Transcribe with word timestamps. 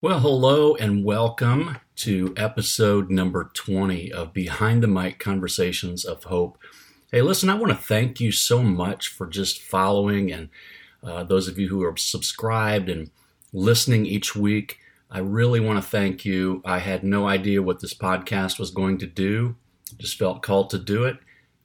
Well, 0.00 0.20
hello 0.20 0.76
and 0.76 1.04
welcome 1.04 1.78
to 1.96 2.32
episode 2.36 3.10
number 3.10 3.50
20 3.52 4.12
of 4.12 4.32
Behind 4.32 4.80
the 4.80 4.86
Mic 4.86 5.18
Conversations 5.18 6.04
of 6.04 6.22
Hope. 6.22 6.56
Hey, 7.10 7.20
listen, 7.20 7.50
I 7.50 7.54
want 7.54 7.72
to 7.72 7.76
thank 7.76 8.20
you 8.20 8.30
so 8.30 8.62
much 8.62 9.08
for 9.08 9.26
just 9.26 9.60
following 9.60 10.30
and 10.30 10.50
uh, 11.02 11.24
those 11.24 11.48
of 11.48 11.58
you 11.58 11.68
who 11.68 11.82
are 11.82 11.96
subscribed 11.96 12.88
and 12.88 13.10
listening 13.52 14.06
each 14.06 14.36
week. 14.36 14.78
I 15.10 15.18
really 15.18 15.58
want 15.58 15.82
to 15.82 15.90
thank 15.90 16.24
you. 16.24 16.62
I 16.64 16.78
had 16.78 17.02
no 17.02 17.26
idea 17.26 17.60
what 17.60 17.80
this 17.80 17.92
podcast 17.92 18.60
was 18.60 18.70
going 18.70 18.98
to 18.98 19.06
do, 19.06 19.56
just 19.96 20.16
felt 20.16 20.42
called 20.42 20.70
to 20.70 20.78
do 20.78 21.06
it. 21.06 21.16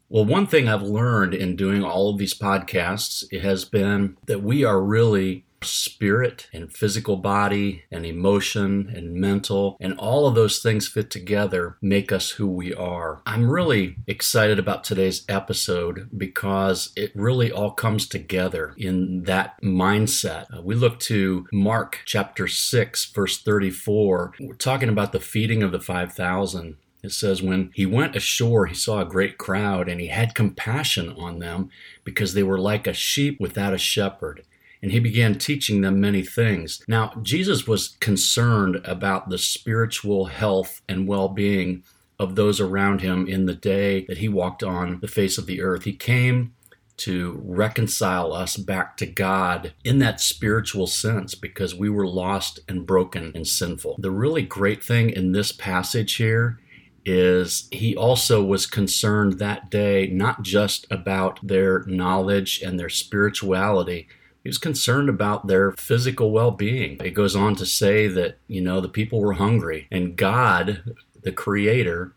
Well, 0.09 0.25
one 0.25 0.47
thing 0.47 0.68
I've 0.68 0.81
learned 0.81 1.36
in 1.36 1.55
doing 1.55 1.84
all 1.84 2.09
of 2.09 2.18
these 2.18 2.34
podcasts 2.34 3.25
it 3.31 3.43
has 3.43 3.63
been 3.63 4.18
that 4.25 4.41
we 4.41 4.63
are 4.63 4.81
really 4.81 5.45
spirit 5.64 6.48
and 6.54 6.71
physical 6.71 7.18
body 7.18 7.84
and 7.91 8.05
emotion 8.05 8.91
and 8.96 9.14
mental 9.14 9.78
and 9.79 9.97
all 9.97 10.28
of 10.28 10.36
those 10.36 10.60
things 10.60 10.87
fit 10.87 11.10
together 11.10 11.78
make 11.82 12.11
us 12.11 12.32
who 12.32 12.47
we 12.47 12.74
are. 12.74 13.21
I'm 13.25 13.50
really 13.50 13.97
excited 14.07 14.60
about 14.60 14.84
today's 14.84 15.25
episode 15.28 16.10
because 16.15 16.92
it 16.96 17.11
really 17.15 17.51
all 17.51 17.71
comes 17.71 18.07
together 18.07 18.73
in 18.78 19.23
that 19.23 19.61
mindset. 19.61 20.46
Uh, 20.56 20.61
we 20.61 20.75
look 20.75 21.00
to 21.01 21.47
Mark 21.51 22.00
chapter 22.06 22.48
6 22.48 23.06
verse 23.11 23.42
34. 23.42 24.34
We're 24.39 24.54
talking 24.56 24.89
about 24.89 25.11
the 25.11 25.20
feeding 25.20 25.64
of 25.64 25.71
the 25.71 25.79
5000 25.79 26.78
it 27.04 27.11
says, 27.11 27.43
When 27.43 27.70
he 27.73 27.86
went 27.86 28.15
ashore, 28.15 28.68
he 28.68 28.73
saw 28.73 29.01
a 29.01 29.06
great 29.06 29.37
crowd, 29.37 29.89
and 29.89 30.00
he 30.00 30.07
had 30.07 30.34
compassion 30.34 31.09
on 31.11 31.39
them 31.39 31.70
because 32.06 32.34
they 32.34 32.44
were 32.44 32.59
like 32.59 32.88
a 32.88 32.94
sheep 32.94 33.39
without 33.42 33.73
a 33.73 33.78
shepherd 33.78 34.44
and 34.83 34.92
he 34.92 35.00
began 35.00 35.39
teaching 35.39 35.80
them 35.80 36.02
many 36.02 36.22
things. 36.22 36.83
Now, 36.89 37.14
Jesus 37.23 37.66
was 37.66 37.95
concerned 38.02 38.81
about 38.83 39.30
the 39.30 39.38
spiritual 39.38 40.25
health 40.25 40.81
and 40.89 41.08
well 41.08 41.30
being 41.30 41.83
of 42.19 42.36
those 42.36 42.59
around 42.59 43.00
him 43.00 43.26
in 43.26 43.45
the 43.45 43.56
day 43.56 44.06
that 44.09 44.17
he 44.17 44.28
walked 44.28 44.61
on 44.61 45.00
the 45.00 45.08
face 45.08 45.38
of 45.38 45.45
the 45.45 45.61
earth. 45.61 45.86
He 45.86 45.94
came 45.94 46.54
to 46.98 47.42
reconcile 47.44 48.34
us 48.34 48.58
back 48.58 48.98
to 48.98 49.06
God 49.06 49.73
in 49.86 50.00
that 50.00 50.20
spiritual 50.20 50.86
sense 50.86 51.34
because 51.34 51.73
we 51.73 51.89
were 51.89 52.06
lost 52.06 52.59
and 52.67 52.86
broken 52.86 53.31
and 53.34 53.48
sinful. 53.48 53.95
The 54.00 54.11
really 54.11 54.44
great 54.44 54.84
thing 54.84 55.09
in 55.09 55.31
this 55.31 55.54
passage 55.54 56.16
here 56.16 56.59
is 57.06 57.70
he 57.72 57.95
also 57.95 58.44
was 58.44 58.66
concerned 58.66 59.39
that 59.39 59.70
day 59.70 60.08
not 60.08 60.44
just 60.44 60.86
about 60.92 61.39
their 61.42 61.84
knowledge 61.86 62.61
and 62.61 62.78
their 62.78 62.89
spirituality 62.89 64.08
he 64.44 64.49
was 64.49 64.58
concerned 64.58 65.08
about 65.08 65.47
their 65.47 65.72
physical 65.72 66.31
well 66.31 66.52
being. 66.52 66.97
It 67.03 67.11
goes 67.11 67.36
on 67.36 67.55
to 67.55 67.66
say 67.66 68.08
that, 68.08 68.38
you 68.47 68.61
know, 68.61 68.81
the 68.81 68.89
people 68.89 69.22
were 69.22 69.33
hungry, 69.33 69.88
and 69.89 70.17
God, 70.17 70.95
the 71.22 71.31
Creator, 71.31 72.11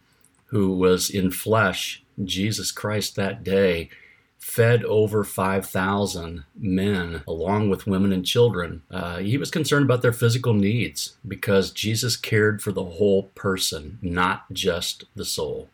who 0.46 0.72
was 0.76 1.08
in 1.08 1.30
flesh, 1.30 2.02
Jesus 2.22 2.72
Christ 2.72 3.14
that 3.16 3.44
day, 3.44 3.90
fed 4.38 4.84
over 4.84 5.24
5,000 5.24 6.44
men 6.56 7.22
along 7.26 7.68
with 7.68 7.86
women 7.86 8.12
and 8.12 8.24
children. 8.24 8.82
Uh, 8.90 9.18
he 9.18 9.36
was 9.36 9.50
concerned 9.50 9.84
about 9.84 10.02
their 10.02 10.12
physical 10.12 10.54
needs 10.54 11.16
because 11.26 11.70
Jesus 11.70 12.16
cared 12.16 12.62
for 12.62 12.72
the 12.72 12.84
whole 12.84 13.24
person, 13.34 13.98
not 14.02 14.52
just 14.52 15.04
the 15.14 15.24
soul. 15.24 15.68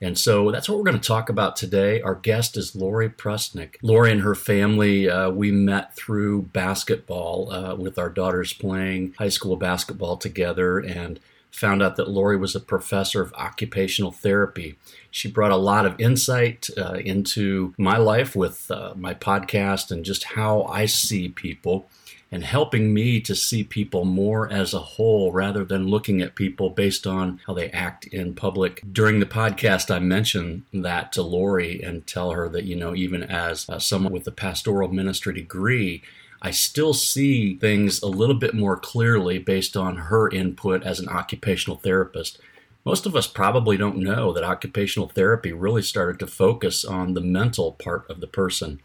And 0.00 0.16
so 0.16 0.50
that's 0.50 0.68
what 0.68 0.78
we're 0.78 0.84
going 0.84 1.00
to 1.00 1.06
talk 1.06 1.28
about 1.28 1.56
today. 1.56 2.00
Our 2.02 2.14
guest 2.14 2.56
is 2.56 2.76
Lori 2.76 3.08
Prusnick. 3.08 3.76
Lori 3.82 4.12
and 4.12 4.20
her 4.20 4.36
family, 4.36 5.10
uh, 5.10 5.30
we 5.30 5.50
met 5.50 5.94
through 5.96 6.42
basketball 6.42 7.52
uh, 7.52 7.74
with 7.74 7.98
our 7.98 8.08
daughters 8.08 8.52
playing 8.52 9.14
high 9.18 9.28
school 9.28 9.56
basketball 9.56 10.16
together 10.16 10.78
and 10.78 11.18
found 11.50 11.82
out 11.82 11.96
that 11.96 12.08
Lori 12.08 12.36
was 12.36 12.54
a 12.54 12.60
professor 12.60 13.20
of 13.22 13.32
occupational 13.34 14.12
therapy. 14.12 14.76
She 15.10 15.30
brought 15.30 15.50
a 15.50 15.56
lot 15.56 15.86
of 15.86 16.00
insight 16.00 16.68
uh, 16.76 16.94
into 16.94 17.74
my 17.76 17.96
life 17.96 18.36
with 18.36 18.70
uh, 18.70 18.92
my 18.96 19.14
podcast 19.14 19.90
and 19.90 20.04
just 20.04 20.24
how 20.24 20.62
I 20.64 20.86
see 20.86 21.28
people 21.28 21.88
and 22.30 22.44
helping 22.44 22.92
me 22.92 23.20
to 23.20 23.34
see 23.34 23.64
people 23.64 24.04
more 24.04 24.50
as 24.52 24.74
a 24.74 24.78
whole 24.78 25.32
rather 25.32 25.64
than 25.64 25.88
looking 25.88 26.20
at 26.20 26.34
people 26.34 26.68
based 26.68 27.06
on 27.06 27.40
how 27.46 27.54
they 27.54 27.70
act 27.70 28.06
in 28.06 28.34
public. 28.34 28.82
During 28.92 29.18
the 29.18 29.26
podcast, 29.26 29.90
I 29.90 29.98
mentioned 29.98 30.64
that 30.72 31.10
to 31.12 31.22
Lori 31.22 31.82
and 31.82 32.06
tell 32.06 32.32
her 32.32 32.48
that, 32.50 32.64
you 32.64 32.76
know, 32.76 32.94
even 32.94 33.22
as 33.22 33.68
uh, 33.68 33.78
someone 33.78 34.12
with 34.12 34.26
a 34.26 34.32
pastoral 34.32 34.88
ministry 34.88 35.32
degree, 35.32 36.02
I 36.42 36.50
still 36.50 36.94
see 36.94 37.56
things 37.56 38.02
a 38.02 38.06
little 38.06 38.36
bit 38.36 38.54
more 38.54 38.76
clearly 38.76 39.38
based 39.38 39.76
on 39.76 39.96
her 39.96 40.28
input 40.30 40.84
as 40.84 41.00
an 41.00 41.08
occupational 41.08 41.78
therapist. 41.78 42.38
Most 42.84 43.06
of 43.06 43.16
us 43.16 43.26
probably 43.26 43.76
don't 43.76 43.98
know 43.98 44.32
that 44.32 44.44
occupational 44.44 45.08
therapy 45.08 45.52
really 45.52 45.82
started 45.82 46.18
to 46.20 46.26
focus 46.26 46.84
on 46.84 47.14
the 47.14 47.20
mental 47.20 47.72
part 47.72 48.08
of 48.08 48.20
the 48.20 48.26
person, 48.26 48.80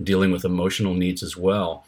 dealing 0.00 0.30
with 0.30 0.44
emotional 0.44 0.94
needs 0.94 1.22
as 1.22 1.36
well. 1.36 1.84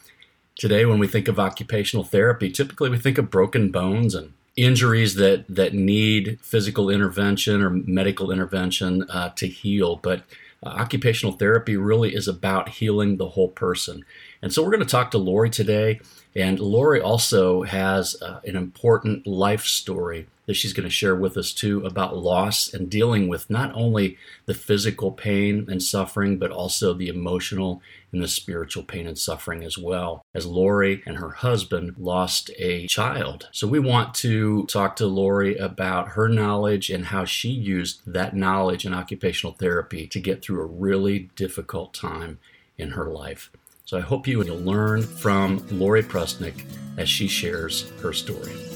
Today, 0.57 0.85
when 0.85 0.99
we 0.99 1.07
think 1.07 1.27
of 1.27 1.37
occupational 1.37 2.05
therapy, 2.05 2.49
typically 2.49 2.89
we 2.89 2.97
think 2.97 3.17
of 3.17 3.29
broken 3.29 3.71
bones 3.71 4.15
and 4.15 4.31
injuries 4.55 5.15
that, 5.15 5.43
that 5.49 5.73
need 5.73 6.39
physical 6.41 6.89
intervention 6.89 7.61
or 7.61 7.69
medical 7.69 8.31
intervention 8.31 9.03
uh, 9.09 9.29
to 9.35 9.47
heal. 9.47 9.97
But 9.97 10.23
uh, 10.63 10.69
occupational 10.69 11.35
therapy 11.35 11.75
really 11.75 12.15
is 12.15 12.29
about 12.29 12.69
healing 12.69 13.17
the 13.17 13.29
whole 13.29 13.49
person. 13.49 14.05
And 14.41 14.53
so 14.53 14.63
we're 14.63 14.71
going 14.71 14.79
to 14.79 14.85
talk 14.85 15.11
to 15.11 15.17
Lori 15.17 15.49
today. 15.49 15.99
And 16.33 16.57
Lori 16.57 17.01
also 17.01 17.63
has 17.63 18.15
uh, 18.21 18.39
an 18.45 18.55
important 18.55 19.27
life 19.27 19.65
story 19.65 20.27
that 20.45 20.53
she's 20.53 20.73
going 20.73 20.87
to 20.87 20.93
share 20.93 21.15
with 21.15 21.37
us 21.37 21.51
too 21.51 21.85
about 21.85 22.17
loss 22.17 22.73
and 22.73 22.89
dealing 22.89 23.27
with 23.27 23.49
not 23.49 23.73
only 23.73 24.17
the 24.45 24.53
physical 24.53 25.11
pain 25.11 25.65
and 25.69 25.81
suffering, 25.81 26.37
but 26.37 26.51
also 26.51 26.93
the 26.93 27.07
emotional 27.07 27.81
and 28.15 28.23
the 28.23 28.27
spiritual 28.27 28.83
pain 28.83 29.05
and 29.07 29.17
suffering 29.17 29.63
as 29.63 29.77
well. 29.77 30.25
As 30.33 30.45
Lori 30.47 31.03
and 31.05 31.17
her 31.17 31.31
husband 31.31 31.95
lost 31.97 32.49
a 32.57 32.87
child. 32.87 33.49
So 33.51 33.67
we 33.67 33.77
want 33.77 34.15
to 34.15 34.65
talk 34.67 34.95
to 34.95 35.05
Lori 35.05 35.57
about 35.57 36.09
her 36.09 36.29
knowledge 36.29 36.89
and 36.89 37.07
how 37.07 37.25
she 37.25 37.49
used 37.49 38.01
that 38.07 38.35
knowledge 38.35 38.85
in 38.85 38.93
occupational 38.93 39.53
therapy 39.53 40.07
to 40.07 40.19
get 40.19 40.41
through 40.41 40.61
a 40.61 40.65
really 40.65 41.29
difficult 41.35 41.93
time 41.93 42.39
in 42.77 42.91
her 42.91 43.11
life. 43.11 43.51
So 43.83 43.97
I 43.97 44.01
hope 44.01 44.27
you 44.27 44.39
will 44.39 44.57
learn 44.57 45.03
from 45.03 45.63
Lori 45.69 46.01
Prusnick 46.01 46.65
as 46.97 47.09
she 47.09 47.27
shares 47.27 47.91
her 48.01 48.13
story. 48.13 48.74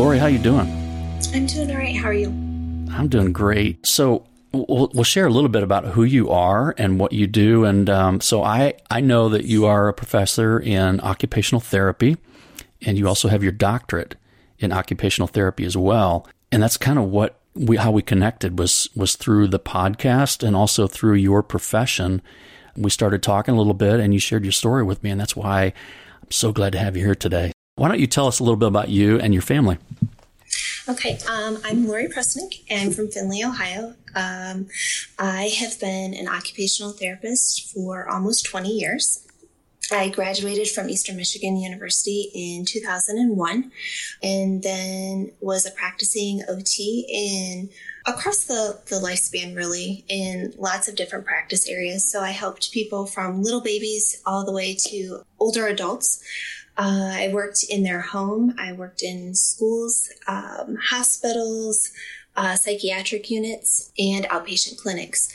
Lori, 0.00 0.16
how 0.16 0.28
you 0.28 0.38
doing? 0.38 0.66
I'm 1.34 1.44
doing 1.44 1.70
all 1.70 1.76
right. 1.76 1.94
How 1.94 2.08
are 2.08 2.14
you? 2.14 2.28
I'm 2.90 3.08
doing 3.08 3.34
great. 3.34 3.84
So 3.84 4.26
we'll, 4.50 4.90
we'll 4.94 5.04
share 5.04 5.26
a 5.26 5.30
little 5.30 5.50
bit 5.50 5.62
about 5.62 5.88
who 5.88 6.04
you 6.04 6.30
are 6.30 6.74
and 6.78 6.98
what 6.98 7.12
you 7.12 7.26
do. 7.26 7.66
And 7.66 7.90
um, 7.90 8.22
so 8.22 8.42
I, 8.42 8.76
I 8.90 9.02
know 9.02 9.28
that 9.28 9.44
you 9.44 9.66
are 9.66 9.88
a 9.88 9.92
professor 9.92 10.58
in 10.58 11.00
occupational 11.00 11.60
therapy, 11.60 12.16
and 12.80 12.96
you 12.96 13.06
also 13.08 13.28
have 13.28 13.42
your 13.42 13.52
doctorate 13.52 14.14
in 14.58 14.72
occupational 14.72 15.28
therapy 15.28 15.66
as 15.66 15.76
well. 15.76 16.26
And 16.50 16.62
that's 16.62 16.78
kind 16.78 16.98
of 16.98 17.04
what 17.04 17.38
we 17.52 17.76
how 17.76 17.90
we 17.90 18.00
connected 18.00 18.58
was 18.58 18.88
was 18.96 19.16
through 19.16 19.48
the 19.48 19.60
podcast 19.60 20.42
and 20.42 20.56
also 20.56 20.86
through 20.86 21.16
your 21.16 21.42
profession. 21.42 22.22
We 22.74 22.88
started 22.88 23.22
talking 23.22 23.52
a 23.52 23.58
little 23.58 23.74
bit, 23.74 24.00
and 24.00 24.14
you 24.14 24.18
shared 24.18 24.46
your 24.46 24.52
story 24.52 24.82
with 24.82 25.02
me, 25.02 25.10
and 25.10 25.20
that's 25.20 25.36
why 25.36 25.74
I'm 26.22 26.30
so 26.30 26.52
glad 26.52 26.72
to 26.72 26.78
have 26.78 26.96
you 26.96 27.04
here 27.04 27.14
today. 27.14 27.52
Why 27.80 27.88
don't 27.88 27.98
you 27.98 28.06
tell 28.06 28.26
us 28.26 28.40
a 28.40 28.42
little 28.42 28.58
bit 28.58 28.68
about 28.68 28.90
you 28.90 29.18
and 29.20 29.32
your 29.32 29.40
family? 29.40 29.78
Okay, 30.86 31.18
um, 31.26 31.56
I'm 31.64 31.88
Lori 31.88 32.08
Prusnick. 32.08 32.62
I'm 32.70 32.90
from 32.90 33.10
Findlay, 33.10 33.42
Ohio. 33.42 33.94
Um, 34.14 34.66
I 35.18 35.50
have 35.58 35.80
been 35.80 36.12
an 36.12 36.28
occupational 36.28 36.92
therapist 36.92 37.72
for 37.72 38.06
almost 38.06 38.44
20 38.44 38.68
years. 38.68 39.26
I 39.90 40.10
graduated 40.10 40.68
from 40.68 40.90
Eastern 40.90 41.16
Michigan 41.16 41.56
University 41.56 42.30
in 42.34 42.66
2001 42.66 43.72
and 44.22 44.62
then 44.62 45.32
was 45.40 45.64
a 45.64 45.70
practicing 45.70 46.42
OT 46.50 47.06
in 47.08 47.70
across 48.06 48.44
the, 48.44 48.78
the 48.88 48.96
lifespan 48.96 49.56
really 49.56 50.04
in 50.08 50.52
lots 50.58 50.86
of 50.86 50.96
different 50.96 51.24
practice 51.24 51.66
areas. 51.66 52.04
So 52.04 52.20
I 52.20 52.30
helped 52.30 52.72
people 52.72 53.06
from 53.06 53.42
little 53.42 53.62
babies 53.62 54.20
all 54.26 54.44
the 54.44 54.52
way 54.52 54.76
to 54.88 55.22
older 55.38 55.66
adults 55.66 56.22
uh, 56.80 57.12
I 57.14 57.28
worked 57.30 57.62
in 57.64 57.82
their 57.82 58.00
home. 58.00 58.54
I 58.58 58.72
worked 58.72 59.02
in 59.02 59.34
schools, 59.34 60.08
um, 60.26 60.78
hospitals, 60.82 61.90
uh, 62.36 62.56
psychiatric 62.56 63.28
units, 63.28 63.92
and 63.98 64.24
outpatient 64.26 64.78
clinics, 64.78 65.30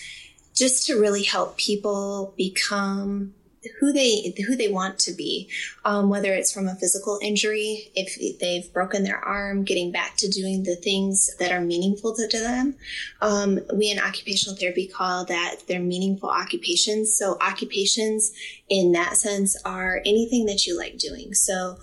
just 0.55 0.87
to 0.87 0.99
really 0.99 1.21
help 1.21 1.55
people 1.57 2.33
become 2.35 3.35
who 3.79 3.93
they 3.93 4.33
who 4.45 4.55
they 4.55 4.67
want 4.67 4.99
to 4.99 5.13
be, 5.13 5.49
um, 5.83 6.09
whether 6.09 6.33
it's 6.33 6.51
from 6.51 6.67
a 6.67 6.75
physical 6.75 7.19
injury, 7.21 7.91
if 7.95 8.39
they've 8.39 8.71
broken 8.73 9.03
their 9.03 9.19
arm, 9.19 9.63
getting 9.63 9.91
back 9.91 10.15
to 10.17 10.27
doing 10.27 10.63
the 10.63 10.75
things 10.75 11.35
that 11.37 11.51
are 11.51 11.61
meaningful 11.61 12.15
to, 12.15 12.27
to 12.27 12.39
them. 12.39 12.75
Um, 13.21 13.59
we 13.73 13.91
in 13.91 13.99
occupational 13.99 14.57
therapy 14.57 14.87
call 14.87 15.25
that 15.25 15.57
they're 15.67 15.79
meaningful 15.79 16.29
occupations. 16.29 17.13
So 17.13 17.37
occupations 17.41 18.31
in 18.69 18.91
that 18.93 19.17
sense 19.17 19.55
are 19.63 20.01
anything 20.05 20.45
that 20.45 20.65
you 20.65 20.77
like 20.77 20.97
doing. 20.97 21.33
So 21.33 21.77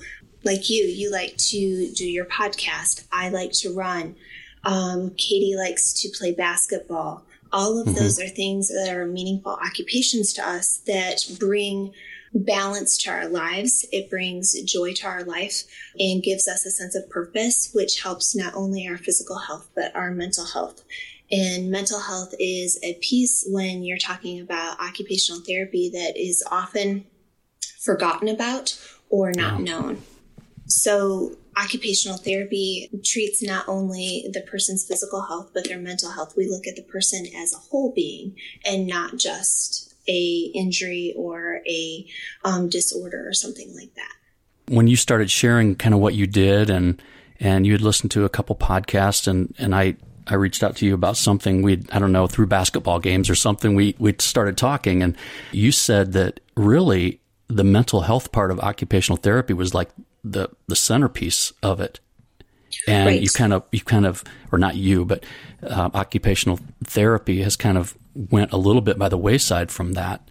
like 0.45 0.71
you, 0.71 0.85
you 0.85 1.11
like 1.11 1.37
to 1.37 1.93
do 1.93 2.05
your 2.05 2.25
podcast. 2.25 3.05
I 3.13 3.29
like 3.29 3.53
to 3.53 3.75
run. 3.75 4.17
Um, 4.65 5.11
Katie 5.17 5.57
likes 5.57 5.93
to 6.03 6.09
play 6.09 6.33
basketball. 6.33 7.25
All 7.53 7.79
of 7.79 7.87
mm-hmm. 7.87 7.97
those 7.97 8.21
are 8.21 8.29
things 8.29 8.69
that 8.69 8.95
are 8.95 9.07
meaningful 9.07 9.53
occupations 9.53 10.33
to 10.35 10.49
us 10.49 10.79
that 10.87 11.25
bring 11.39 11.93
balance 12.35 12.97
to 12.99 13.11
our 13.11 13.29
lives. 13.29 13.87
It 13.93 14.09
brings 14.09 14.61
joy 14.63 14.95
to 14.95 15.07
our 15.07 15.25
life 15.25 15.65
and 15.99 16.23
gives 16.23 16.49
us 16.49 16.65
a 16.65 16.71
sense 16.71 16.95
of 16.95 17.11
purpose, 17.11 17.71
which 17.75 18.03
helps 18.03 18.35
not 18.35 18.55
only 18.55 18.89
our 18.89 18.97
physical 18.97 19.39
health, 19.39 19.69
but 19.75 19.95
our 19.95 20.11
mental 20.11 20.47
health. 20.47 20.83
And 21.31 21.71
mental 21.71 22.01
health 22.01 22.35
is 22.39 22.79
a 22.83 22.95
piece 22.95 23.47
when 23.49 23.83
you're 23.83 23.99
talking 23.99 24.41
about 24.41 24.81
occupational 24.81 25.43
therapy 25.43 25.91
that 25.91 26.17
is 26.17 26.45
often 26.51 27.07
forgotten 27.81 28.29
about 28.29 28.79
or 29.09 29.33
not 29.33 29.61
known. 29.61 30.03
So 30.67 31.37
occupational 31.57 32.17
therapy 32.17 32.91
treats 33.05 33.43
not 33.43 33.69
only 33.69 34.29
the 34.33 34.41
person's 34.43 34.87
physical 34.87 35.23
health 35.23 35.51
but 35.53 35.69
their 35.69 35.79
mental 35.79 36.11
health. 36.11 36.35
We 36.37 36.49
look 36.49 36.67
at 36.67 36.77
the 36.77 36.83
person 36.83 37.27
as 37.37 37.53
a 37.53 37.59
whole 37.59 37.93
being 37.93 38.37
and 38.65 38.87
not 38.87 39.17
just 39.17 39.95
a 40.09 40.51
injury 40.55 41.15
or 41.17 41.61
a 41.69 42.07
um, 42.45 42.69
disorder 42.69 43.27
or 43.27 43.33
something 43.33 43.75
like 43.77 43.95
that. 43.95 44.13
When 44.69 44.87
you 44.87 44.97
started 44.97 45.31
sharing 45.31 45.77
kind 45.77 45.95
of 45.95 46.01
what 46.01 46.15
you 46.15 46.27
did 46.27 46.71
and 46.71 47.01
and 47.41 47.67
you 47.67 47.73
had 47.73 47.83
listened 47.83 48.11
to 48.13 48.25
a 48.25 48.29
couple 48.29 48.57
podcasts 48.57 49.27
and 49.27 49.55
and 49.59 49.75
i 49.75 49.97
I 50.25 50.35
reached 50.35 50.63
out 50.63 50.77
to 50.77 50.87
you 50.87 50.95
about 50.95 51.17
something 51.17 51.63
we 51.63 51.83
I 51.91 51.99
don't 51.99 52.13
know 52.13 52.29
through 52.29 52.47
basketball 52.47 53.01
games 53.01 53.29
or 53.29 53.35
something 53.35 53.75
we 53.75 53.97
we 53.99 54.15
started 54.21 54.57
talking 54.57 55.03
and 55.03 55.17
you 55.51 55.73
said 55.73 56.13
that 56.13 56.39
really 56.57 57.21
the 57.49 57.65
mental 57.65 58.03
health 58.03 58.31
part 58.33 58.51
of 58.51 58.61
occupational 58.61 59.17
therapy 59.17 59.53
was 59.53 59.75
like 59.75 59.91
the 60.25 60.49
the 60.67 60.77
centerpiece 60.77 61.53
of 61.63 61.81
it. 61.81 62.01
And 62.89 63.07
right. 63.07 63.21
you 63.21 63.29
kind 63.29 63.53
of 63.53 63.65
you 63.71 63.81
kind 63.81 64.07
of 64.07 64.25
or 64.51 64.59
not 64.59 64.77
you 64.77 65.05
but 65.05 65.25
uh, 65.63 65.91
occupational 65.95 66.59
therapy 66.85 67.43
has 67.43 67.57
kind 67.57 67.77
of 67.77 67.97
went 68.15 68.53
a 68.53 68.57
little 68.57 68.83
bit 68.83 68.99
by 68.99 69.09
the 69.09 69.19
wayside 69.19 69.71
from 69.71 69.93
that. 69.93 70.29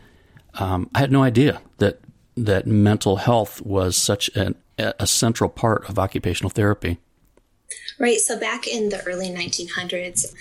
Um, 0.55 0.89
i 0.93 0.99
had 0.99 1.11
no 1.11 1.23
idea 1.23 1.61
that 1.77 2.01
that 2.35 2.67
mental 2.67 3.17
health 3.17 3.61
was 3.61 3.95
such 3.95 4.29
an, 4.35 4.55
a 4.77 5.05
central 5.07 5.49
part 5.49 5.87
of 5.89 5.99
occupational 5.99 6.49
therapy. 6.49 6.97
Right. 7.99 8.19
So 8.19 8.39
back 8.39 8.67
in 8.67 8.89
the 8.89 9.03
early 9.03 9.29
1900s 9.29 10.33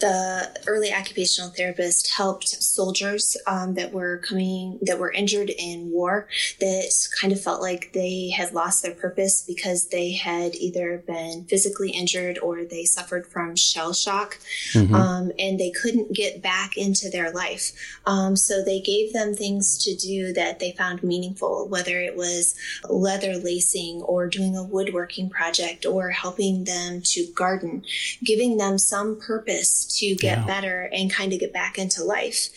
the 0.00 0.48
early 0.66 0.92
occupational 0.92 1.50
therapist 1.50 2.12
helped 2.14 2.48
soldiers 2.62 3.36
um, 3.46 3.74
that 3.74 3.92
were 3.92 4.18
coming 4.18 4.78
that 4.82 4.98
were 4.98 5.10
injured 5.10 5.50
in 5.50 5.90
war 5.90 6.28
that 6.60 7.08
kind 7.20 7.32
of 7.32 7.40
felt 7.40 7.60
like 7.60 7.92
they 7.92 8.30
had 8.30 8.52
lost 8.52 8.82
their 8.82 8.94
purpose 8.94 9.42
because 9.42 9.88
they 9.88 10.12
had 10.12 10.54
either 10.54 11.02
been 11.06 11.44
physically 11.46 11.90
injured 11.90 12.38
or 12.38 12.64
they 12.64 12.84
suffered 12.84 13.26
from 13.26 13.56
shell 13.56 13.92
shock 13.92 14.38
mm-hmm. 14.72 14.94
um, 14.94 15.32
and 15.38 15.58
they 15.58 15.70
couldn't 15.70 16.12
get 16.12 16.40
back 16.40 16.76
into 16.76 17.10
their 17.10 17.32
life 17.32 17.72
um, 18.06 18.36
so 18.36 18.62
they 18.62 18.80
gave 18.80 19.12
them 19.12 19.34
things 19.34 19.78
to 19.78 19.96
do 19.96 20.32
that 20.32 20.60
they 20.60 20.72
found 20.72 21.02
meaningful 21.02 21.66
whether 21.68 22.00
it 22.00 22.16
was 22.16 22.54
leather 22.88 23.36
lacing 23.36 24.00
or 24.02 24.28
doing 24.28 24.56
a 24.56 24.62
woodworking 24.62 25.28
project 25.28 25.84
or 25.84 26.10
helping 26.10 26.64
them 26.64 27.00
to 27.02 27.26
garden 27.34 27.82
giving 28.24 28.58
them 28.58 28.78
some 28.78 29.18
purpose 29.18 29.86
to 29.88 30.14
get 30.14 30.38
yeah. 30.38 30.46
better 30.46 30.88
and 30.92 31.12
kind 31.12 31.32
of 31.32 31.40
get 31.40 31.52
back 31.52 31.78
into 31.78 32.04
life. 32.04 32.48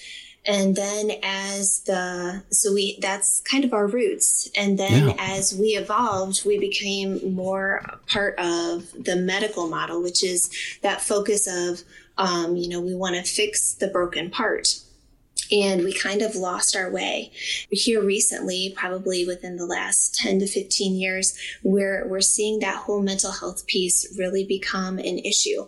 And 0.45 0.75
then 0.75 1.11
as 1.21 1.81
the, 1.81 2.43
so 2.49 2.73
we, 2.73 2.97
that's 2.99 3.41
kind 3.41 3.63
of 3.63 3.73
our 3.73 3.85
roots. 3.85 4.49
And 4.57 4.77
then 4.77 5.09
yeah. 5.09 5.15
as 5.19 5.55
we 5.55 5.69
evolved, 5.69 6.45
we 6.45 6.57
became 6.57 7.35
more 7.35 7.99
part 8.07 8.39
of 8.39 8.91
the 8.91 9.15
medical 9.15 9.67
model, 9.67 10.01
which 10.01 10.23
is 10.23 10.49
that 10.81 11.01
focus 11.01 11.47
of, 11.47 11.83
um, 12.17 12.55
you 12.55 12.69
know, 12.69 12.81
we 12.81 12.95
want 12.95 13.15
to 13.15 13.23
fix 13.23 13.73
the 13.73 13.87
broken 13.87 14.31
part 14.31 14.79
and 15.51 15.83
we 15.83 15.93
kind 15.93 16.21
of 16.21 16.35
lost 16.35 16.75
our 16.75 16.89
way. 16.89 17.31
Here 17.69 18.01
recently, 18.01 18.73
probably 18.75 19.25
within 19.25 19.57
the 19.57 19.65
last 19.65 20.15
10 20.15 20.39
to 20.39 20.47
15 20.47 20.95
years, 20.95 21.37
we're, 21.61 22.07
we're 22.07 22.21
seeing 22.21 22.59
that 22.59 22.77
whole 22.77 23.01
mental 23.01 23.31
health 23.31 23.67
piece 23.67 24.15
really 24.17 24.45
become 24.45 24.97
an 24.97 25.19
issue 25.19 25.67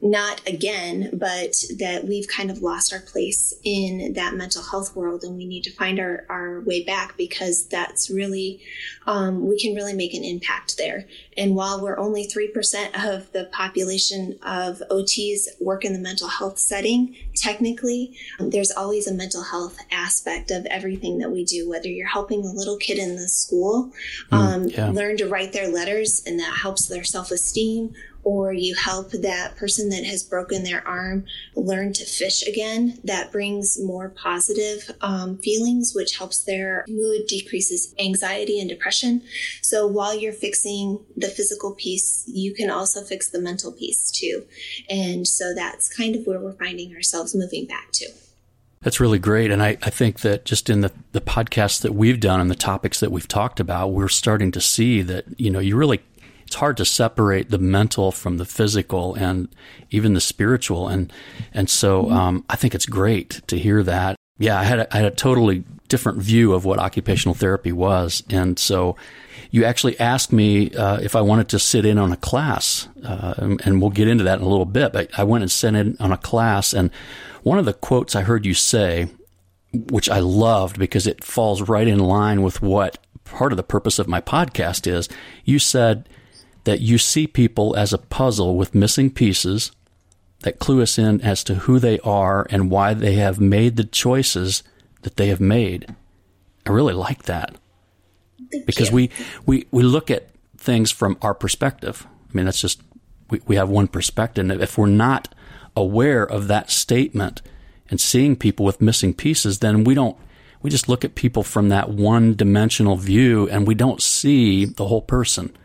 not 0.00 0.46
again, 0.46 1.10
but 1.12 1.54
that 1.78 2.04
we've 2.04 2.28
kind 2.28 2.50
of 2.50 2.62
lost 2.62 2.92
our 2.92 3.00
place 3.00 3.52
in 3.64 4.12
that 4.12 4.34
mental 4.34 4.62
health 4.62 4.94
world 4.94 5.24
and 5.24 5.36
we 5.36 5.44
need 5.44 5.64
to 5.64 5.72
find 5.72 5.98
our, 5.98 6.24
our 6.28 6.60
way 6.60 6.84
back 6.84 7.16
because 7.16 7.66
that's 7.66 8.08
really, 8.08 8.60
um, 9.08 9.48
we 9.48 9.58
can 9.58 9.74
really 9.74 9.94
make 9.94 10.14
an 10.14 10.22
impact 10.22 10.78
there. 10.78 11.04
And 11.36 11.56
while 11.56 11.82
we're 11.82 11.98
only 11.98 12.28
3% 12.28 13.12
of 13.12 13.32
the 13.32 13.48
population 13.50 14.38
of 14.44 14.80
OTs 14.88 15.60
work 15.60 15.84
in 15.84 15.94
the 15.94 15.98
mental 15.98 16.28
health 16.28 16.58
setting, 16.58 17.16
technically, 17.34 18.16
there's 18.38 18.70
always 18.70 19.08
a 19.08 19.14
mental 19.14 19.42
health 19.42 19.78
aspect 19.90 20.52
of 20.52 20.64
everything 20.66 21.18
that 21.18 21.30
we 21.30 21.44
do, 21.44 21.68
whether 21.68 21.88
you're 21.88 22.06
helping 22.06 22.44
a 22.44 22.52
little 22.52 22.76
kid 22.76 22.98
in 22.98 23.16
the 23.16 23.28
school 23.28 23.90
mm, 24.30 24.36
um, 24.36 24.64
mm, 24.64 24.76
yeah. 24.76 24.90
learn 24.90 25.16
to 25.16 25.26
write 25.26 25.52
their 25.52 25.68
letters 25.68 26.22
and 26.24 26.38
that 26.38 26.56
helps 26.58 26.86
their 26.86 27.04
self 27.04 27.32
esteem 27.32 27.94
or 28.24 28.52
you 28.52 28.74
help 28.74 29.10
that 29.12 29.56
person 29.56 29.88
that 29.90 30.04
has 30.04 30.22
broken 30.22 30.64
their 30.64 30.86
arm 30.86 31.24
learn 31.54 31.92
to 31.94 32.04
fish 32.04 32.46
again. 32.46 32.98
That 33.04 33.32
brings 33.32 33.78
more 33.82 34.10
positive 34.10 34.90
um, 35.00 35.38
feelings, 35.38 35.92
which 35.94 36.18
helps 36.18 36.44
their 36.44 36.84
mood, 36.88 37.26
decreases 37.26 37.94
anxiety 37.98 38.60
and 38.60 38.68
depression. 38.68 39.22
So 39.62 39.86
while 39.86 40.18
you're 40.18 40.32
fixing 40.32 41.04
the 41.16 41.28
physical 41.28 41.74
piece, 41.74 42.24
you 42.26 42.54
can 42.54 42.70
also 42.70 43.02
fix 43.02 43.28
the 43.28 43.40
mental 43.40 43.72
piece 43.72 44.10
too. 44.10 44.44
And 44.88 45.26
so 45.26 45.54
that's 45.54 45.94
kind 45.94 46.16
of 46.16 46.26
where 46.26 46.40
we're 46.40 46.52
finding 46.52 46.94
ourselves 46.94 47.34
moving 47.34 47.66
back 47.66 47.92
to. 47.92 48.08
That's 48.80 49.00
really 49.00 49.18
great. 49.18 49.50
And 49.50 49.62
I, 49.62 49.76
I 49.82 49.90
think 49.90 50.20
that 50.20 50.44
just 50.44 50.70
in 50.70 50.82
the, 50.82 50.92
the 51.12 51.20
podcasts 51.20 51.80
that 51.82 51.94
we've 51.94 52.20
done 52.20 52.40
and 52.40 52.50
the 52.50 52.54
topics 52.54 53.00
that 53.00 53.10
we've 53.10 53.26
talked 53.26 53.58
about, 53.58 53.88
we're 53.88 54.08
starting 54.08 54.52
to 54.52 54.60
see 54.60 55.02
that, 55.02 55.24
you 55.36 55.50
know, 55.50 55.58
you 55.58 55.76
really 55.76 56.00
it's 56.48 56.56
hard 56.56 56.78
to 56.78 56.84
separate 56.86 57.50
the 57.50 57.58
mental 57.58 58.10
from 58.10 58.38
the 58.38 58.46
physical 58.46 59.14
and 59.14 59.54
even 59.90 60.14
the 60.14 60.20
spiritual. 60.20 60.88
And, 60.88 61.12
and 61.52 61.68
so, 61.68 62.04
mm-hmm. 62.04 62.12
um, 62.14 62.44
I 62.48 62.56
think 62.56 62.74
it's 62.74 62.86
great 62.86 63.42
to 63.48 63.58
hear 63.58 63.82
that. 63.82 64.16
Yeah, 64.38 64.58
I 64.58 64.64
had 64.64 64.78
a, 64.78 64.94
I 64.94 64.96
had 64.96 65.12
a 65.12 65.14
totally 65.14 65.64
different 65.88 66.22
view 66.22 66.54
of 66.54 66.64
what 66.64 66.78
occupational 66.78 67.34
therapy 67.34 67.70
was. 67.70 68.22
And 68.30 68.58
so 68.58 68.96
you 69.50 69.66
actually 69.66 70.00
asked 70.00 70.32
me 70.32 70.70
uh, 70.70 71.00
if 71.00 71.14
I 71.14 71.20
wanted 71.20 71.50
to 71.50 71.58
sit 71.58 71.84
in 71.84 71.98
on 71.98 72.12
a 72.12 72.16
class, 72.16 72.88
uh, 73.04 73.34
and 73.62 73.78
we'll 73.82 73.90
get 73.90 74.08
into 74.08 74.24
that 74.24 74.38
in 74.38 74.44
a 74.46 74.48
little 74.48 74.64
bit. 74.64 74.94
But 74.94 75.10
I 75.18 75.24
went 75.24 75.42
and 75.42 75.50
sat 75.50 75.74
in 75.74 75.98
on 76.00 76.12
a 76.12 76.18
class, 76.18 76.72
and 76.72 76.90
one 77.42 77.58
of 77.58 77.66
the 77.66 77.74
quotes 77.74 78.16
I 78.16 78.22
heard 78.22 78.46
you 78.46 78.54
say, 78.54 79.08
which 79.74 80.08
I 80.08 80.20
loved 80.20 80.78
because 80.78 81.06
it 81.06 81.22
falls 81.22 81.60
right 81.68 81.86
in 81.86 81.98
line 81.98 82.40
with 82.40 82.62
what 82.62 82.96
part 83.24 83.52
of 83.52 83.58
the 83.58 83.62
purpose 83.62 83.98
of 83.98 84.08
my 84.08 84.22
podcast 84.22 84.90
is. 84.90 85.10
You 85.44 85.58
said, 85.58 86.08
that 86.68 86.82
you 86.82 86.98
see 86.98 87.26
people 87.26 87.74
as 87.76 87.94
a 87.94 87.98
puzzle 87.98 88.54
with 88.54 88.74
missing 88.74 89.10
pieces 89.10 89.72
that 90.40 90.58
clue 90.58 90.82
us 90.82 90.98
in 90.98 91.18
as 91.22 91.42
to 91.42 91.54
who 91.54 91.78
they 91.78 91.98
are 92.00 92.46
and 92.50 92.70
why 92.70 92.92
they 92.92 93.14
have 93.14 93.40
made 93.40 93.76
the 93.76 93.84
choices 93.84 94.62
that 95.00 95.16
they 95.16 95.28
have 95.28 95.40
made. 95.40 95.94
I 96.66 96.70
really 96.70 96.92
like 96.92 97.22
that. 97.22 97.54
Thank 98.52 98.66
because 98.66 98.90
you. 98.90 98.96
we, 98.96 99.10
we, 99.46 99.66
we 99.70 99.82
look 99.82 100.10
at 100.10 100.28
things 100.58 100.90
from 100.90 101.16
our 101.22 101.32
perspective. 101.32 102.06
I 102.06 102.36
mean, 102.36 102.44
that's 102.44 102.60
just, 102.60 102.82
we, 103.30 103.40
we 103.46 103.56
have 103.56 103.70
one 103.70 103.88
perspective. 103.88 104.50
And 104.50 104.60
if 104.60 104.76
we're 104.76 104.88
not 104.88 105.34
aware 105.74 106.22
of 106.22 106.48
that 106.48 106.70
statement 106.70 107.40
and 107.88 107.98
seeing 107.98 108.36
people 108.36 108.66
with 108.66 108.82
missing 108.82 109.14
pieces, 109.14 109.60
then 109.60 109.84
we 109.84 109.94
don't, 109.94 110.18
we 110.60 110.68
just 110.68 110.86
look 110.86 111.02
at 111.02 111.14
people 111.14 111.42
from 111.42 111.70
that 111.70 111.88
one 111.88 112.34
dimensional 112.36 112.96
view 112.96 113.48
and 113.48 113.66
we 113.66 113.74
don't 113.74 114.02
see 114.02 114.66
the 114.66 114.88
whole 114.88 115.00
person. 115.00 115.56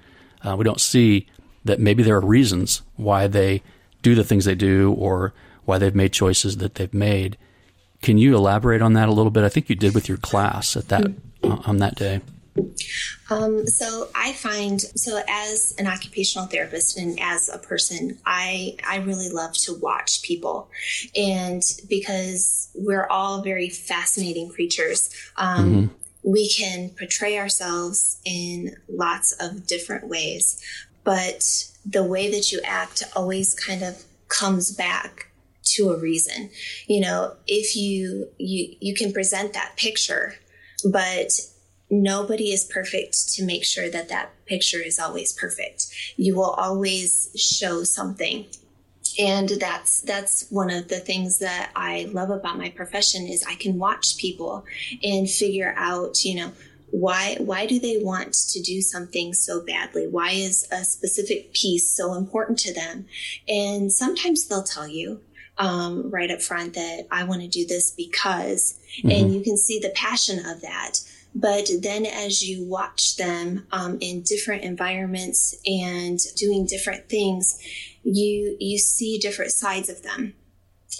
Uh, 0.43 0.55
we 0.55 0.63
don't 0.63 0.81
see 0.81 1.27
that 1.65 1.79
maybe 1.79 2.03
there 2.03 2.17
are 2.17 2.25
reasons 2.25 2.81
why 2.95 3.27
they 3.27 3.61
do 4.01 4.15
the 4.15 4.23
things 4.23 4.45
they 4.45 4.55
do 4.55 4.93
or 4.93 5.33
why 5.65 5.77
they've 5.77 5.95
made 5.95 6.11
choices 6.11 6.57
that 6.57 6.75
they've 6.75 6.93
made. 6.93 7.37
Can 8.01 8.17
you 8.17 8.35
elaborate 8.35 8.81
on 8.81 8.93
that 8.93 9.07
a 9.07 9.13
little 9.13 9.31
bit? 9.31 9.43
I 9.43 9.49
think 9.49 9.69
you 9.69 9.75
did 9.75 9.95
with 9.95 10.09
your 10.09 10.17
class 10.17 10.75
at 10.75 10.89
that 10.89 11.05
uh, 11.43 11.57
on 11.65 11.77
that 11.77 11.95
day. 11.95 12.21
Um, 13.29 13.65
so 13.65 14.09
I 14.13 14.33
find 14.33 14.79
so 14.79 15.21
as 15.27 15.73
an 15.79 15.87
occupational 15.87 16.47
therapist 16.47 16.97
and 16.97 17.19
as 17.19 17.49
a 17.49 17.57
person, 17.57 18.19
I 18.25 18.75
I 18.87 18.97
really 18.97 19.29
love 19.29 19.53
to 19.63 19.73
watch 19.73 20.21
people, 20.21 20.69
and 21.15 21.63
because 21.89 22.69
we're 22.75 23.07
all 23.07 23.41
very 23.41 23.69
fascinating 23.69 24.49
creatures. 24.49 25.09
Um, 25.37 25.65
mm-hmm. 25.65 25.93
We 26.23 26.49
can 26.49 26.89
portray 26.97 27.37
ourselves 27.37 28.19
in 28.25 28.75
lots 28.87 29.33
of 29.39 29.67
different 29.67 30.07
ways, 30.07 30.63
but 31.03 31.65
the 31.85 32.03
way 32.03 32.31
that 32.31 32.51
you 32.51 32.61
act 32.63 33.03
always 33.15 33.53
kind 33.53 33.83
of 33.83 34.03
comes 34.29 34.71
back 34.71 35.27
to 35.63 35.89
a 35.91 35.99
reason. 35.99 36.49
You 36.87 37.01
know, 37.01 37.35
if 37.47 37.75
you 37.75 38.29
you 38.37 38.75
you 38.79 38.93
can 38.95 39.13
present 39.13 39.53
that 39.53 39.75
picture, 39.77 40.35
but 40.89 41.31
nobody 41.89 42.51
is 42.51 42.63
perfect 42.65 43.33
to 43.33 43.45
make 43.45 43.63
sure 43.63 43.89
that 43.89 44.09
that 44.09 44.31
picture 44.45 44.79
is 44.79 44.99
always 44.99 45.33
perfect. 45.33 45.87
You 46.17 46.35
will 46.35 46.51
always 46.51 47.29
show 47.35 47.83
something. 47.83 48.47
And 49.19 49.49
that's 49.49 50.01
that's 50.01 50.47
one 50.49 50.69
of 50.69 50.87
the 50.87 50.99
things 50.99 51.39
that 51.39 51.71
I 51.75 52.09
love 52.11 52.29
about 52.29 52.57
my 52.57 52.69
profession 52.69 53.27
is 53.27 53.43
I 53.47 53.55
can 53.55 53.77
watch 53.77 54.17
people 54.17 54.65
and 55.03 55.29
figure 55.29 55.73
out, 55.77 56.23
you 56.23 56.35
know, 56.35 56.51
why 56.91 57.37
why 57.39 57.65
do 57.65 57.79
they 57.79 57.97
want 57.97 58.33
to 58.33 58.61
do 58.61 58.81
something 58.81 59.33
so 59.33 59.65
badly? 59.65 60.07
Why 60.07 60.31
is 60.31 60.67
a 60.71 60.83
specific 60.83 61.53
piece 61.53 61.89
so 61.89 62.13
important 62.13 62.59
to 62.59 62.73
them? 62.73 63.05
And 63.47 63.91
sometimes 63.91 64.47
they'll 64.47 64.63
tell 64.63 64.87
you 64.87 65.21
um, 65.57 66.09
right 66.09 66.31
up 66.31 66.41
front 66.41 66.73
that 66.73 67.05
i 67.11 67.23
want 67.23 67.41
to 67.41 67.47
do 67.47 67.65
this 67.67 67.91
because 67.91 68.79
mm-hmm. 68.97 69.11
and 69.11 69.33
you 69.33 69.41
can 69.41 69.57
see 69.57 69.79
the 69.79 69.89
passion 69.95 70.39
of 70.45 70.61
that. 70.61 70.99
But 71.35 71.67
then 71.81 72.05
as 72.05 72.47
you 72.47 72.63
watch 72.63 73.15
them 73.15 73.65
um, 73.71 73.97
in 74.01 74.21
different 74.21 74.63
environments 74.63 75.55
and 75.65 76.19
doing 76.35 76.67
different 76.67 77.09
things 77.09 77.57
you 78.03 78.57
you 78.59 78.77
see 78.77 79.17
different 79.17 79.51
sides 79.51 79.89
of 79.89 80.03
them 80.03 80.33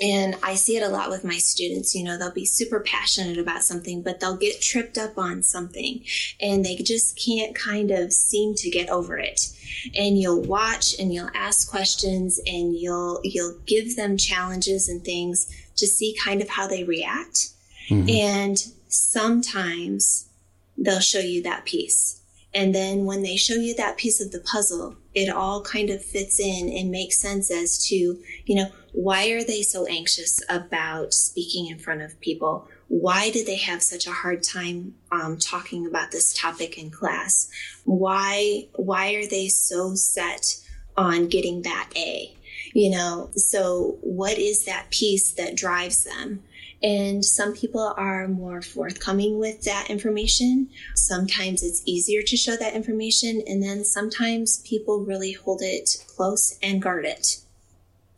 and 0.02 0.36
I 0.42 0.56
see 0.56 0.78
it 0.78 0.84
a 0.84 0.90
lot 0.90 1.10
with 1.10 1.24
my 1.24 1.38
students. 1.38 1.94
You 1.94 2.04
know, 2.04 2.18
they'll 2.18 2.32
be 2.32 2.46
super 2.46 2.80
passionate 2.80 3.38
about 3.38 3.64
something, 3.64 4.02
but 4.02 4.20
they'll 4.20 4.38
get 4.38 4.62
tripped 4.62 4.98
up 4.98 5.18
on 5.18 5.44
something 5.44 6.04
and 6.40 6.64
they 6.64 6.76
just 6.76 7.20
can't 7.24 7.56
kind 7.56 7.92
of 7.92 8.14
seem 8.14 8.56
to 8.56 8.70
get 8.70 8.90
over 8.90 9.18
it. 9.18 9.50
And 9.96 10.18
you'll 10.18 10.42
watch 10.42 10.98
and 11.00 11.14
you'll 11.14 11.30
ask 11.36 11.70
questions 11.70 12.40
and 12.46 12.76
you'll, 12.76 13.20
you'll 13.24 13.58
give 13.66 13.96
them 13.96 14.18
challenges 14.18 14.90
and 14.90 15.04
things 15.04 15.54
to 15.76 15.88
see 15.88 16.16
kind 16.24 16.42
of 16.42 16.50
how 16.50 16.68
they 16.68 16.84
react. 16.84 17.50
Mm-hmm. 17.90 18.10
And 18.10 18.58
sometimes 18.88 20.30
they'll 20.78 21.00
show 21.00 21.20
you 21.20 21.44
that 21.44 21.66
piece. 21.66 22.22
And 22.54 22.74
then 22.74 23.06
when 23.06 23.24
they 23.24 23.36
show 23.36 23.56
you 23.56 23.76
that 23.76 23.98
piece 23.98 24.22
of 24.22 24.32
the 24.32 24.40
puzzle, 24.40 24.96
it 25.16 25.30
all 25.30 25.62
kind 25.62 25.90
of 25.90 26.04
fits 26.04 26.40
in 26.40 26.70
and 26.70 26.90
makes 26.92 27.20
sense 27.20 27.52
as 27.52 27.86
to, 27.88 27.96
you 27.96 28.56
know, 28.56 28.68
why 28.94 29.30
are 29.30 29.44
they 29.44 29.62
so 29.62 29.86
anxious 29.86 30.42
about 30.50 31.14
speaking 31.14 31.68
in 31.68 31.80
front 31.80 32.02
of 32.02 32.20
people? 32.20 32.68
Why 32.88 33.32
do 33.32 33.44
they 33.44 33.58
have 33.58 33.82
such 33.82 34.06
a 34.06 34.12
hard 34.12 34.44
time 34.44 34.94
um, 35.12 35.38
talking 35.38 35.88
about 35.88 36.12
this 36.12 36.34
topic 36.34 36.78
in 36.78 36.92
class? 36.92 37.50
Why 37.86 38.68
why 38.76 39.14
are 39.14 39.28
they 39.28 39.48
so 39.48 39.96
set 39.96 40.58
on 40.96 41.28
getting 41.28 41.64
that 41.64 41.90
A? 41.96 42.36
You 42.74 42.92
know, 42.92 43.30
so 43.36 43.98
what 44.02 44.38
is 44.38 44.66
that 44.66 44.90
piece 44.92 45.32
that 45.32 45.56
drives 45.56 46.04
them? 46.04 46.44
And 46.84 47.24
some 47.24 47.54
people 47.54 47.94
are 47.96 48.28
more 48.28 48.62
forthcoming 48.62 49.40
with 49.40 49.64
that 49.64 49.90
information. 49.90 50.70
Sometimes 50.96 51.64
it's 51.64 51.82
easier 51.86 52.22
to 52.24 52.36
show 52.36 52.58
that 52.58 52.74
information. 52.74 53.42
And 53.48 53.64
then 53.64 53.86
sometimes 53.86 54.62
people 54.68 55.06
really 55.06 55.32
hold 55.32 55.62
it 55.64 56.04
close 56.14 56.60
and 56.62 56.82
guard 56.82 57.06
it. 57.06 57.38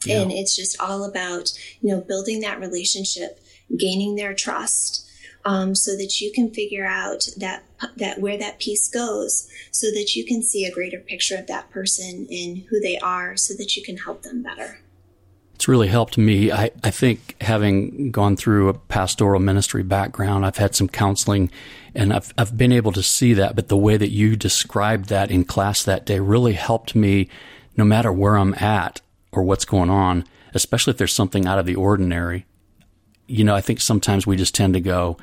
Yeah. 0.04 0.22
And 0.22 0.32
it's 0.32 0.56
just 0.56 0.82
all 0.82 1.04
about, 1.04 1.52
you 1.82 1.90
know, 1.90 2.02
building 2.02 2.40
that 2.40 2.60
relationship, 2.60 3.40
gaining 3.78 4.16
their 4.16 4.34
trust. 4.34 5.04
Um, 5.48 5.76
so 5.76 5.96
that 5.96 6.22
you 6.22 6.32
can 6.32 6.50
figure 6.50 6.88
out 6.88 7.28
that 7.38 7.62
that 7.98 8.20
where 8.20 8.36
that 8.36 8.58
piece 8.58 8.90
goes, 8.90 9.48
so 9.70 9.92
that 9.92 10.16
you 10.16 10.26
can 10.26 10.42
see 10.42 10.66
a 10.66 10.72
greater 10.72 10.98
picture 10.98 11.38
of 11.38 11.46
that 11.46 11.70
person 11.70 12.26
and 12.32 12.64
who 12.68 12.80
they 12.80 12.98
are, 12.98 13.38
so 13.38 13.54
that 13.54 13.78
you 13.78 13.84
can 13.84 13.98
help 13.98 14.24
them 14.24 14.42
better. 14.42 14.80
It's 15.56 15.70
really 15.70 15.88
helped 15.88 16.18
me. 16.18 16.52
I, 16.52 16.70
I 16.84 16.92
think 16.92 17.42
having 17.42 18.12
gone 18.12 18.36
through 18.36 18.68
a 18.68 18.74
pastoral 18.74 19.40
ministry 19.40 19.84
background, 19.84 20.46
I've 20.46 20.58
had 20.58 20.76
some 20.76 20.90
counseling 20.90 21.50
and 21.96 22.12
I've, 22.12 22.34
I've 22.38 22.58
been 22.58 22.74
able 22.74 22.92
to 22.92 23.02
see 23.02 23.34
that. 23.36 23.56
But 23.56 23.70
the 23.70 23.78
way 23.78 23.96
that 23.96 24.12
you 24.12 24.36
described 24.36 25.08
that 25.10 25.32
in 25.32 25.46
class 25.46 25.82
that 25.84 26.06
day 26.06 26.20
really 26.20 26.54
helped 26.54 26.94
me 26.94 27.30
no 27.78 27.86
matter 27.86 28.12
where 28.12 28.36
I'm 28.36 28.54
at 28.56 29.00
or 29.32 29.44
what's 29.44 29.64
going 29.64 29.90
on, 29.90 30.26
especially 30.54 30.92
if 30.92 30.98
there's 30.98 31.14
something 31.14 31.48
out 31.48 31.58
of 31.58 31.66
the 31.66 31.76
ordinary. 31.76 32.46
You 33.28 33.46
know, 33.46 33.56
I 33.56 33.62
think 33.62 33.80
sometimes 33.80 34.28
we 34.28 34.36
just 34.36 34.56
tend 34.56 34.74
to 34.74 34.82
go, 34.82 35.18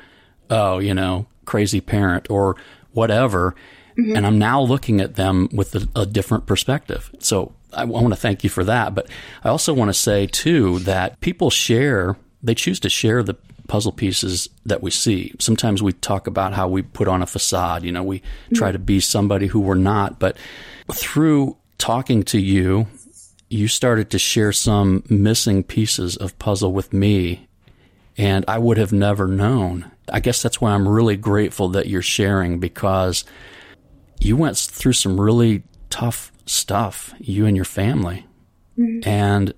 oh, 0.49 0.79
you 0.79 0.95
know, 0.95 1.27
crazy 1.45 1.79
parent 1.79 2.27
or 2.31 2.55
whatever. 2.91 3.53
Mm-hmm. 3.97 4.15
And 4.15 4.25
I'm 4.25 4.39
now 4.39 4.61
looking 4.61 4.99
at 4.99 5.13
them 5.13 5.47
with 5.53 5.75
a, 5.75 5.87
a 5.95 6.05
different 6.07 6.47
perspective. 6.47 7.11
So 7.19 7.53
I 7.75 7.85
want 7.85 8.09
to 8.09 8.19
thank 8.19 8.43
you 8.43 8.49
for 8.49 8.63
that. 8.63 8.95
But 8.95 9.07
I 9.43 9.49
also 9.49 9.73
want 9.73 9.89
to 9.89 9.93
say, 9.93 10.27
too, 10.27 10.79
that 10.79 11.19
people 11.21 11.49
share, 11.49 12.17
they 12.41 12.55
choose 12.55 12.79
to 12.81 12.89
share 12.89 13.23
the 13.23 13.35
puzzle 13.67 13.91
pieces 13.91 14.49
that 14.65 14.83
we 14.83 14.91
see. 14.91 15.33
Sometimes 15.39 15.81
we 15.81 15.93
talk 15.93 16.27
about 16.27 16.53
how 16.53 16.67
we 16.67 16.81
put 16.81 17.07
on 17.07 17.21
a 17.21 17.25
facade, 17.25 17.83
you 17.83 17.91
know, 17.91 18.03
we 18.03 18.21
try 18.53 18.71
to 18.71 18.79
be 18.79 18.99
somebody 18.99 19.47
who 19.47 19.59
we're 19.59 19.75
not. 19.75 20.19
But 20.19 20.37
through 20.91 21.57
talking 21.77 22.23
to 22.23 22.39
you, 22.39 22.87
you 23.49 23.67
started 23.67 24.09
to 24.09 24.19
share 24.19 24.51
some 24.51 25.03
missing 25.09 25.63
pieces 25.63 26.17
of 26.17 26.37
puzzle 26.39 26.73
with 26.73 26.91
me. 26.91 27.47
And 28.17 28.45
I 28.47 28.57
would 28.59 28.77
have 28.77 28.91
never 28.91 29.27
known. 29.27 29.91
I 30.11 30.19
guess 30.19 30.41
that's 30.41 30.59
why 30.59 30.71
I'm 30.71 30.87
really 30.87 31.17
grateful 31.17 31.69
that 31.69 31.87
you're 31.87 32.01
sharing 32.01 32.59
because 32.59 33.23
you 34.19 34.35
went 34.35 34.57
through 34.57 34.93
some 34.93 35.19
really 35.19 35.63
tough 35.89 36.32
stuff, 36.45 37.13
you 37.19 37.45
and 37.45 37.55
your 37.55 37.65
family, 37.65 38.25
mm-hmm. 38.77 39.07
and 39.07 39.53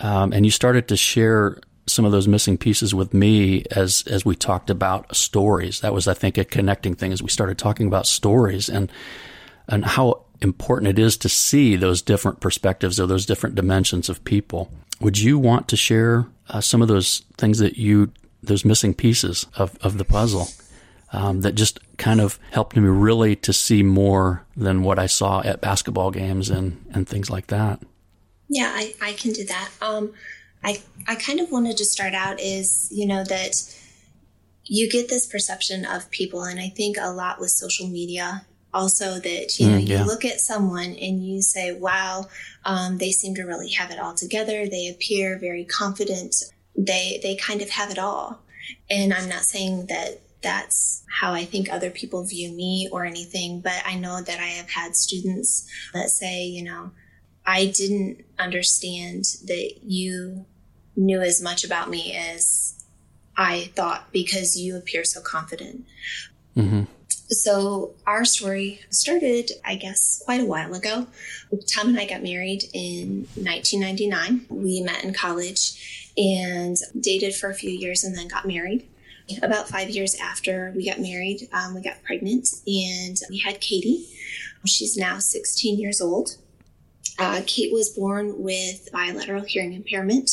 um, 0.00 0.32
and 0.32 0.44
you 0.44 0.50
started 0.50 0.88
to 0.88 0.96
share 0.96 1.58
some 1.86 2.04
of 2.04 2.12
those 2.12 2.28
missing 2.28 2.56
pieces 2.56 2.94
with 2.94 3.12
me 3.12 3.64
as 3.70 4.04
as 4.06 4.24
we 4.24 4.34
talked 4.34 4.70
about 4.70 5.14
stories. 5.14 5.80
That 5.80 5.94
was, 5.94 6.08
I 6.08 6.14
think, 6.14 6.38
a 6.38 6.44
connecting 6.44 6.94
thing 6.94 7.12
as 7.12 7.22
we 7.22 7.28
started 7.28 7.58
talking 7.58 7.86
about 7.86 8.06
stories 8.06 8.68
and 8.68 8.90
and 9.68 9.84
how 9.84 10.24
important 10.40 10.88
it 10.88 10.98
is 10.98 11.16
to 11.18 11.28
see 11.28 11.76
those 11.76 12.02
different 12.02 12.40
perspectives 12.40 12.98
or 12.98 13.06
those 13.06 13.26
different 13.26 13.54
dimensions 13.54 14.08
of 14.08 14.24
people. 14.24 14.70
Would 15.00 15.18
you 15.18 15.38
want 15.38 15.68
to 15.68 15.76
share 15.76 16.26
uh, 16.48 16.60
some 16.60 16.82
of 16.82 16.88
those 16.88 17.20
things 17.36 17.58
that 17.58 17.76
you 17.76 18.12
those 18.42 18.64
missing 18.64 18.92
pieces 18.92 19.46
of, 19.56 19.78
of 19.82 19.98
the 19.98 20.04
puzzle? 20.04 20.48
Um, 21.12 21.42
that 21.42 21.54
just 21.54 21.78
kind 21.98 22.20
of 22.20 22.38
helped 22.50 22.76
me 22.76 22.88
really 22.88 23.36
to 23.36 23.52
see 23.52 23.82
more 23.82 24.44
than 24.56 24.82
what 24.82 24.98
I 24.98 25.06
saw 25.06 25.40
at 25.42 25.60
basketball 25.60 26.10
games 26.10 26.50
and, 26.50 26.84
and 26.92 27.08
things 27.08 27.30
like 27.30 27.48
that. 27.48 27.80
Yeah, 28.48 28.72
I, 28.74 28.94
I 29.00 29.12
can 29.12 29.32
do 29.32 29.44
that. 29.44 29.70
Um, 29.80 30.12
I, 30.64 30.82
I 31.06 31.14
kind 31.14 31.40
of 31.40 31.50
wanted 31.50 31.76
to 31.78 31.84
start 31.84 32.14
out 32.14 32.40
is, 32.40 32.88
you 32.90 33.06
know, 33.06 33.24
that 33.24 33.54
you 34.64 34.90
get 34.90 35.08
this 35.08 35.26
perception 35.26 35.84
of 35.84 36.10
people, 36.10 36.44
and 36.44 36.60
I 36.60 36.68
think 36.68 36.96
a 37.00 37.10
lot 37.10 37.40
with 37.40 37.50
social 37.50 37.88
media 37.88 38.46
also 38.74 39.18
that 39.18 39.58
you 39.58 39.68
know 39.68 39.76
mm, 39.76 39.86
yeah. 39.86 40.00
you 40.00 40.06
look 40.06 40.24
at 40.24 40.40
someone 40.40 40.96
and 41.00 41.22
you 41.26 41.42
say 41.42 41.72
wow 41.72 42.26
um, 42.64 42.98
they 42.98 43.10
seem 43.10 43.34
to 43.34 43.42
really 43.42 43.70
have 43.70 43.90
it 43.90 43.98
all 43.98 44.14
together 44.14 44.66
they 44.66 44.88
appear 44.88 45.38
very 45.38 45.64
confident 45.64 46.34
they 46.76 47.20
they 47.22 47.36
kind 47.36 47.60
of 47.60 47.68
have 47.68 47.90
it 47.90 47.98
all 47.98 48.40
and 48.88 49.12
i'm 49.12 49.28
not 49.28 49.42
saying 49.42 49.86
that 49.86 50.21
that's 50.42 51.04
how 51.20 51.32
I 51.32 51.44
think 51.44 51.70
other 51.70 51.90
people 51.90 52.24
view 52.24 52.50
me 52.50 52.88
or 52.90 53.04
anything. 53.04 53.60
But 53.60 53.82
I 53.86 53.96
know 53.96 54.20
that 54.20 54.38
I 54.38 54.46
have 54.46 54.70
had 54.70 54.96
students 54.96 55.68
that 55.94 56.10
say, 56.10 56.44
you 56.44 56.64
know, 56.64 56.90
I 57.46 57.66
didn't 57.66 58.24
understand 58.38 59.24
that 59.46 59.80
you 59.82 60.44
knew 60.96 61.20
as 61.20 61.40
much 61.42 61.64
about 61.64 61.90
me 61.90 62.14
as 62.14 62.84
I 63.36 63.70
thought 63.74 64.12
because 64.12 64.56
you 64.56 64.76
appear 64.76 65.04
so 65.04 65.20
confident. 65.20 65.84
Mm-hmm. 66.56 66.84
So 67.28 67.94
our 68.06 68.24
story 68.24 68.80
started, 68.90 69.52
I 69.64 69.76
guess, 69.76 70.22
quite 70.24 70.40
a 70.40 70.44
while 70.44 70.74
ago. 70.74 71.06
Tom 71.74 71.88
and 71.88 71.98
I 71.98 72.06
got 72.06 72.22
married 72.22 72.64
in 72.74 73.26
1999. 73.36 74.46
We 74.50 74.82
met 74.82 75.02
in 75.02 75.14
college 75.14 76.10
and 76.16 76.76
dated 76.98 77.34
for 77.34 77.48
a 77.48 77.54
few 77.54 77.70
years 77.70 78.04
and 78.04 78.16
then 78.16 78.28
got 78.28 78.46
married 78.46 78.86
about 79.42 79.68
five 79.68 79.90
years 79.90 80.14
after 80.16 80.72
we 80.76 80.88
got 80.88 81.00
married, 81.00 81.48
um, 81.52 81.74
we 81.74 81.82
got 81.82 82.02
pregnant 82.02 82.48
and 82.66 83.16
we 83.30 83.38
had 83.38 83.60
Katie. 83.60 84.06
She's 84.64 84.96
now 84.96 85.18
16 85.18 85.78
years 85.78 86.00
old. 86.00 86.36
Uh, 87.18 87.42
Kate 87.46 87.72
was 87.72 87.90
born 87.90 88.42
with 88.42 88.88
bilateral 88.92 89.42
hearing 89.42 89.74
impairment, 89.74 90.30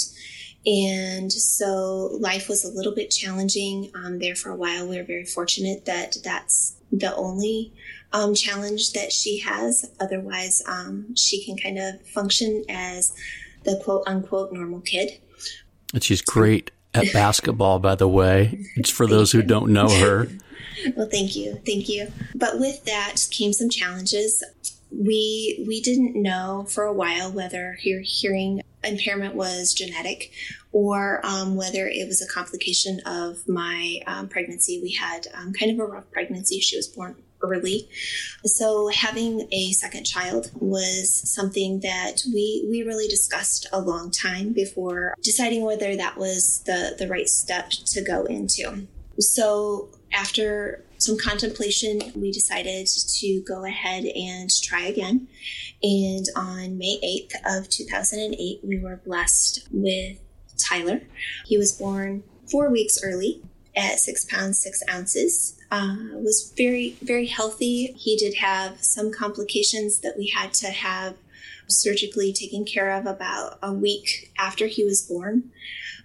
And 0.65 1.31
so 1.31 2.17
life 2.19 2.47
was 2.47 2.63
a 2.63 2.69
little 2.69 2.93
bit 2.93 3.09
challenging 3.09 3.91
um, 3.95 4.19
there 4.19 4.35
for 4.35 4.49
a 4.49 4.55
while. 4.55 4.87
We 4.87 4.97
were 4.97 5.03
very 5.03 5.25
fortunate 5.25 5.85
that 5.85 6.17
that's 6.23 6.75
the 6.91 7.15
only 7.15 7.73
um, 8.13 8.33
challenge 8.33 8.93
that 8.93 9.11
she 9.11 9.39
has. 9.39 9.89
Otherwise, 9.99 10.61
um, 10.67 11.15
she 11.15 11.43
can 11.43 11.57
kind 11.57 11.77
of 11.77 12.01
function 12.07 12.63
as 12.69 13.13
the 13.63 13.79
quote 13.83 14.03
unquote 14.07 14.51
normal 14.51 14.81
kid. 14.81 15.19
And 15.93 16.03
she's 16.03 16.21
great 16.21 16.71
at 16.93 17.13
basketball, 17.13 17.79
by 17.79 17.95
the 17.95 18.07
way. 18.07 18.65
It's 18.75 18.89
for 18.89 19.07
those 19.07 19.31
who 19.31 19.41
don't 19.41 19.71
know 19.71 19.89
her. 19.89 20.27
well, 20.95 21.07
thank 21.09 21.35
you, 21.35 21.61
thank 21.65 21.89
you. 21.89 22.11
But 22.35 22.59
with 22.59 22.85
that 22.85 23.27
came 23.31 23.53
some 23.53 23.69
challenges. 23.69 24.43
We 24.91 25.63
we 25.67 25.81
didn't 25.81 26.19
know 26.19 26.65
for 26.67 26.83
a 26.83 26.93
while 26.93 27.31
whether 27.31 27.77
her 27.83 27.99
hearing 28.03 28.61
impairment 28.83 29.35
was 29.35 29.73
genetic 29.73 30.31
or 30.71 31.23
um, 31.23 31.55
whether 31.55 31.87
it 31.87 32.07
was 32.07 32.21
a 32.21 32.27
complication 32.27 32.99
of 33.05 33.47
my 33.47 33.99
um, 34.07 34.27
pregnancy. 34.27 34.79
We 34.81 34.93
had 34.93 35.27
um, 35.33 35.53
kind 35.53 35.71
of 35.71 35.79
a 35.79 35.85
rough 35.85 36.09
pregnancy. 36.11 36.59
She 36.59 36.75
was 36.75 36.87
born 36.87 37.15
early. 37.41 37.89
So 38.45 38.89
having 38.89 39.47
a 39.51 39.71
second 39.71 40.05
child 40.05 40.51
was 40.55 41.21
something 41.33 41.79
that 41.81 42.21
we 42.33 42.65
we 42.69 42.83
really 42.83 43.07
discussed 43.07 43.67
a 43.71 43.79
long 43.79 44.11
time 44.11 44.53
before 44.53 45.15
deciding 45.21 45.63
whether 45.63 45.95
that 45.95 46.17
was 46.17 46.63
the 46.65 46.95
the 46.97 47.07
right 47.07 47.29
step 47.29 47.69
to 47.69 48.03
go 48.03 48.25
into. 48.25 48.87
So 49.19 49.89
after 50.13 50.83
some 50.97 51.17
contemplation, 51.17 52.01
we 52.15 52.31
decided 52.31 52.87
to 52.87 53.41
go 53.47 53.65
ahead 53.65 54.05
and 54.05 54.49
try 54.63 54.83
again. 54.83 55.27
And 55.81 56.25
on 56.35 56.77
May 56.77 56.99
8th 57.03 57.59
of 57.59 57.69
2008, 57.69 58.59
we 58.63 58.79
were 58.79 58.97
blessed 59.05 59.67
with 59.71 60.17
Tyler. 60.69 61.01
He 61.45 61.57
was 61.57 61.71
born 61.71 62.23
four 62.51 62.69
weeks 62.69 62.99
early 63.03 63.41
at 63.75 63.99
six 63.99 64.25
pounds, 64.25 64.59
six 64.59 64.81
ounces. 64.89 65.58
Uh, 65.71 65.95
was 66.13 66.51
very, 66.57 66.97
very 67.01 67.27
healthy. 67.27 67.93
He 67.97 68.17
did 68.17 68.35
have 68.35 68.83
some 68.83 69.11
complications 69.11 69.99
that 69.99 70.17
we 70.17 70.33
had 70.35 70.53
to 70.55 70.67
have 70.67 71.15
surgically 71.67 72.33
taken 72.33 72.65
care 72.65 72.91
of 72.91 73.05
about 73.05 73.59
a 73.61 73.71
week 73.71 74.31
after 74.37 74.65
he 74.65 74.83
was 74.83 75.03
born, 75.03 75.51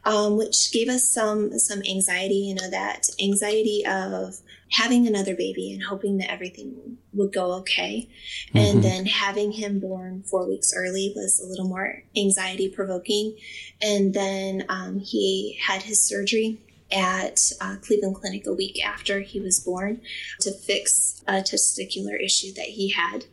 um, 0.05 0.37
which 0.37 0.71
gave 0.71 0.89
us 0.89 1.09
some 1.09 1.59
some 1.59 1.83
anxiety. 1.89 2.35
You 2.35 2.57
know, 2.57 2.71
that 2.71 3.07
anxiety 3.21 3.85
of 3.87 4.41
having 4.71 5.07
another 5.07 5.37
baby 5.37 5.73
and 5.73 5.83
hoping 5.85 6.19
that 6.19 6.31
everything 6.31 6.99
would 7.13 7.33
go 7.33 7.53
okay. 7.53 8.09
Mm-hmm. 8.49 8.59
And 8.59 8.83
then 8.83 9.07
having 9.07 9.53
him 9.53 9.79
born 9.79 10.25
four 10.25 10.49
weeks 10.49 10.73
early 10.77 11.13
was 11.15 11.41
a 11.41 11.49
little 11.49 11.69
more 11.69 12.03
anxiety 12.17 12.69
provoking. 12.69 13.37
And 13.81 14.13
then 14.13 14.65
um, 14.69 14.99
he 14.99 15.59
had 15.65 15.83
his 15.83 16.03
surgery 16.03 16.61
at 16.95 17.41
uh, 17.61 17.77
Cleveland 17.83 18.17
Clinic 18.17 18.47
a 18.47 18.53
week 18.53 18.85
after 18.85 19.21
he 19.21 19.41
was 19.41 19.61
born 19.61 20.01
to 20.41 20.53
fix 20.53 21.23
a 21.27 21.35
testicular 21.35 22.21
issue 22.23 22.53
that 22.55 22.67
he 22.67 22.91
had. 22.91 23.25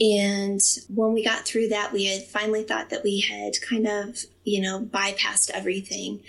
And 0.00 0.60
when 0.88 1.12
we 1.12 1.24
got 1.24 1.44
through 1.44 1.68
that, 1.68 1.92
we 1.92 2.06
had 2.06 2.24
finally 2.24 2.62
thought 2.64 2.90
that 2.90 3.04
we 3.04 3.20
had 3.20 3.60
kind 3.60 3.86
of, 3.86 4.24
you 4.44 4.60
know, 4.60 4.80
bypassed 4.80 5.50
everything 5.50 6.20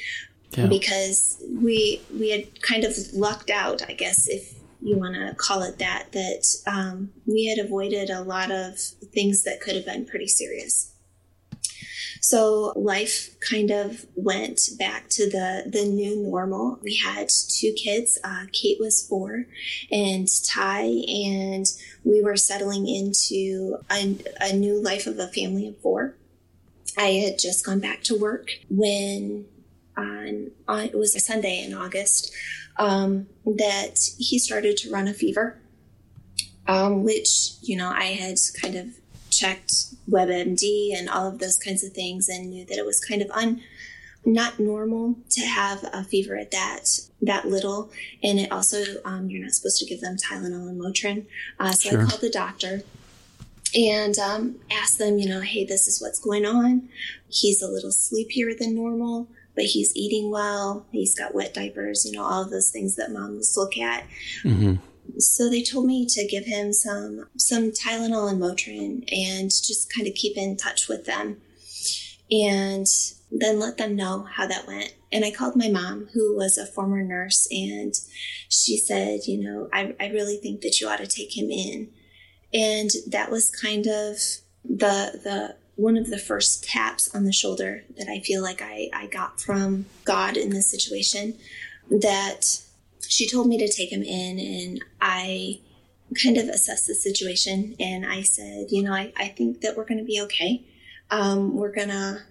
yeah. 0.52 0.68
because 0.68 1.42
we 1.50 2.02
we 2.14 2.30
had 2.30 2.62
kind 2.62 2.84
of 2.84 2.96
lucked 3.14 3.50
out, 3.50 3.82
I 3.88 3.94
guess, 3.94 4.28
if 4.28 4.54
you 4.82 4.98
want 4.98 5.16
to 5.16 5.34
call 5.36 5.64
it 5.64 5.80
that. 5.80 6.12
That 6.12 6.46
um, 6.68 7.14
we 7.26 7.48
had 7.48 7.66
avoided 7.66 8.10
a 8.10 8.22
lot 8.22 8.52
of 8.52 8.78
things 9.14 9.44
that 9.44 9.62
could 9.62 9.76
have 9.76 9.86
been 9.86 10.06
pretty 10.06 10.28
serious. 10.28 10.93
So 12.24 12.72
life 12.78 13.38
kind 13.42 13.70
of 13.70 14.06
went 14.16 14.62
back 14.80 15.10
to 15.10 15.30
the 15.30 15.64
the 15.66 15.84
new 15.84 16.16
normal. 16.16 16.80
We 16.82 16.96
had 16.96 17.28
two 17.50 17.74
kids. 17.74 18.18
Uh, 18.24 18.46
Kate 18.54 18.78
was 18.80 19.06
four, 19.06 19.46
and 19.92 20.26
Ty, 20.48 20.84
and 20.84 21.66
we 22.06 22.24
were 22.24 22.38
settling 22.38 22.88
into 22.88 23.78
a, 23.92 24.18
a 24.40 24.54
new 24.54 24.82
life 24.82 25.06
of 25.06 25.20
a 25.20 25.28
family 25.28 25.68
of 25.68 25.78
four. 25.80 26.16
I 26.98 27.08
had 27.26 27.40
just 27.40 27.66
gone 27.66 27.82
back 27.82 28.04
to 28.04 28.18
work 28.18 28.52
when 28.70 29.46
on, 29.98 30.52
on 30.66 30.86
it 30.86 30.98
was 30.98 31.16
a 31.16 31.20
Sunday 31.20 31.62
in 31.62 31.74
August 31.74 32.32
um, 32.78 33.28
that 33.46 34.00
he 34.18 34.40
started 34.40 34.78
to 34.78 34.90
run 34.90 35.10
a 35.10 35.14
fever, 35.14 35.60
um, 36.68 37.04
which 37.04 37.56
you 37.62 37.76
know 37.76 37.90
I 37.90 38.06
had 38.06 38.38
kind 38.62 38.76
of 38.76 38.88
checked 39.38 39.96
WebMD 40.10 40.98
and 40.98 41.10
all 41.10 41.28
of 41.28 41.40
those 41.40 41.58
kinds 41.58 41.84
of 41.84 41.94
things 41.94 42.30
and 42.30 42.50
knew 42.50 42.66
that 42.66 42.78
it 42.78 42.86
was 42.86 43.04
kind 43.04 43.22
of 43.22 43.30
un 43.32 43.62
not 44.26 44.58
normal 44.60 45.16
to 45.30 45.42
have 45.42 45.84
a 45.92 46.04
fever 46.04 46.38
at 46.38 46.52
that 46.52 46.88
that 47.22 47.48
little. 47.48 47.92
And 48.22 48.40
it 48.40 48.52
also 48.52 48.84
um, 49.06 49.30
you're 49.30 49.42
not 49.42 49.52
supposed 49.52 49.80
to 49.80 49.86
give 49.86 50.02
them 50.02 50.18
tylenol 50.18 50.70
and 50.70 50.80
motrin. 50.80 51.26
Uh, 51.60 51.72
so 51.72 51.90
sure. 51.90 52.02
i 52.02 52.06
called 52.06 52.22
the 52.22 52.30
doctor 52.30 52.84
and 53.76 54.18
um, 54.20 54.58
asked 54.72 55.00
them 55.00 55.18
you 55.18 55.28
know 55.28 55.42
hey 55.42 55.66
this 55.66 55.88
is 55.88 56.02
what's 56.02 56.20
going 56.20 56.46
on. 56.46 56.90
He's 57.28 57.62
a 57.62 57.68
little 57.68 57.92
sleepier 57.92 58.54
than 58.54 58.76
normal 58.76 59.28
but 59.56 59.66
he's 59.66 59.96
eating 59.96 60.32
well. 60.32 60.86
He's 60.92 61.16
got 61.16 61.36
wet 61.36 61.54
diapers 61.54 62.06
you 62.06 62.14
know 62.14 62.24
all 62.24 62.44
of 62.44 62.50
those 62.50 62.72
things 62.72 62.96
that 62.96 63.12
moms 63.12 63.58
look 63.58 63.78
at. 63.78 64.06
Mm-hmm. 64.44 64.76
So 65.18 65.50
they 65.50 65.64
told 65.64 65.86
me 65.86 66.08
to 66.10 66.28
give 66.28 66.46
him 66.46 66.74
some 66.74 67.28
some 67.38 67.72
Tylenol 67.72 68.30
and 68.30 68.42
Motrin 68.42 69.04
and 69.12 69.50
just 69.50 69.94
kind 69.94 70.08
of 70.08 70.14
keep 70.16 70.38
in 70.38 70.58
touch 70.58 70.88
with 70.88 71.06
them 71.06 71.42
and 72.32 72.88
then 73.32 73.60
let 73.60 73.78
them 73.78 73.96
know 73.96 74.24
how 74.24 74.48
that 74.48 74.68
went. 74.68 74.96
And 75.12 75.24
I 75.24 75.32
called 75.32 75.56
my 75.56 75.70
mom, 75.70 76.08
who 76.14 76.36
was 76.36 76.58
a 76.58 76.66
former 76.66 77.04
nurse, 77.04 77.48
and 77.52 77.94
she 78.50 78.78
said, 78.78 79.22
you 79.28 79.40
know, 79.40 79.70
I, 79.72 79.96
I 80.00 80.08
really 80.08 80.38
think 80.38 80.62
that 80.62 80.80
you 80.80 80.88
ought 80.88 80.98
to 80.98 81.08
take 81.08 81.38
him 81.38 81.52
in. 81.52 81.90
And 82.54 82.90
that 83.08 83.32
was 83.32 83.52
kind 83.52 83.86
of 83.88 84.18
the 84.64 85.20
the 85.24 85.56
one 85.76 85.98
of 85.98 86.10
the 86.10 86.20
first 86.20 86.64
taps 86.64 87.14
on 87.16 87.26
the 87.26 87.34
shoulder 87.34 87.84
that 87.98 88.08
I 88.08 88.20
feel 88.20 88.44
like 88.44 88.62
I, 88.62 88.90
I 88.94 89.08
got 89.08 89.42
from 89.42 89.88
God 90.06 90.38
in 90.38 90.52
this 90.52 90.70
situation 90.70 91.36
that 91.90 92.62
she 93.08 93.28
told 93.28 93.48
me 93.48 93.58
to 93.58 93.72
take 93.72 93.92
him 93.92 94.04
in 94.04 94.40
and 94.40 94.84
I 95.02 95.60
kind 96.22 96.38
of 96.38 96.48
assessed 96.48 96.88
the 96.88 96.96
situation 96.96 97.76
and 97.80 98.06
I 98.06 98.22
said, 98.22 98.68
you 98.70 98.84
know, 98.84 98.94
I, 98.94 99.12
I 99.18 99.30
think 99.30 99.62
that 99.62 99.76
we're 99.76 99.86
going 99.86 100.00
to 100.00 100.04
be 100.04 100.22
okay. 100.22 100.66
Um, 101.12 101.56
we're 101.56 101.72
going 101.72 101.90
to, 101.90 102.22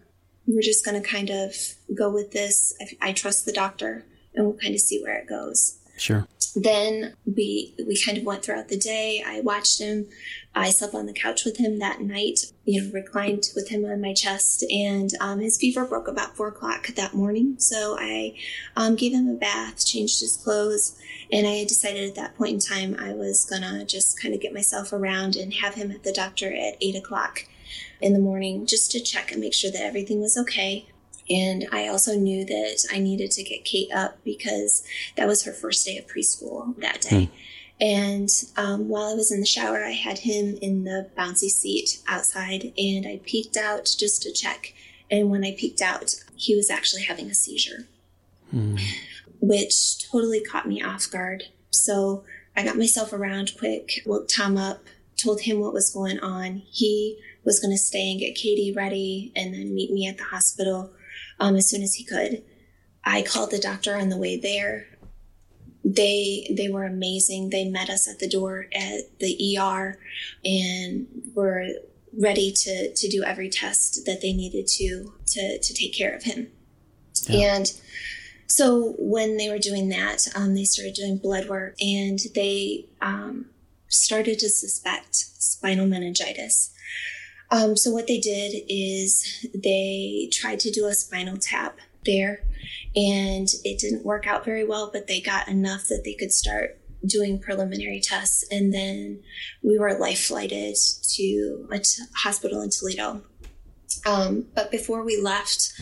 we're 0.46 0.62
just 0.62 0.85
going 0.85 1.00
to 1.00 1.08
kind 1.08 1.30
of 1.30 1.54
go 1.94 2.11
with 2.11 2.32
this. 2.32 2.74
I, 2.80 3.08
I 3.08 3.12
trust 3.12 3.44
the 3.44 3.52
doctor 3.52 4.04
and 4.35 4.46
we'll 4.46 4.56
kind 4.56 4.74
of 4.74 4.80
see 4.80 5.02
where 5.02 5.16
it 5.16 5.28
goes. 5.28 5.78
Sure. 5.98 6.26
Then 6.56 7.14
we 7.24 7.74
we 7.87 8.02
kind 8.02 8.18
of 8.18 8.24
went 8.24 8.44
throughout 8.44 8.68
the 8.68 8.78
day. 8.78 9.22
I 9.24 9.40
watched 9.40 9.78
him. 9.78 10.06
I 10.54 10.70
slept 10.70 10.94
on 10.94 11.06
the 11.06 11.12
couch 11.14 11.44
with 11.44 11.56
him 11.56 11.78
that 11.78 12.00
night. 12.00 12.52
You 12.64 12.82
know, 12.82 12.92
reclined 12.92 13.48
with 13.56 13.70
him 13.70 13.84
on 13.84 14.00
my 14.00 14.12
chest, 14.12 14.62
and 14.70 15.10
um, 15.20 15.40
his 15.40 15.58
fever 15.58 15.86
broke 15.86 16.08
about 16.08 16.36
four 16.36 16.48
o'clock 16.48 16.88
that 16.88 17.14
morning. 17.14 17.56
So 17.58 17.96
I 17.98 18.36
um, 18.76 18.96
gave 18.96 19.12
him 19.12 19.28
a 19.28 19.34
bath, 19.34 19.84
changed 19.84 20.20
his 20.20 20.36
clothes, 20.36 20.98
and 21.30 21.46
I 21.46 21.52
had 21.52 21.68
decided 21.68 22.08
at 22.08 22.16
that 22.16 22.36
point 22.36 22.52
in 22.52 22.60
time 22.60 22.96
I 22.98 23.14
was 23.14 23.44
gonna 23.44 23.84
just 23.84 24.20
kind 24.20 24.34
of 24.34 24.40
get 24.40 24.52
myself 24.52 24.92
around 24.92 25.36
and 25.36 25.54
have 25.54 25.74
him 25.74 25.90
at 25.90 26.02
the 26.02 26.12
doctor 26.12 26.52
at 26.52 26.76
eight 26.80 26.96
o'clock 26.96 27.46
in 28.00 28.12
the 28.12 28.18
morning 28.18 28.66
just 28.66 28.90
to 28.92 29.00
check 29.00 29.32
and 29.32 29.40
make 29.40 29.54
sure 29.54 29.70
that 29.70 29.82
everything 29.82 30.20
was 30.20 30.36
okay. 30.36 30.86
And 31.30 31.66
I 31.72 31.88
also 31.88 32.14
knew 32.14 32.44
that 32.44 32.84
I 32.92 32.98
needed 32.98 33.30
to 33.32 33.42
get 33.42 33.64
Kate 33.64 33.90
up 33.92 34.18
because 34.24 34.84
that 35.16 35.26
was 35.26 35.44
her 35.44 35.52
first 35.52 35.86
day 35.86 35.96
of 35.96 36.06
preschool 36.06 36.76
that 36.80 37.00
day. 37.00 37.08
Mm. 37.10 37.30
And 37.80 38.28
um, 38.56 38.88
while 38.88 39.11
I 39.11 39.14
was 39.14 39.32
in 39.32 39.40
the 39.40 39.46
shower, 39.46 39.85
I 39.85 39.90
had 39.90 40.18
him 40.18 40.56
in 40.62 40.85
the 40.85 41.11
bouncy 41.18 41.48
seat 41.48 42.00
outside 42.06 42.72
and 42.78 43.06
I 43.06 43.20
peeked 43.24 43.56
out 43.56 43.92
just 43.98 44.22
to 44.22 44.32
check. 44.32 44.74
And 45.11 45.30
when 45.30 45.44
I 45.44 45.56
peeked 45.58 45.82
out, 45.82 46.14
he 46.37 46.54
was 46.54 46.70
actually 46.70 47.02
having 47.02 47.28
a 47.28 47.35
seizure, 47.35 47.88
mm. 48.54 48.80
which 49.40 50.08
totally 50.11 50.40
caught 50.40 50.68
me 50.68 50.82
off 50.82 51.11
guard. 51.11 51.44
So 51.70 52.24
I 52.56 52.64
got 52.64 52.78
myself 52.78 53.12
around 53.12 53.52
quick, 53.58 54.02
woke 54.06 54.28
Tom 54.28 54.56
up, 54.56 54.85
told 55.16 55.42
him 55.42 55.61
what 55.61 55.72
was 55.72 55.92
going 55.92 56.20
on. 56.20 56.62
He 56.70 57.18
was 57.44 57.61
going 57.61 57.72
to 57.72 57.78
stay 57.78 58.11
and 58.11 58.20
get 58.20 58.37
Katie 58.37 58.72
ready 58.72 59.32
and 59.35 59.52
then 59.52 59.74
meet 59.74 59.90
me 59.90 60.06
at 60.06 60.18
the 60.18 60.24
hospital 60.24 60.92
um, 61.40 61.56
as 61.56 61.68
soon 61.68 61.82
as 61.82 61.94
he 61.94 62.04
could. 62.04 62.42
I 63.04 63.22
called 63.22 63.50
the 63.50 63.58
doctor 63.58 63.96
on 63.96 64.08
the 64.08 64.16
way 64.16 64.38
there. 64.38 64.87
They 65.85 66.53
they 66.57 66.68
were 66.68 66.85
amazing. 66.85 67.51
They 67.51 67.68
met 67.68 67.90
us 67.90 68.09
at 68.09 68.18
the 68.18 68.29
door 68.29 68.66
at 68.75 69.18
the 69.18 69.59
ER 69.59 69.99
and 70.45 71.07
were 71.35 71.66
ready 72.16 72.53
to 72.53 72.95
to 72.95 73.09
do 73.09 73.25
every 73.25 73.49
test 73.49 74.05
that 74.07 74.21
they 74.21 74.33
needed 74.33 74.66
to 74.66 75.12
to 75.27 75.59
to 75.59 75.75
take 75.75 75.95
care 75.97 76.14
of 76.14 76.23
him. 76.23 76.49
Yeah. 77.29 77.57
And 77.57 77.73
so 78.47 78.95
when 78.99 79.38
they 79.38 79.49
were 79.49 79.59
doing 79.59 79.88
that, 79.88 80.27
um, 80.35 80.55
they 80.55 80.64
started 80.64 80.95
doing 80.95 81.16
blood 81.16 81.49
work 81.49 81.75
and 81.81 82.18
they 82.35 82.87
um, 83.01 83.47
started 83.88 84.38
to 84.40 84.49
suspect 84.49 85.14
spinal 85.14 85.87
meningitis. 85.87 86.73
Um, 87.51 87.77
so 87.77 87.90
what 87.90 88.07
they 88.07 88.18
did 88.18 88.64
is 88.68 89.47
they 89.55 90.29
tried 90.33 90.61
to 90.61 90.71
do 90.71 90.87
a 90.87 90.95
spinal 90.95 91.37
tap 91.38 91.79
there 92.05 92.42
and 92.94 93.48
it 93.64 93.78
didn't 93.78 94.05
work 94.05 94.26
out 94.26 94.44
very 94.44 94.64
well, 94.64 94.90
but 94.92 95.07
they 95.07 95.20
got 95.20 95.48
enough 95.48 95.87
that 95.88 96.02
they 96.05 96.14
could 96.14 96.33
start 96.33 96.78
doing 97.05 97.38
preliminary 97.38 98.00
tests. 98.00 98.44
And 98.50 98.72
then 98.72 99.22
we 99.62 99.78
were 99.78 99.98
life 99.98 100.24
flighted 100.24 100.76
to 101.14 101.68
a 101.70 101.78
t- 101.78 102.02
hospital 102.16 102.61
in 102.62 102.70
Toledo. 102.70 103.22
Um, 104.07 104.46
but 104.55 104.70
before 104.70 105.05
we 105.05 105.20
left, 105.20 105.72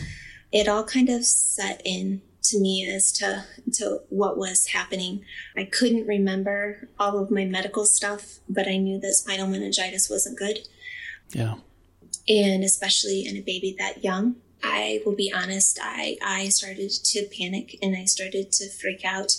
it 0.51 0.67
all 0.67 0.83
kind 0.83 1.09
of 1.09 1.25
set 1.25 1.81
in 1.85 2.21
to 2.43 2.59
me 2.59 2.89
as 2.91 3.11
to 3.13 3.45
to 3.73 4.01
what 4.09 4.37
was 4.37 4.67
happening. 4.67 5.23
I 5.55 5.65
couldn't 5.65 6.07
remember 6.07 6.89
all 6.99 7.19
of 7.19 7.31
my 7.31 7.45
medical 7.45 7.85
stuff, 7.85 8.39
but 8.49 8.67
I 8.67 8.77
knew 8.77 8.99
that 8.99 9.13
spinal 9.13 9.47
meningitis 9.47 10.09
wasn't 10.09 10.39
good. 10.39 10.59
Yeah. 11.29 11.55
And 12.27 12.63
especially 12.63 13.25
in 13.25 13.37
a 13.37 13.41
baby 13.41 13.75
that 13.77 14.03
young. 14.03 14.35
I 14.63 15.01
will 15.05 15.15
be 15.15 15.31
honest, 15.33 15.79
I, 15.81 16.17
I 16.23 16.49
started 16.49 16.89
to 16.89 17.27
panic 17.37 17.77
and 17.81 17.95
I 17.95 18.05
started 18.05 18.51
to 18.53 18.69
freak 18.69 19.03
out. 19.05 19.37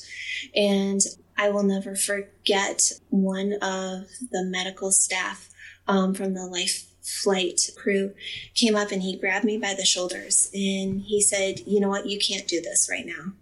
And 0.54 1.00
I 1.36 1.50
will 1.50 1.62
never 1.62 1.96
forget 1.96 2.92
one 3.10 3.54
of 3.54 4.06
the 4.30 4.44
medical 4.44 4.90
staff 4.90 5.48
um, 5.88 6.14
from 6.14 6.34
the 6.34 6.46
life 6.46 6.88
flight 7.02 7.70
crew 7.76 8.14
came 8.54 8.76
up 8.76 8.92
and 8.92 9.02
he 9.02 9.16
grabbed 9.16 9.44
me 9.44 9.58
by 9.58 9.74
the 9.74 9.84
shoulders 9.84 10.50
and 10.54 11.00
he 11.00 11.20
said, 11.20 11.60
You 11.66 11.80
know 11.80 11.88
what? 11.88 12.06
You 12.06 12.18
can't 12.18 12.46
do 12.46 12.60
this 12.60 12.88
right 12.90 13.06
now. 13.06 13.32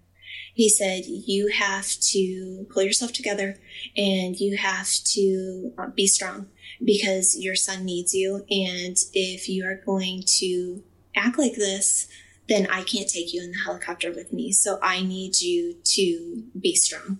He 0.54 0.68
said, 0.68 1.04
You 1.06 1.48
have 1.48 1.86
to 1.86 2.66
pull 2.70 2.82
yourself 2.82 3.12
together 3.12 3.56
and 3.96 4.38
you 4.38 4.56
have 4.56 4.88
to 4.88 5.72
uh, 5.78 5.88
be 5.88 6.06
strong 6.06 6.48
because 6.82 7.38
your 7.38 7.54
son 7.54 7.84
needs 7.84 8.14
you. 8.14 8.44
And 8.50 8.96
if 9.12 9.48
you 9.48 9.66
are 9.66 9.82
going 9.84 10.22
to 10.38 10.82
act 11.14 11.38
like 11.38 11.54
this, 11.54 12.08
then 12.48 12.66
I 12.70 12.82
can't 12.82 13.08
take 13.08 13.32
you 13.32 13.42
in 13.42 13.52
the 13.52 13.58
helicopter 13.64 14.12
with 14.12 14.32
me. 14.32 14.52
So 14.52 14.78
I 14.82 15.02
need 15.02 15.40
you 15.40 15.76
to 15.84 16.44
be 16.60 16.74
strong. 16.74 17.18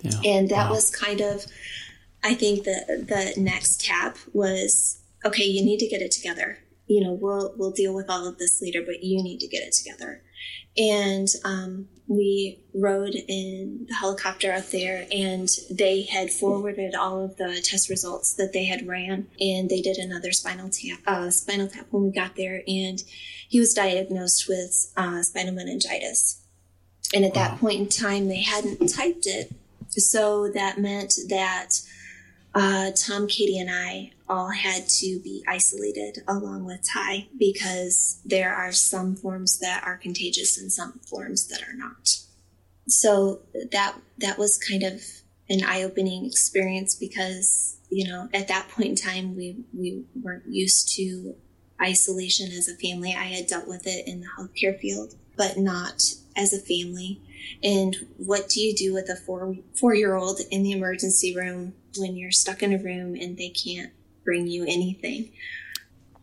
Yeah. 0.00 0.20
And 0.24 0.48
that 0.48 0.68
wow. 0.68 0.74
was 0.74 0.90
kind 0.90 1.20
of, 1.20 1.46
I 2.22 2.34
think 2.34 2.64
the 2.64 3.04
the 3.08 3.40
next 3.40 3.84
tap 3.84 4.16
was 4.32 5.00
okay. 5.24 5.44
You 5.44 5.64
need 5.64 5.78
to 5.78 5.88
get 5.88 6.02
it 6.02 6.12
together. 6.12 6.58
You 6.86 7.02
know, 7.02 7.12
we'll 7.12 7.54
we'll 7.56 7.72
deal 7.72 7.94
with 7.94 8.08
all 8.08 8.26
of 8.28 8.38
this 8.38 8.62
later, 8.62 8.82
but 8.82 9.02
you 9.02 9.22
need 9.22 9.40
to 9.40 9.48
get 9.48 9.62
it 9.62 9.72
together. 9.72 10.22
And 10.76 11.28
um, 11.44 11.88
we 12.06 12.60
rode 12.74 13.14
in 13.14 13.86
the 13.88 13.94
helicopter 13.94 14.52
up 14.52 14.68
there, 14.68 15.06
and 15.12 15.48
they 15.70 16.02
had 16.02 16.30
forwarded 16.30 16.94
all 16.94 17.24
of 17.24 17.36
the 17.36 17.60
test 17.62 17.88
results 17.88 18.34
that 18.34 18.52
they 18.52 18.64
had 18.64 18.86
ran, 18.86 19.28
and 19.40 19.68
they 19.68 19.80
did 19.80 19.98
another 19.98 20.32
spinal 20.32 20.68
tap, 20.68 21.00
uh, 21.06 21.30
spinal 21.30 21.68
tap 21.68 21.86
when 21.90 22.04
we 22.04 22.10
got 22.10 22.36
there, 22.36 22.62
and 22.66 23.02
he 23.48 23.60
was 23.60 23.74
diagnosed 23.74 24.48
with 24.48 24.92
uh, 24.96 25.22
spinal 25.22 25.54
meningitis. 25.54 26.42
And 27.14 27.24
at 27.24 27.34
wow. 27.34 27.48
that 27.48 27.60
point 27.60 27.80
in 27.80 27.88
time, 27.88 28.28
they 28.28 28.42
hadn't 28.42 28.88
typed 28.88 29.26
it, 29.26 29.52
so 29.88 30.50
that 30.52 30.78
meant 30.78 31.14
that 31.28 31.80
uh, 32.54 32.90
Tom, 32.94 33.26
Katie, 33.26 33.58
and 33.58 33.70
I 33.70 34.12
all 34.28 34.50
had 34.50 34.88
to 34.88 35.20
be 35.20 35.44
isolated 35.46 36.18
along 36.28 36.64
with 36.64 36.86
Ty 36.92 37.28
because 37.38 38.20
there 38.24 38.54
are 38.54 38.72
some 38.72 39.16
forms 39.16 39.58
that 39.58 39.82
are 39.84 39.96
contagious 39.96 40.58
and 40.58 40.72
some 40.72 41.00
forms 41.06 41.48
that 41.48 41.62
are 41.62 41.74
not. 41.74 42.16
So 42.88 43.40
that 43.70 43.96
that 44.18 44.38
was 44.38 44.58
kind 44.58 44.82
of 44.82 45.02
an 45.48 45.64
eye-opening 45.64 46.26
experience 46.26 46.94
because 46.94 47.78
you 47.90 48.08
know 48.08 48.28
at 48.32 48.48
that 48.48 48.68
point 48.68 48.88
in 48.88 48.96
time 48.96 49.36
we 49.36 49.64
we 49.72 50.04
weren't 50.20 50.46
used 50.46 50.94
to 50.96 51.34
isolation 51.80 52.50
as 52.52 52.68
a 52.68 52.76
family. 52.76 53.14
I 53.16 53.24
had 53.24 53.46
dealt 53.46 53.68
with 53.68 53.86
it 53.86 54.06
in 54.06 54.20
the 54.20 54.26
healthcare 54.38 54.78
field, 54.78 55.14
but 55.36 55.56
not 55.56 56.02
as 56.36 56.52
a 56.52 56.60
family. 56.60 57.20
And 57.62 57.96
what 58.16 58.48
do 58.48 58.60
you 58.60 58.74
do 58.74 58.92
with 58.92 59.08
a 59.08 59.16
four 59.16 59.56
four 59.74 59.94
year 59.94 60.14
old 60.14 60.40
in 60.50 60.62
the 60.62 60.72
emergency 60.72 61.34
room 61.34 61.74
when 61.96 62.16
you're 62.16 62.30
stuck 62.30 62.62
in 62.62 62.72
a 62.72 62.78
room 62.78 63.14
and 63.14 63.36
they 63.36 63.48
can't 63.48 63.92
bring 64.24 64.46
you 64.46 64.64
anything? 64.64 65.30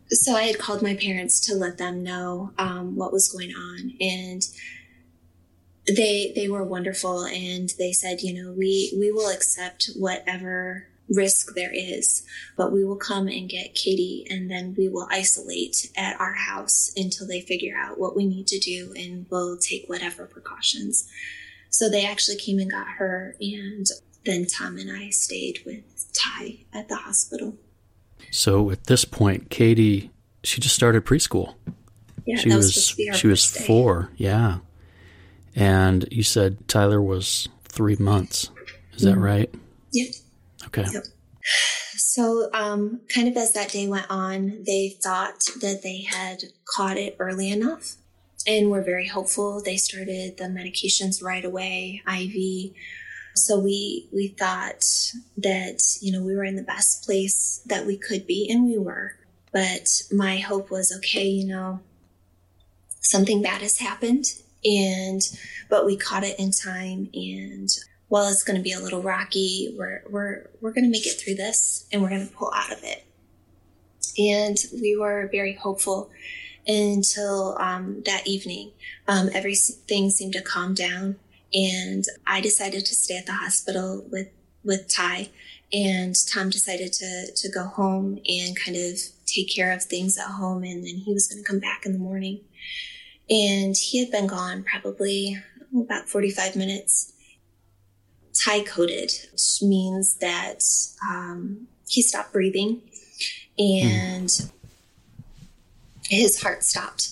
So 0.08 0.34
I 0.34 0.42
had 0.42 0.58
called 0.58 0.82
my 0.82 0.94
parents 0.94 1.38
to 1.46 1.54
let 1.54 1.78
them 1.78 2.02
know 2.02 2.52
um, 2.58 2.96
what 2.96 3.12
was 3.12 3.30
going 3.30 3.52
on, 3.54 3.92
and 4.00 4.42
they 5.86 6.32
they 6.34 6.48
were 6.48 6.64
wonderful. 6.64 7.24
And 7.24 7.70
they 7.78 7.92
said, 7.92 8.20
you 8.20 8.34
know, 8.34 8.52
we 8.52 8.92
we 8.98 9.12
will 9.12 9.28
accept 9.28 9.90
whatever 9.96 10.88
risk 11.10 11.54
there 11.54 11.72
is, 11.72 12.24
but 12.56 12.72
we 12.72 12.84
will 12.84 12.96
come 12.96 13.26
and 13.26 13.48
get 13.48 13.74
Katie 13.74 14.24
and 14.30 14.50
then 14.50 14.74
we 14.78 14.88
will 14.88 15.08
isolate 15.10 15.90
at 15.96 16.18
our 16.20 16.34
house 16.34 16.92
until 16.96 17.26
they 17.26 17.40
figure 17.40 17.76
out 17.76 17.98
what 17.98 18.14
we 18.14 18.24
need 18.24 18.46
to 18.46 18.60
do 18.60 18.94
and 18.96 19.26
we'll 19.28 19.58
take 19.58 19.88
whatever 19.88 20.24
precautions. 20.26 21.08
So 21.68 21.88
they 21.88 22.04
actually 22.04 22.36
came 22.36 22.58
and 22.58 22.70
got 22.70 22.86
her, 22.98 23.36
and 23.40 23.86
then 24.24 24.46
Tom 24.46 24.78
and 24.78 24.90
I 24.90 25.10
stayed 25.10 25.60
with 25.64 26.12
Ty 26.12 26.64
at 26.72 26.88
the 26.88 26.96
hospital. 26.96 27.56
So 28.30 28.70
at 28.70 28.84
this 28.84 29.04
point, 29.04 29.50
Katie, 29.50 30.10
she 30.44 30.60
just 30.60 30.74
started 30.74 31.04
preschool. 31.04 31.54
Yeah, 32.26 32.36
she 32.36 32.54
was, 32.54 32.94
was 32.96 33.18
she 33.18 33.26
was 33.26 33.44
four. 33.44 34.10
Yeah, 34.16 34.58
and 35.56 36.06
you 36.10 36.22
said 36.22 36.68
Tyler 36.68 37.00
was 37.00 37.48
three 37.64 37.96
months. 37.96 38.50
Is 38.94 39.04
mm-hmm. 39.04 39.14
that 39.14 39.18
right? 39.18 39.54
Yep. 39.92 40.14
Okay. 40.66 40.84
Yep. 40.92 41.04
So, 41.96 42.50
um, 42.52 43.00
kind 43.14 43.28
of 43.28 43.36
as 43.36 43.52
that 43.52 43.70
day 43.70 43.88
went 43.88 44.06
on, 44.10 44.64
they 44.66 44.96
thought 45.02 45.44
that 45.60 45.82
they 45.82 46.02
had 46.02 46.42
caught 46.76 46.96
it 46.96 47.16
early 47.18 47.50
enough 47.50 47.96
and 48.46 48.70
were 48.70 48.82
very 48.82 49.06
hopeful. 49.06 49.62
They 49.62 49.76
started 49.76 50.36
the 50.36 50.44
medications 50.44 51.22
right 51.22 51.44
away, 51.44 52.02
IV. 52.06 52.74
So 53.44 53.58
we 53.58 54.08
we 54.12 54.28
thought 54.28 54.84
that 55.38 55.80
you 56.00 56.12
know 56.12 56.22
we 56.22 56.36
were 56.36 56.44
in 56.44 56.56
the 56.56 56.62
best 56.62 57.04
place 57.04 57.62
that 57.66 57.86
we 57.86 57.96
could 57.96 58.26
be, 58.26 58.48
and 58.50 58.66
we 58.66 58.78
were. 58.78 59.16
But 59.52 60.02
my 60.12 60.38
hope 60.38 60.70
was 60.70 60.94
okay, 60.98 61.26
you 61.26 61.46
know, 61.46 61.80
something 63.00 63.42
bad 63.42 63.62
has 63.62 63.78
happened, 63.78 64.26
and 64.64 65.20
but 65.68 65.84
we 65.86 65.96
caught 65.96 66.24
it 66.24 66.38
in 66.38 66.52
time, 66.52 67.10
and 67.14 67.68
while 68.10 68.28
it's 68.28 68.42
going 68.42 68.56
to 68.56 68.62
be 68.62 68.72
a 68.72 68.80
little 68.80 69.00
rocky, 69.00 69.72
we're 69.78 70.02
we're 70.10 70.50
we're 70.60 70.72
going 70.72 70.84
to 70.84 70.90
make 70.90 71.06
it 71.06 71.20
through 71.20 71.36
this 71.36 71.86
and 71.92 72.02
we're 72.02 72.08
going 72.08 72.26
to 72.26 72.34
pull 72.34 72.52
out 72.52 72.72
of 72.72 72.82
it. 72.82 73.04
And 74.18 74.58
we 74.72 74.96
were 74.96 75.28
very 75.30 75.54
hopeful 75.54 76.10
until 76.66 77.56
um, 77.58 78.02
that 78.06 78.26
evening. 78.26 78.72
Um, 79.06 79.30
everything 79.32 80.10
seemed 80.10 80.32
to 80.34 80.42
calm 80.42 80.74
down, 80.74 81.16
and 81.52 82.04
I 82.26 82.40
decided 82.40 82.86
to 82.86 82.94
stay 82.94 83.16
at 83.16 83.26
the 83.26 83.32
hospital 83.32 84.06
with 84.10 84.28
with 84.62 84.92
Ty, 84.94 85.30
and 85.72 86.14
Tom 86.32 86.50
decided 86.50 86.92
to 86.94 87.32
to 87.34 87.50
go 87.50 87.64
home 87.64 88.18
and 88.26 88.58
kind 88.58 88.76
of 88.76 88.98
take 89.26 89.54
care 89.54 89.72
of 89.72 89.82
things 89.82 90.18
at 90.18 90.26
home, 90.26 90.62
and 90.64 90.84
then 90.84 90.96
he 90.96 91.12
was 91.12 91.26
going 91.26 91.42
to 91.42 91.48
come 91.48 91.60
back 91.60 91.86
in 91.86 91.92
the 91.92 91.98
morning. 91.98 92.40
And 93.28 93.76
he 93.76 94.00
had 94.00 94.10
been 94.10 94.26
gone 94.26 94.64
probably 94.64 95.38
about 95.72 96.08
45 96.08 96.56
minutes 96.56 97.12
Ty 98.44 98.62
coded, 98.64 99.12
which 99.32 99.62
means 99.62 100.16
that 100.16 100.62
um, 101.10 101.66
he 101.88 102.02
stopped 102.02 102.32
breathing 102.32 102.82
and 103.58 104.28
mm. 104.28 104.50
his 106.08 106.42
heart 106.42 106.64
stopped. 106.64 107.10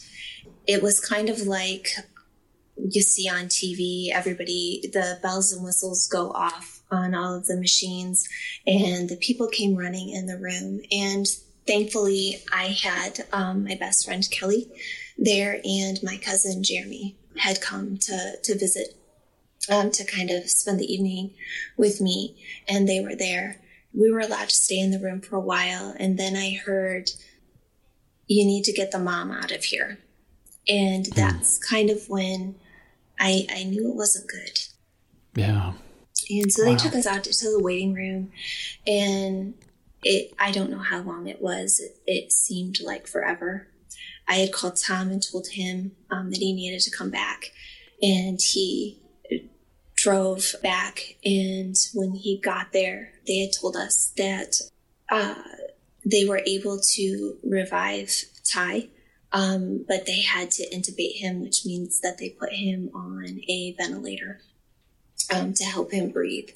It 0.66 0.82
was 0.82 1.00
kind 1.00 1.28
of 1.28 1.42
like 1.42 1.88
you 2.90 3.02
see 3.02 3.28
on 3.28 3.46
TV, 3.46 4.10
everybody, 4.12 4.88
the 4.92 5.18
bells 5.22 5.52
and 5.52 5.64
whistles 5.64 6.06
go 6.08 6.30
off 6.30 6.82
on 6.90 7.14
all 7.14 7.34
of 7.34 7.46
the 7.46 7.56
machines, 7.56 8.28
and 8.66 9.08
the 9.08 9.16
people 9.16 9.48
came 9.48 9.76
running 9.76 10.10
in 10.10 10.26
the 10.26 10.38
room. 10.38 10.80
And 10.90 11.26
thankfully, 11.66 12.42
I 12.52 12.76
had 12.82 13.26
um, 13.32 13.64
my 13.64 13.74
best 13.74 14.06
friend 14.06 14.26
Kelly 14.30 14.70
there, 15.16 15.60
and 15.64 15.98
my 16.02 16.16
cousin 16.16 16.62
Jeremy 16.62 17.16
had 17.36 17.60
come 17.60 17.98
to, 17.98 18.36
to 18.42 18.58
visit 18.58 18.96
um, 19.70 19.90
to 19.90 20.04
kind 20.04 20.30
of 20.30 20.48
spend 20.48 20.80
the 20.80 20.92
evening 20.92 21.32
with 21.76 22.00
me, 22.00 22.36
and 22.68 22.88
they 22.88 23.00
were 23.00 23.14
there. 23.14 23.60
We 23.92 24.10
were 24.10 24.20
allowed 24.20 24.48
to 24.48 24.54
stay 24.54 24.78
in 24.78 24.90
the 24.90 25.00
room 25.00 25.20
for 25.20 25.36
a 25.36 25.40
while, 25.40 25.94
and 25.98 26.18
then 26.18 26.36
I 26.36 26.54
heard, 26.54 27.10
"You 28.26 28.46
need 28.46 28.64
to 28.64 28.72
get 28.72 28.92
the 28.92 28.98
mom 28.98 29.30
out 29.30 29.50
of 29.50 29.64
here," 29.64 29.98
and 30.66 31.06
hmm. 31.06 31.14
that's 31.14 31.58
kind 31.58 31.90
of 31.90 32.08
when 32.08 32.54
I 33.18 33.46
I 33.50 33.64
knew 33.64 33.90
it 33.90 33.96
wasn't 33.96 34.28
good. 34.28 34.60
Yeah. 35.34 35.72
And 36.30 36.52
so 36.52 36.64
wow. 36.64 36.72
they 36.72 36.76
took 36.76 36.94
us 36.94 37.06
out 37.06 37.24
to 37.24 37.50
the 37.50 37.62
waiting 37.62 37.94
room, 37.94 38.32
and 38.86 39.54
it 40.02 40.32
I 40.38 40.50
don't 40.50 40.70
know 40.70 40.78
how 40.78 41.00
long 41.00 41.26
it 41.26 41.40
was. 41.40 41.80
It, 41.80 41.96
it 42.06 42.32
seemed 42.32 42.78
like 42.80 43.06
forever. 43.06 43.68
I 44.26 44.34
had 44.34 44.52
called 44.52 44.76
Tom 44.76 45.10
and 45.10 45.22
told 45.22 45.48
him 45.48 45.92
um, 46.10 46.30
that 46.30 46.38
he 46.38 46.52
needed 46.52 46.80
to 46.80 46.90
come 46.90 47.10
back, 47.10 47.52
and 48.02 48.38
he 48.40 49.00
drove 49.96 50.54
back. 50.62 51.16
And 51.24 51.74
when 51.94 52.12
he 52.12 52.38
got 52.38 52.72
there, 52.72 53.12
they 53.26 53.38
had 53.38 53.50
told 53.58 53.76
us 53.76 54.12
that 54.16 54.60
uh, 55.10 55.42
they 56.04 56.24
were 56.24 56.42
able 56.46 56.80
to 56.94 57.36
revive 57.42 58.12
Ty 58.52 58.88
Um, 59.32 59.84
but 59.86 60.06
they 60.06 60.22
had 60.22 60.50
to 60.52 60.68
intubate 60.74 61.16
him, 61.16 61.42
which 61.42 61.66
means 61.66 62.00
that 62.00 62.18
they 62.18 62.30
put 62.30 62.52
him 62.52 62.90
on 62.94 63.40
a 63.48 63.74
ventilator 63.76 64.40
um, 65.34 65.52
to 65.54 65.64
help 65.64 65.92
him 65.92 66.10
breathe. 66.10 66.48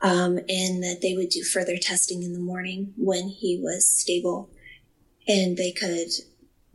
Um, 0.00 0.38
and 0.48 0.82
that 0.84 0.98
they 1.02 1.14
would 1.16 1.30
do 1.30 1.42
further 1.42 1.76
testing 1.76 2.22
in 2.22 2.32
the 2.32 2.38
morning 2.38 2.94
when 2.96 3.28
he 3.28 3.58
was 3.60 3.84
stable 3.84 4.48
and 5.26 5.56
they 5.56 5.72
could 5.72 6.10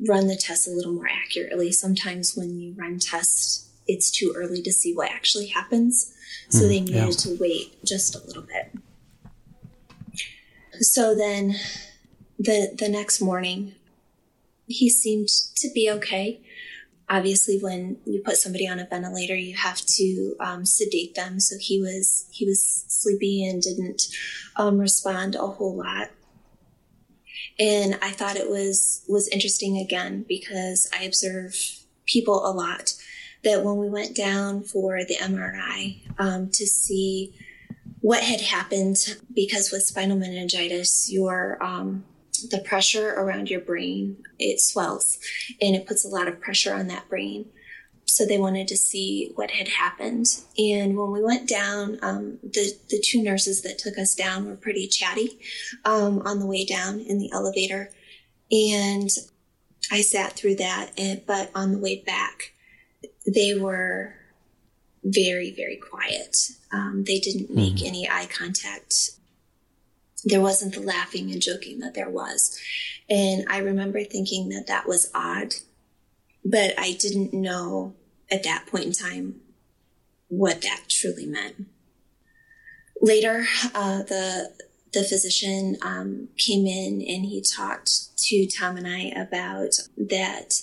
run 0.07 0.27
the 0.27 0.35
test 0.35 0.67
a 0.67 0.71
little 0.71 0.93
more 0.93 1.07
accurately. 1.07 1.71
Sometimes 1.71 2.35
when 2.35 2.59
you 2.59 2.73
run 2.77 2.99
tests, 2.99 3.69
it's 3.87 4.11
too 4.11 4.33
early 4.35 4.61
to 4.61 4.71
see 4.71 4.93
what 4.93 5.11
actually 5.11 5.47
happens. 5.47 6.13
So 6.49 6.65
mm, 6.65 6.67
they 6.67 6.79
needed 6.81 6.95
yeah. 6.95 7.09
to 7.11 7.37
wait 7.39 7.83
just 7.85 8.15
a 8.15 8.25
little 8.25 8.43
bit. 8.43 8.71
So 10.81 11.15
then 11.15 11.55
the 12.39 12.75
the 12.77 12.89
next 12.89 13.21
morning 13.21 13.75
he 14.67 14.89
seemed 14.89 15.29
to 15.55 15.69
be 15.73 15.89
okay. 15.91 16.41
Obviously, 17.09 17.59
when 17.59 17.97
you 18.05 18.21
put 18.23 18.37
somebody 18.37 18.67
on 18.67 18.79
a 18.79 18.85
ventilator, 18.85 19.35
you 19.35 19.55
have 19.55 19.81
to 19.81 20.35
um, 20.39 20.65
sedate 20.65 21.15
them. 21.15 21.39
So 21.39 21.57
he 21.59 21.81
was 21.81 22.27
he 22.31 22.45
was 22.45 22.85
sleepy 22.87 23.47
and 23.47 23.61
didn't 23.61 24.03
um, 24.55 24.79
respond 24.79 25.35
a 25.35 25.47
whole 25.47 25.75
lot. 25.75 26.09
And 27.59 27.99
I 28.01 28.11
thought 28.11 28.37
it 28.37 28.49
was 28.49 29.03
was 29.07 29.27
interesting 29.27 29.77
again 29.77 30.25
because 30.27 30.89
I 30.97 31.03
observe 31.03 31.55
people 32.05 32.45
a 32.45 32.51
lot 32.51 32.93
that 33.43 33.63
when 33.63 33.77
we 33.77 33.89
went 33.89 34.15
down 34.15 34.63
for 34.63 35.03
the 35.03 35.15
MRI 35.15 35.99
um, 36.17 36.49
to 36.51 36.65
see 36.65 37.33
what 37.99 38.23
had 38.23 38.41
happened, 38.41 39.17
because 39.33 39.71
with 39.71 39.83
spinal 39.83 40.17
meningitis, 40.17 41.11
your 41.11 41.61
um, 41.63 42.03
the 42.49 42.59
pressure 42.59 43.13
around 43.13 43.49
your 43.49 43.59
brain 43.59 44.23
it 44.39 44.59
swells 44.59 45.19
and 45.61 45.75
it 45.75 45.87
puts 45.87 46.03
a 46.03 46.09
lot 46.09 46.27
of 46.27 46.39
pressure 46.41 46.73
on 46.73 46.87
that 46.87 47.07
brain. 47.09 47.45
So 48.05 48.25
they 48.25 48.37
wanted 48.37 48.67
to 48.67 48.77
see 48.77 49.31
what 49.35 49.51
had 49.51 49.69
happened. 49.69 50.27
And 50.57 50.97
when 50.97 51.11
we 51.11 51.23
went 51.23 51.47
down 51.47 51.99
um, 52.01 52.39
the, 52.43 52.73
the 52.89 52.99
two 52.99 53.23
nurses 53.23 53.61
that 53.61 53.77
took 53.77 53.97
us 53.97 54.13
down 54.13 54.45
were 54.45 54.55
pretty 54.55 54.87
chatty 54.87 55.39
um, 55.85 56.21
on 56.25 56.39
the 56.39 56.45
way 56.45 56.65
down 56.65 56.99
in 56.99 57.17
the 57.17 57.31
elevator. 57.31 57.89
And 58.51 59.09
i 59.91 60.01
sat 60.01 60.33
through 60.33 60.55
that 60.55 60.91
and, 60.97 61.25
but 61.25 61.51
on 61.53 61.71
the 61.73 61.77
way 61.77 62.01
back 62.05 62.53
they 63.25 63.53
were 63.53 64.15
very 65.03 65.51
very 65.51 65.77
quiet. 65.77 66.37
Um, 66.71 67.03
they 67.05 67.19
didn't 67.19 67.53
make 67.53 67.75
mm-hmm. 67.75 67.87
any 67.87 68.09
eye 68.09 68.27
contact 68.27 69.11
there 70.25 70.41
wasn't 70.41 70.73
the 70.73 70.81
laughing 70.81 71.31
and 71.31 71.41
joking 71.41 71.79
that 71.79 71.93
there 71.93 72.09
was. 72.09 72.59
And 73.09 73.45
I 73.49 73.57
remember 73.59 74.03
thinking 74.03 74.49
that 74.49 74.67
that 74.67 74.87
was 74.87 75.11
odd, 75.13 75.55
but 76.45 76.73
I 76.77 76.93
didn't 76.93 77.33
know 77.33 77.93
at 78.31 78.43
that 78.43 78.65
point 78.67 78.85
in 78.85 78.93
time 78.93 79.41
what 80.29 80.61
that 80.61 80.83
truly 80.89 81.25
meant. 81.25 81.67
Later, 83.01 83.45
uh, 83.75 84.03
the 84.03 84.53
the 84.93 85.03
physician 85.03 85.75
um, 85.81 86.29
came 86.37 86.67
in 86.67 87.01
and 87.01 87.25
he 87.25 87.41
talked 87.41 88.15
to 88.17 88.47
Tom 88.47 88.77
and 88.77 88.87
I 88.87 89.11
about 89.19 89.71
that 89.97 90.61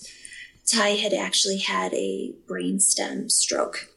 Ty 0.66 0.90
had 0.90 1.12
actually 1.12 1.58
had 1.58 1.92
a 1.94 2.32
brainstem 2.46 3.30
stroke 3.30 3.89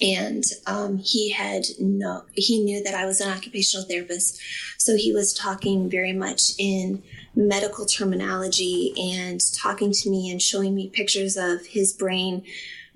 and 0.00 0.44
um, 0.66 0.98
he 0.98 1.30
had 1.30 1.64
no 1.78 2.22
he 2.32 2.62
knew 2.62 2.82
that 2.82 2.94
i 2.94 3.06
was 3.06 3.20
an 3.20 3.30
occupational 3.30 3.86
therapist 3.86 4.40
so 4.78 4.96
he 4.96 5.12
was 5.12 5.32
talking 5.32 5.88
very 5.88 6.12
much 6.12 6.52
in 6.58 7.02
medical 7.34 7.86
terminology 7.86 8.92
and 9.14 9.40
talking 9.54 9.92
to 9.92 10.10
me 10.10 10.30
and 10.30 10.40
showing 10.40 10.74
me 10.74 10.88
pictures 10.88 11.36
of 11.36 11.64
his 11.66 11.92
brain 11.92 12.42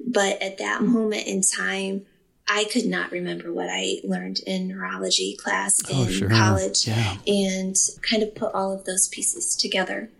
but 0.06 0.40
at 0.42 0.58
that 0.58 0.82
moment 0.82 1.26
in 1.26 1.40
time 1.40 2.04
i 2.48 2.64
could 2.64 2.86
not 2.86 3.10
remember 3.10 3.52
what 3.52 3.68
i 3.70 3.96
learned 4.04 4.40
in 4.46 4.68
neurology 4.68 5.36
class 5.36 5.80
oh, 5.90 6.04
in 6.04 6.10
sure. 6.10 6.28
college 6.28 6.86
yeah. 6.86 7.16
and 7.26 7.76
kind 8.02 8.22
of 8.22 8.34
put 8.34 8.54
all 8.54 8.72
of 8.72 8.84
those 8.84 9.08
pieces 9.08 9.56
together 9.56 10.10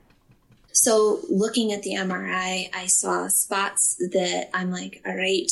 so 0.73 1.21
looking 1.29 1.73
at 1.73 1.83
the 1.83 1.95
mri 1.95 2.71
i 2.75 2.87
saw 2.87 3.27
spots 3.29 3.97
that 4.13 4.49
i'm 4.55 4.71
like 4.71 5.03
all 5.07 5.17
right 5.17 5.51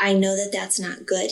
I 0.00 0.12
know 0.12 0.36
that 0.36 0.52
that's 0.52 0.78
not 0.78 1.06
good. 1.06 1.30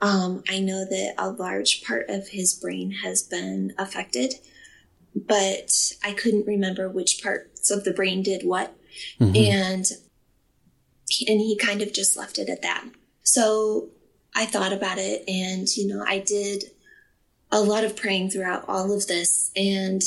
Um, 0.00 0.42
I 0.48 0.60
know 0.60 0.84
that 0.84 1.14
a 1.18 1.30
large 1.30 1.84
part 1.84 2.08
of 2.08 2.28
his 2.28 2.54
brain 2.54 2.90
has 3.02 3.22
been 3.22 3.74
affected, 3.78 4.34
but 5.14 5.92
I 6.02 6.12
couldn't 6.12 6.46
remember 6.46 6.88
which 6.88 7.22
parts 7.22 7.70
of 7.70 7.84
the 7.84 7.92
brain 7.92 8.22
did 8.22 8.42
what. 8.44 8.74
Mm-hmm. 9.20 9.36
And 9.36 9.86
and 11.28 11.40
he 11.40 11.56
kind 11.56 11.82
of 11.82 11.92
just 11.92 12.16
left 12.16 12.38
it 12.38 12.48
at 12.48 12.62
that. 12.62 12.84
So 13.22 13.88
I 14.34 14.46
thought 14.46 14.72
about 14.72 14.98
it 14.98 15.28
and 15.28 15.68
you 15.76 15.86
know, 15.86 16.04
I 16.06 16.18
did 16.18 16.64
a 17.50 17.60
lot 17.60 17.84
of 17.84 17.96
praying 17.96 18.30
throughout 18.30 18.64
all 18.68 18.92
of 18.92 19.06
this 19.06 19.50
and 19.56 20.02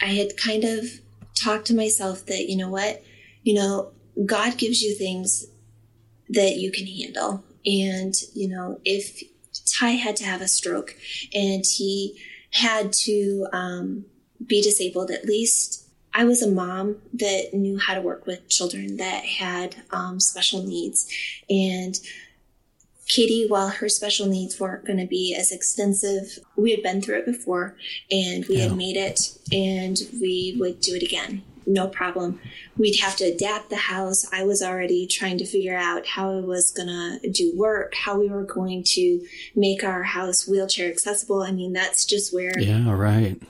I 0.00 0.06
had 0.06 0.36
kind 0.36 0.64
of 0.64 0.86
talked 1.34 1.66
to 1.66 1.74
myself 1.74 2.26
that, 2.26 2.48
you 2.48 2.56
know 2.56 2.70
what, 2.70 3.02
you 3.42 3.54
know, 3.54 3.92
God 4.24 4.56
gives 4.56 4.82
you 4.82 4.94
things 4.94 5.46
that 6.28 6.56
you 6.56 6.70
can 6.70 6.86
handle. 6.86 7.44
And, 7.66 8.14
you 8.34 8.48
know, 8.48 8.80
if 8.84 9.22
Ty 9.78 9.90
had 9.90 10.16
to 10.16 10.24
have 10.24 10.40
a 10.40 10.48
stroke 10.48 10.96
and 11.34 11.64
he 11.66 12.20
had 12.50 12.92
to 12.92 13.46
um, 13.52 14.04
be 14.44 14.62
disabled, 14.62 15.10
at 15.10 15.24
least 15.24 15.88
I 16.12 16.24
was 16.24 16.42
a 16.42 16.50
mom 16.50 16.96
that 17.14 17.52
knew 17.52 17.78
how 17.78 17.94
to 17.94 18.00
work 18.00 18.26
with 18.26 18.48
children 18.48 18.98
that 18.98 19.24
had 19.24 19.76
um, 19.90 20.20
special 20.20 20.62
needs. 20.62 21.10
And 21.50 21.98
Katie, 23.06 23.46
while 23.48 23.68
her 23.68 23.88
special 23.88 24.26
needs 24.26 24.58
weren't 24.58 24.86
going 24.86 24.98
to 24.98 25.06
be 25.06 25.36
as 25.38 25.52
extensive, 25.52 26.38
we 26.56 26.70
had 26.70 26.82
been 26.82 27.02
through 27.02 27.18
it 27.18 27.26
before 27.26 27.76
and 28.10 28.46
we 28.46 28.56
yeah. 28.56 28.68
had 28.68 28.76
made 28.76 28.96
it 28.96 29.36
and 29.52 29.98
we 30.20 30.56
would 30.58 30.80
do 30.80 30.94
it 30.94 31.02
again 31.02 31.42
no 31.66 31.88
problem. 31.88 32.40
We'd 32.76 32.98
have 33.00 33.16
to 33.16 33.24
adapt 33.24 33.70
the 33.70 33.76
house. 33.76 34.26
I 34.32 34.44
was 34.44 34.62
already 34.62 35.06
trying 35.06 35.38
to 35.38 35.46
figure 35.46 35.76
out 35.76 36.06
how 36.06 36.36
I 36.36 36.40
was 36.40 36.70
going 36.70 36.88
to 36.88 37.30
do 37.30 37.52
work, 37.56 37.94
how 37.94 38.18
we 38.18 38.28
were 38.28 38.44
going 38.44 38.82
to 38.88 39.26
make 39.54 39.82
our 39.84 40.02
house 40.02 40.48
wheelchair 40.48 40.90
accessible. 40.90 41.42
I 41.42 41.52
mean, 41.52 41.72
that's 41.72 42.04
just 42.04 42.34
where. 42.34 42.58
Yeah, 42.58 42.90
right. 42.92 43.40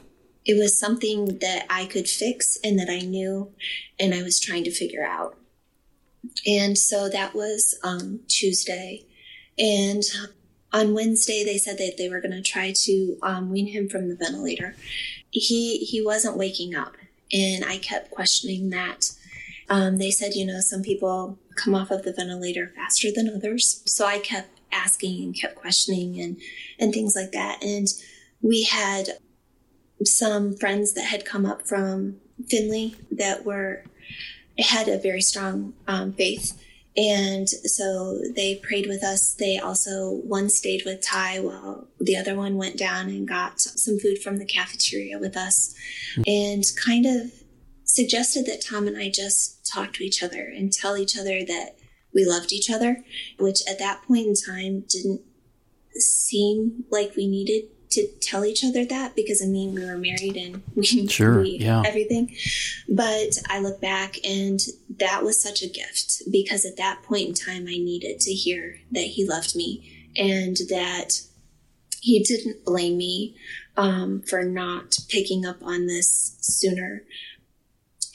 It 0.45 0.59
was 0.59 0.79
something 0.79 1.39
that 1.39 1.67
I 1.71 1.87
could 1.87 2.09
fix 2.09 2.59
and 2.63 2.79
that 2.79 2.91
I 2.91 3.01
knew 3.01 3.51
and 3.99 4.15
I 4.15 4.23
was 4.23 4.39
trying 4.39 4.65
to 4.65 4.71
figure 4.71 5.05
out. 5.05 5.37
And 6.47 6.77
so 6.77 7.09
that 7.09 7.35
was 7.35 7.79
um, 7.83 8.21
Tuesday. 8.29 9.07
And 9.59 10.03
on 10.73 10.93
Wednesday, 10.93 11.45
they 11.45 11.57
said 11.57 11.79
that 11.79 11.95
they 11.97 12.09
were 12.09 12.21
going 12.21 12.33
to 12.33 12.43
try 12.43 12.73
to 12.73 13.17
um, 13.23 13.51
wean 13.51 13.69
him 13.69 13.89
from 13.89 14.09
the 14.09 14.17
ventilator. 14.17 14.75
He 15.31 15.79
he 15.79 16.05
wasn't 16.05 16.37
waking 16.37 16.75
up. 16.75 16.95
And 17.35 17.65
I 17.65 17.79
kept 17.79 18.13
questioning 18.13 18.71
that. 18.71 19.11
Um, 19.69 19.99
they 19.99 20.11
said, 20.11 20.35
you 20.35 20.47
know, 20.47 20.61
some 20.61 20.83
people 20.83 21.39
come 21.57 21.75
off 21.75 21.91
of 21.91 22.05
the 22.05 22.13
ventilator 22.13 22.73
faster 22.77 23.09
than 23.15 23.29
others. 23.35 23.83
So 23.87 24.07
I 24.07 24.19
kept 24.19 24.61
asking 24.71 25.23
and 25.23 25.39
kept 25.39 25.57
questioning 25.57 26.21
and, 26.21 26.37
and 26.79 26.93
things 26.93 27.17
like 27.17 27.33
that. 27.33 27.63
And 27.63 27.89
we 28.41 28.65
had 28.65 29.09
some 30.05 30.57
friends 30.57 30.93
that 30.95 31.07
had 31.07 31.25
come 31.25 31.45
up 31.47 31.67
from 31.67 32.21
Findlay 32.49 32.95
that 33.11 33.45
were, 33.45 33.85
had 34.59 34.89
a 34.89 34.99
very 34.99 35.21
strong 35.21 35.75
um, 35.89 36.13
faith. 36.13 36.61
And 36.97 37.49
so 37.49 38.21
they 38.37 38.57
prayed 38.57 38.87
with 38.87 39.03
us. 39.03 39.35
They 39.35 39.59
also, 39.59 40.11
one 40.11 40.49
stayed 40.49 40.83
with 40.85 41.05
Ty 41.05 41.41
while 41.41 41.89
the 41.99 42.17
other 42.17 42.37
one 42.37 42.57
went 42.57 42.77
down 42.77 43.09
and 43.09 43.27
got 43.27 43.61
some 43.61 43.99
food 43.99 44.23
from 44.23 44.39
the 44.39 44.45
cafeteria 44.45 45.19
with 45.19 45.37
us 45.37 45.75
and 46.27 46.63
kind 46.85 47.05
of 47.05 47.33
suggested 47.83 48.47
that 48.47 48.65
Tom 48.65 48.87
and 48.87 48.97
I 48.97 49.11
just 49.11 49.67
talk 49.67 49.93
to 49.95 50.05
each 50.05 50.23
other 50.23 50.43
and 50.43 50.73
tell 50.73 50.97
each 50.97 51.19
other 51.19 51.45
that 51.45 51.77
we 52.15 52.25
loved 52.25 52.53
each 52.53 52.71
other, 52.71 53.05
which 53.39 53.61
at 53.69 53.81
that 53.81 54.03
point 54.03 54.27
in 54.29 54.35
time 54.35 54.85
didn't 54.89 55.23
seem 55.97 56.85
like 56.91 57.17
we 57.17 57.27
needed 57.27 57.65
to 57.95 58.07
tell 58.21 58.45
each 58.45 58.65
other 58.65 58.85
that 58.85 59.17
because 59.17 59.43
I 59.43 59.47
mean 59.47 59.75
we 59.75 59.85
were 59.85 59.97
married 59.97 60.37
and 60.37 60.63
we 60.75 61.07
sure, 61.07 61.41
we, 61.41 61.59
yeah. 61.59 61.83
everything. 61.87 62.35
But 62.89 63.39
I 63.49 63.61
look 63.61 63.81
back 63.81 64.17
and 64.25 64.61
that 64.99 65.23
was 65.23 65.43
such 65.43 65.63
a 65.63 65.69
gift 65.69 66.23
because 66.31 66.65
at 66.65 66.77
that 66.77 67.03
point 67.03 67.29
in 67.29 67.35
time 67.35 67.67
I 67.67 67.79
needed 67.79 68.21
to 68.21 68.33
hear 68.33 68.79
that 68.93 69.05
he 69.05 69.27
loved 69.27 69.57
me 69.57 70.11
and 70.17 70.57
that 70.69 71.21
he 72.01 72.23
didn't 72.23 72.65
blame 72.65 72.97
me 72.97 73.37
um, 73.77 74.23
for 74.23 74.45
not 74.45 74.97
picking 75.09 75.47
up 75.47 75.63
on 75.63 75.87
this 75.87 76.37
sooner 76.41 77.03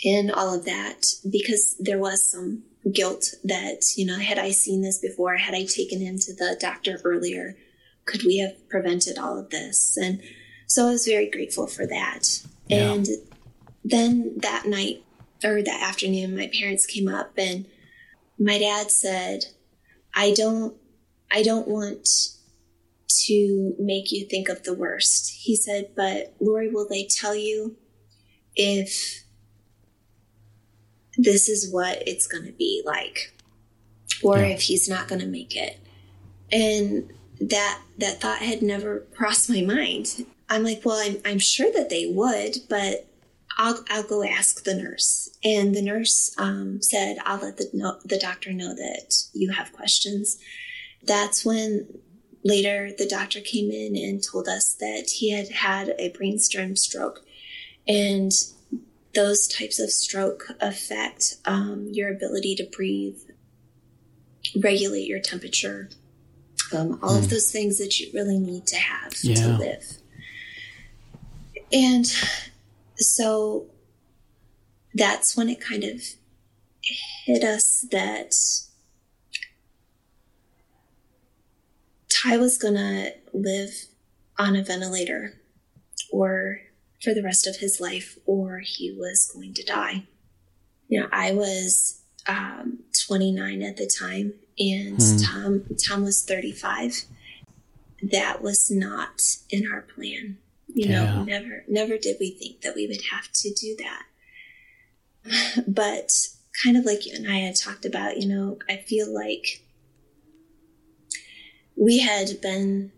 and 0.06 0.32
all 0.32 0.54
of 0.54 0.66
that 0.66 1.06
because 1.30 1.76
there 1.80 2.00
was 2.00 2.24
some 2.24 2.64
guilt 2.94 3.34
that 3.44 3.82
you 3.98 4.06
know 4.06 4.18
had 4.18 4.40
I 4.40 4.52
seen 4.52 4.82
this 4.82 5.00
before 5.00 5.36
had 5.36 5.54
I 5.54 5.66
taken 5.66 6.00
him 6.00 6.18
to 6.20 6.34
the 6.34 6.58
doctor 6.60 7.00
earlier 7.04 7.58
could 8.10 8.24
we 8.24 8.40
have 8.40 8.68
prevented 8.70 9.20
all 9.20 9.38
of 9.38 9.52
this? 9.52 9.96
And 9.96 10.22
so 10.66 10.88
I 10.88 10.92
was 10.92 11.06
very 11.06 11.30
grateful 11.30 11.68
for 11.68 11.86
that. 11.86 12.42
Yeah. 12.68 12.94
And 12.94 13.08
then 13.84 14.34
that 14.38 14.66
night 14.66 15.04
or 15.44 15.62
that 15.62 15.82
afternoon, 15.82 16.36
my 16.36 16.50
parents 16.60 16.86
came 16.86 17.08
up 17.08 17.34
and 17.38 17.68
my 18.40 18.58
dad 18.58 18.90
said, 18.90 19.46
I 20.16 20.34
don't, 20.34 20.76
I 21.32 21.44
don't 21.44 21.68
want 21.68 22.08
to 23.26 23.76
make 23.78 24.12
you 24.12 24.26
think 24.26 24.50
of 24.50 24.64
the 24.64 24.74
worst. 24.74 25.30
He 25.30 25.56
said, 25.56 25.92
but 25.96 26.34
Lori, 26.40 26.70
will 26.70 26.88
they 26.88 27.06
tell 27.06 27.36
you 27.36 27.78
if 28.56 29.24
this 31.16 31.48
is 31.48 31.72
what 31.72 32.02
it's 32.08 32.28
going 32.28 32.46
to 32.46 32.54
be 32.54 32.82
like 32.86 33.34
or 34.24 34.38
yeah. 34.38 34.46
if 34.46 34.62
he's 34.62 34.90
not 34.90 35.08
going 35.08 35.22
to 35.22 35.28
make 35.28 35.56
it? 35.56 35.80
And 36.52 37.12
that, 37.42 37.82
that 37.98 38.22
thought 38.22 38.40
had 38.40 38.62
never 38.62 39.02
crossed 39.16 39.50
my 39.50 39.62
mind. 39.62 40.26
I'm 40.50 40.64
like, 40.64 40.82
well, 40.84 41.00
I'm, 41.00 41.18
I'm 41.26 41.40
sure 41.40 41.72
that 41.72 41.90
they 41.90 42.08
would, 42.08 42.58
but 42.70 43.06
I'll, 43.58 43.84
I'll 43.90 44.04
go 44.04 44.24
ask 44.24 44.64
the 44.64 44.74
nurse. 44.74 45.30
And 45.44 45.76
the 45.76 45.82
nurse 45.82 46.34
um, 46.38 46.82
said, 46.82 47.18
I'll 47.26 47.40
let 47.40 47.58
the, 47.58 47.70
no, 47.74 48.00
the 48.06 48.18
doctor 48.18 48.52
know 48.52 48.74
that 48.74 49.24
you 49.34 49.52
have 49.52 49.74
questions. 49.74 50.38
That's 51.04 51.46
when 51.46 52.00
later 52.44 52.90
the 52.98 53.08
doctor 53.08 53.42
came 53.42 53.70
in 53.70 53.96
and 53.96 54.24
told 54.24 54.48
us 54.48 54.74
that 54.76 55.10
he 55.18 55.32
had 55.32 55.50
had 55.50 55.90
a 56.00 56.10
brainstem 56.12 56.78
stroke. 56.78 57.22
And 57.88 58.32
those 59.14 59.48
types 59.48 59.80
of 59.80 59.90
stroke 59.90 60.46
affect 60.62 61.36
um, 61.46 61.90
your 61.92 62.12
ability 62.12 62.56
to 62.56 62.64
breathe, 62.64 63.20
regulate 64.62 65.08
your 65.08 65.20
temperature, 65.20 65.90
all 66.74 66.88
mm. 66.88 67.18
of 67.18 67.24
hmm. 67.26 67.30
those 67.30 67.52
things 67.52 67.78
that 67.78 68.00
you 68.00 68.10
really 68.14 68.40
need 68.40 68.68
to 68.68 68.76
have 68.76 69.14
yeah. 69.24 69.36
to 69.36 69.58
live. 69.58 69.98
And 71.72 72.06
so 72.98 73.68
that's 74.94 75.38
when 75.38 75.50
it 75.50 75.62
kind 75.62 75.84
of 75.84 76.02
hit 77.26 77.44
us 77.44 77.86
that 77.92 78.34
Ty 82.10 82.38
was 82.38 82.58
gonna 82.58 83.12
live 83.34 83.72
on 84.38 84.56
a 84.56 84.64
ventilator 84.64 85.40
or 86.12 86.62
for 87.02 87.14
the 87.14 87.24
rest 87.24 87.48
of 87.48 87.58
his 87.58 87.80
life, 87.80 88.18
or 88.26 88.60
he 88.60 88.92
was 88.92 89.32
going 89.34 89.54
to 89.54 89.64
die. 89.64 90.04
You 90.88 91.02
know, 91.02 91.08
I 91.12 91.32
was 91.34 92.02
um, 92.28 92.80
29 93.08 93.62
at 93.62 93.78
the 93.78 93.88
time, 93.88 94.34
and 94.60 95.02
hmm. 95.02 95.18
Tom 95.18 95.64
Tom 95.88 96.04
was 96.04 96.24
35. 96.24 97.06
That 98.02 98.42
was 98.42 98.70
not 98.70 99.22
in 99.50 99.70
our 99.72 99.82
plan. 99.82 100.38
You 100.68 100.90
yeah. 100.90 101.04
know, 101.04 101.24
never, 101.24 101.64
never 101.68 101.98
did 101.98 102.18
we 102.20 102.32
think 102.32 102.62
that 102.62 102.76
we 102.76 102.88
would 102.88 103.02
have 103.12 103.32
to 103.32 103.54
do 103.54 103.76
that. 103.80 104.04
But 105.68 106.12
kind 106.64 106.78
of 106.78 106.86
like 106.86 107.06
you 107.06 107.14
and 107.16 107.30
I 107.30 107.40
had 107.40 107.56
talked 107.56 107.86
about, 107.86 108.18
you 108.18 108.28
know, 108.28 108.58
I 108.70 108.78
feel 108.78 109.14
like 109.14 109.64
we 111.76 112.00
had 112.00 112.42
been 112.42 112.92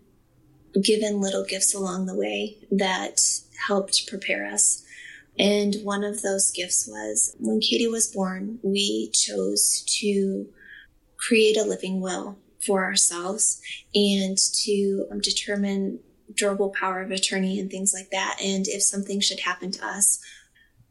given 0.84 1.22
little 1.22 1.46
gifts 1.46 1.74
along 1.74 2.06
the 2.06 2.16
way 2.16 2.58
that 2.72 3.20
helped 3.68 4.08
prepare 4.08 4.46
us. 4.46 4.84
And 5.38 5.76
one 5.84 6.04
of 6.04 6.22
those 6.22 6.52
gifts 6.52 6.88
was 6.88 7.36
when 7.40 7.60
Katie 7.60 7.88
was 7.88 8.08
born, 8.08 8.60
we 8.64 9.10
chose 9.14 9.84
to 10.00 10.48
create 11.22 11.58
a 11.58 11.64
living 11.64 12.02
will 12.02 12.38
for 12.66 12.84
ourselves 12.84 13.62
and 13.96 14.38
to 14.38 15.08
um, 15.12 15.20
determine 15.20 16.00
durable 16.36 16.70
power 16.70 17.02
of 17.02 17.12
attorney 17.12 17.60
and 17.60 17.70
things 17.70 17.94
like 17.94 18.10
that. 18.12 18.38
And 18.44 18.68
if 18.68 18.84
something 18.84 19.20
should 19.20 19.42
happen 19.42 19.72
to 19.72 19.86
us, 19.86 20.20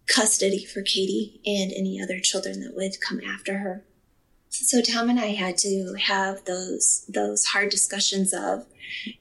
custody 0.06 0.64
for 0.64 0.82
Katie 0.82 1.40
and 1.46 1.72
any 1.72 2.00
other 2.02 2.18
children 2.18 2.60
that 2.60 2.74
would 2.74 3.00
come 3.00 3.20
after 3.20 3.58
her. 3.58 3.84
So 4.48 4.82
Tom 4.82 5.08
and 5.08 5.20
I 5.20 5.26
had 5.26 5.56
to 5.58 5.94
have 5.94 6.44
those 6.44 7.04
those 7.08 7.46
hard 7.46 7.70
discussions 7.70 8.34
of 8.34 8.66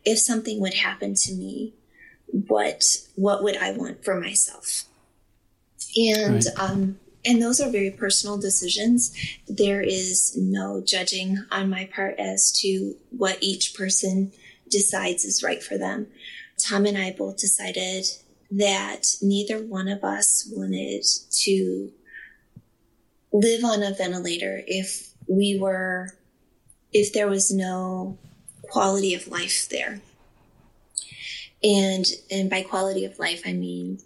if 0.04 0.18
something 0.18 0.60
would 0.60 0.74
happen 0.74 1.14
to 1.14 1.34
me, 1.34 1.76
what 2.26 2.98
what 3.16 3.44
would 3.44 3.56
I 3.58 3.72
want 3.72 4.04
for 4.04 4.20
myself? 4.20 4.86
And 5.96 6.46
right. 6.46 6.60
um 6.60 7.00
and 7.26 7.42
those 7.42 7.60
are 7.60 7.70
very 7.70 7.92
personal 7.92 8.38
decisions. 8.38 9.14
There 9.48 9.82
is 9.82 10.36
no 10.38 10.82
judging 10.82 11.44
on 11.52 11.70
my 11.70 11.90
part 11.94 12.16
as 12.18 12.52
to 12.62 12.96
what 13.10 13.38
each 13.42 13.74
person 13.76 14.32
decides 14.70 15.26
is 15.26 15.44
right 15.44 15.62
for 15.62 15.78
them. 15.78 16.08
Tom 16.58 16.86
and 16.86 16.98
I 16.98 17.12
both 17.12 17.38
decided 17.38 18.06
that 18.52 19.06
neither 19.22 19.60
one 19.60 19.88
of 19.88 20.04
us 20.04 20.48
wanted 20.52 21.06
to 21.44 21.92
live 23.32 23.64
on 23.64 23.84
a 23.84 23.94
ventilator 23.94 24.64
if 24.66 25.14
we 25.28 25.58
were, 25.60 26.16
if 26.92 27.14
there 27.14 27.28
was 27.28 27.52
no 27.52 28.18
quality 28.64 29.14
of 29.14 29.28
life 29.28 29.68
there. 29.70 30.02
And, 31.62 32.06
and 32.32 32.50
by 32.50 32.64
quality 32.64 33.06
of 33.06 33.20
life, 33.20 33.44
I 33.46 33.54
mean, 33.54 34.00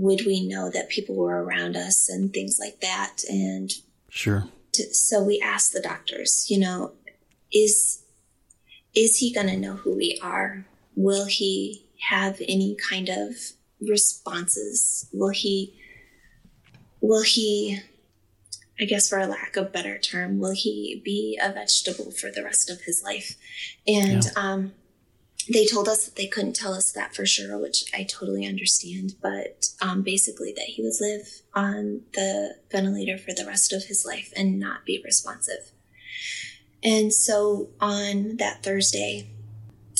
would 0.00 0.22
we 0.26 0.46
know 0.46 0.70
that 0.70 0.88
people 0.88 1.14
were 1.14 1.42
around 1.42 1.76
us 1.76 2.08
and 2.08 2.32
things 2.32 2.58
like 2.58 2.80
that? 2.80 3.18
And 3.28 3.70
sure. 4.08 4.44
To, 4.72 4.94
so 4.94 5.22
we 5.22 5.40
asked 5.40 5.72
the 5.72 5.80
doctors, 5.80 6.46
you 6.48 6.58
know, 6.58 6.92
is 7.52 8.02
is 8.94 9.18
he 9.18 9.32
going 9.32 9.46
to 9.48 9.56
know 9.56 9.74
who 9.74 9.96
we 9.96 10.18
are? 10.22 10.66
Will 10.96 11.26
he 11.26 11.86
have 12.08 12.40
any 12.48 12.76
kind 12.88 13.08
of 13.08 13.34
responses? 13.80 15.08
Will 15.12 15.30
he, 15.30 15.78
will 17.00 17.22
he, 17.22 17.78
I 18.80 18.84
guess 18.84 19.08
for 19.08 19.18
a 19.18 19.26
lack 19.26 19.56
of 19.56 19.72
better 19.72 19.98
term, 19.98 20.40
will 20.40 20.54
he 20.54 21.00
be 21.04 21.38
a 21.40 21.52
vegetable 21.52 22.10
for 22.10 22.30
the 22.30 22.42
rest 22.42 22.68
of 22.68 22.80
his 22.80 23.02
life? 23.04 23.36
And, 23.86 24.24
yeah. 24.24 24.30
um, 24.34 24.72
they 25.48 25.66
told 25.66 25.88
us 25.88 26.04
that 26.04 26.16
they 26.16 26.26
couldn't 26.26 26.54
tell 26.54 26.74
us 26.74 26.92
that 26.92 27.14
for 27.14 27.26
sure, 27.26 27.58
which 27.58 27.84
I 27.94 28.04
totally 28.04 28.46
understand, 28.46 29.14
but 29.22 29.70
um, 29.80 30.02
basically 30.02 30.52
that 30.52 30.66
he 30.66 30.82
would 30.82 31.00
live 31.00 31.42
on 31.54 32.02
the 32.14 32.56
ventilator 32.70 33.18
for 33.18 33.32
the 33.32 33.46
rest 33.46 33.72
of 33.72 33.84
his 33.84 34.04
life 34.04 34.32
and 34.36 34.58
not 34.58 34.84
be 34.84 35.02
responsive. 35.04 35.72
And 36.82 37.12
so 37.12 37.70
on 37.80 38.36
that 38.36 38.62
Thursday, 38.62 39.28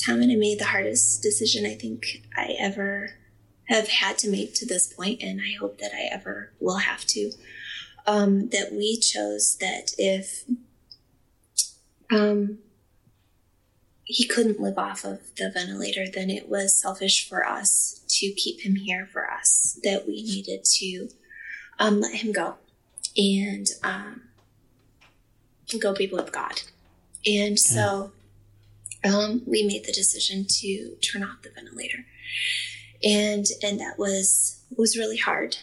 Tom 0.03 0.21
and 0.21 0.31
I 0.31 0.35
made 0.35 0.59
the 0.59 0.65
hardest 0.65 1.21
decision 1.21 1.65
I 1.65 1.75
think 1.75 2.23
I 2.35 2.55
ever 2.59 3.11
have 3.65 3.87
had 3.87 4.17
to 4.19 4.29
make 4.29 4.53
to 4.55 4.65
this 4.65 4.91
point, 4.91 5.21
and 5.21 5.39
I 5.39 5.55
hope 5.59 5.77
that 5.79 5.91
I 5.93 6.09
ever 6.11 6.51
will 6.59 6.77
have 6.77 7.05
to. 7.07 7.31
Um, 8.07 8.49
that 8.49 8.71
we 8.71 8.99
chose 8.99 9.57
that 9.57 9.93
if 9.97 10.43
um, 12.09 12.57
he 14.11 14.27
couldn't 14.27 14.59
live 14.59 14.77
off 14.77 15.05
of 15.05 15.19
the 15.37 15.49
ventilator, 15.49 16.05
then 16.13 16.29
it 16.29 16.49
was 16.49 16.77
selfish 16.79 17.27
for 17.29 17.47
us 17.47 18.01
to 18.09 18.31
keep 18.33 18.59
him 18.59 18.75
here 18.75 19.07
for 19.11 19.31
us, 19.31 19.79
that 19.83 20.05
we 20.05 20.21
needed 20.21 20.65
to 20.65 21.07
um, 21.79 22.01
let 22.01 22.15
him 22.15 22.33
go 22.33 22.55
and 23.15 23.67
um, 23.83 24.23
go 25.79 25.93
be 25.93 26.07
with 26.07 26.33
God. 26.33 26.61
And 27.25 27.57
so 27.57 28.11
um, 29.05 29.43
we 29.45 29.63
made 29.63 29.85
the 29.85 29.93
decision 29.93 30.45
to 30.59 30.95
turn 30.95 31.23
off 31.23 31.41
the 31.41 31.49
ventilator. 31.49 32.05
And 33.03 33.45
and 33.63 33.79
that 33.79 33.97
was 33.97 34.61
was 34.77 34.97
really 34.97 35.17
hard. 35.17 35.57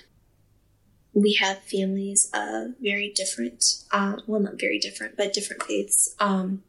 We 1.12 1.34
have 1.34 1.58
families 1.58 2.30
of 2.32 2.74
very 2.80 3.12
different, 3.14 3.64
uh, 3.92 4.16
well, 4.26 4.40
not 4.40 4.58
very 4.58 4.78
different, 4.78 5.16
but 5.16 5.32
different 5.32 5.62
faiths. 5.64 6.14
Um, 6.18 6.62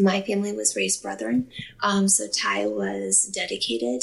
my 0.00 0.22
family 0.22 0.52
was 0.52 0.76
raised 0.76 1.02
Brethren, 1.02 1.48
um, 1.82 2.08
so 2.08 2.26
Ty 2.28 2.66
was 2.66 3.30
dedicated 3.32 4.02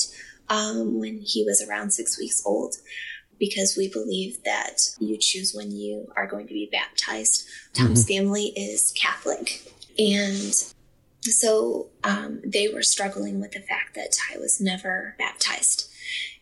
um, 0.49 0.99
when 0.99 1.19
he 1.19 1.43
was 1.43 1.65
around 1.67 1.91
six 1.91 2.19
weeks 2.19 2.41
old 2.45 2.75
because 3.39 3.75
we 3.77 3.89
believe 3.89 4.43
that 4.43 4.77
you 4.99 5.17
choose 5.17 5.53
when 5.53 5.71
you 5.71 6.07
are 6.15 6.27
going 6.27 6.47
to 6.47 6.53
be 6.53 6.69
baptized. 6.71 7.47
Tom's 7.73 8.05
mm-hmm. 8.05 8.25
family 8.25 8.53
is 8.55 8.93
Catholic, 8.95 9.61
and 9.97 10.53
so 11.21 11.87
um, 12.03 12.41
they 12.45 12.67
were 12.67 12.83
struggling 12.83 13.39
with 13.39 13.51
the 13.51 13.61
fact 13.61 13.95
that 13.95 14.11
Ty 14.11 14.39
was 14.39 14.59
never 14.59 15.15
baptized. 15.17 15.89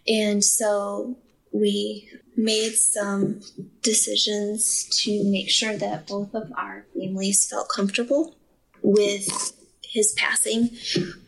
And 0.08 0.44
so 0.44 1.18
we 1.52 2.10
made 2.36 2.74
some 2.74 3.42
decisions 3.82 4.86
to 5.04 5.24
make 5.26 5.50
sure 5.50 5.78
that 5.78 6.08
both 6.08 6.34
of 6.34 6.52
our 6.58 6.86
families 6.98 7.48
felt 7.48 7.70
comfortable 7.70 8.36
with 8.82 9.54
his 9.84 10.14
passing. 10.18 10.70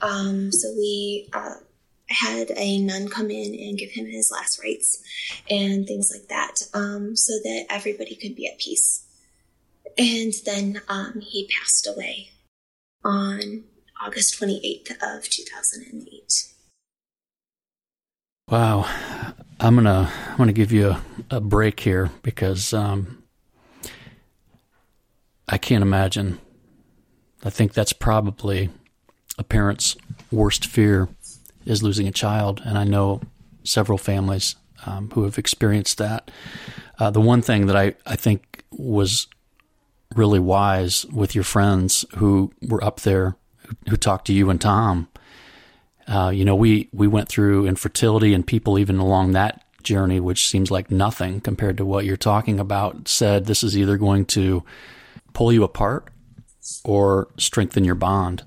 Um, 0.01 0.51
so 0.51 0.69
we 0.77 1.29
uh, 1.33 1.55
had 2.09 2.51
a 2.55 2.79
nun 2.79 3.09
come 3.09 3.29
in 3.29 3.53
and 3.53 3.77
give 3.77 3.91
him 3.91 4.05
his 4.05 4.31
last 4.31 4.61
rites 4.63 5.03
and 5.49 5.85
things 5.85 6.11
like 6.13 6.27
that 6.29 6.67
um, 6.73 7.15
so 7.15 7.33
that 7.43 7.65
everybody 7.69 8.15
could 8.15 8.35
be 8.35 8.47
at 8.47 8.59
peace. 8.59 9.05
And 9.97 10.33
then 10.45 10.81
um, 10.87 11.21
he 11.21 11.49
passed 11.59 11.87
away 11.87 12.29
on 13.03 13.63
August 14.01 14.39
28th 14.39 14.91
of 15.01 15.29
2008. 15.29 16.53
Wow. 18.49 18.89
I'm 19.59 19.75
gonna 19.75 20.11
I'm 20.29 20.37
gonna 20.37 20.51
give 20.51 20.71
you 20.71 20.89
a, 20.89 21.01
a 21.29 21.39
break 21.39 21.79
here 21.79 22.09
because 22.21 22.73
um, 22.73 23.23
I 25.47 25.57
can't 25.57 25.81
imagine. 25.81 26.39
I 27.43 27.49
think 27.49 27.73
that's 27.73 27.93
probably 27.93 28.69
a 29.37 29.43
parent's 29.43 29.95
worst 30.31 30.65
fear 30.65 31.09
is 31.65 31.83
losing 31.83 32.07
a 32.07 32.11
child, 32.11 32.61
and 32.65 32.77
I 32.77 32.83
know 32.83 33.21
several 33.63 33.97
families 33.97 34.55
um, 34.85 35.09
who 35.13 35.23
have 35.23 35.37
experienced 35.37 35.97
that. 35.97 36.29
Uh, 36.99 37.09
the 37.09 37.21
one 37.21 37.41
thing 37.41 37.67
that 37.67 37.75
I, 37.75 37.95
I 38.05 38.15
think 38.15 38.63
was 38.71 39.27
really 40.15 40.39
wise 40.39 41.05
with 41.07 41.35
your 41.35 41.43
friends 41.43 42.05
who 42.17 42.51
were 42.61 42.83
up 42.83 43.01
there, 43.01 43.35
who, 43.67 43.75
who 43.89 43.97
talked 43.97 44.27
to 44.27 44.33
you 44.33 44.49
and 44.49 44.61
Tom. 44.61 45.07
Uh, 46.07 46.31
you 46.33 46.43
know, 46.43 46.55
we, 46.55 46.89
we 46.91 47.07
went 47.07 47.29
through 47.29 47.65
infertility 47.65 48.33
and 48.33 48.45
people 48.45 48.77
even 48.77 48.97
along 48.97 49.31
that 49.31 49.63
journey, 49.83 50.19
which 50.19 50.47
seems 50.47 50.69
like 50.69 50.91
nothing 50.91 51.41
compared 51.41 51.77
to 51.77 51.85
what 51.85 52.05
you're 52.05 52.17
talking 52.17 52.59
about, 52.59 53.07
said 53.07 53.45
this 53.45 53.63
is 53.63 53.77
either 53.77 53.97
going 53.97 54.25
to 54.25 54.63
pull 55.33 55.51
you 55.51 55.63
apart 55.63 56.12
or 56.83 57.27
strengthen 57.37 57.83
your 57.83 57.95
bond. 57.95 58.43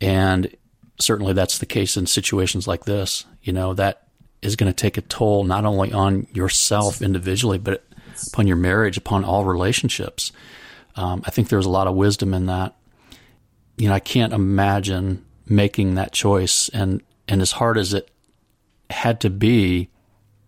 And 0.00 0.54
certainly 1.00 1.32
that's 1.32 1.58
the 1.58 1.66
case 1.66 1.96
in 1.96 2.06
situations 2.06 2.66
like 2.66 2.84
this. 2.84 3.24
You 3.42 3.52
know, 3.52 3.74
that 3.74 4.08
is 4.42 4.56
going 4.56 4.72
to 4.72 4.76
take 4.76 4.96
a 4.96 5.02
toll 5.02 5.44
not 5.44 5.64
only 5.64 5.92
on 5.92 6.26
yourself 6.32 7.02
individually, 7.02 7.58
but 7.58 7.84
upon 8.28 8.46
your 8.46 8.56
marriage, 8.56 8.96
upon 8.96 9.24
all 9.24 9.44
relationships. 9.44 10.32
Um, 10.94 11.22
I 11.26 11.30
think 11.30 11.48
there's 11.48 11.66
a 11.66 11.70
lot 11.70 11.86
of 11.86 11.94
wisdom 11.94 12.34
in 12.34 12.46
that. 12.46 12.74
You 13.76 13.88
know, 13.88 13.94
I 13.94 14.00
can't 14.00 14.32
imagine 14.32 15.24
making 15.46 15.94
that 15.94 16.12
choice, 16.12 16.70
and 16.70 17.02
and 17.28 17.42
as 17.42 17.52
hard 17.52 17.76
as 17.76 17.92
it 17.92 18.10
had 18.88 19.20
to 19.20 19.30
be, 19.30 19.90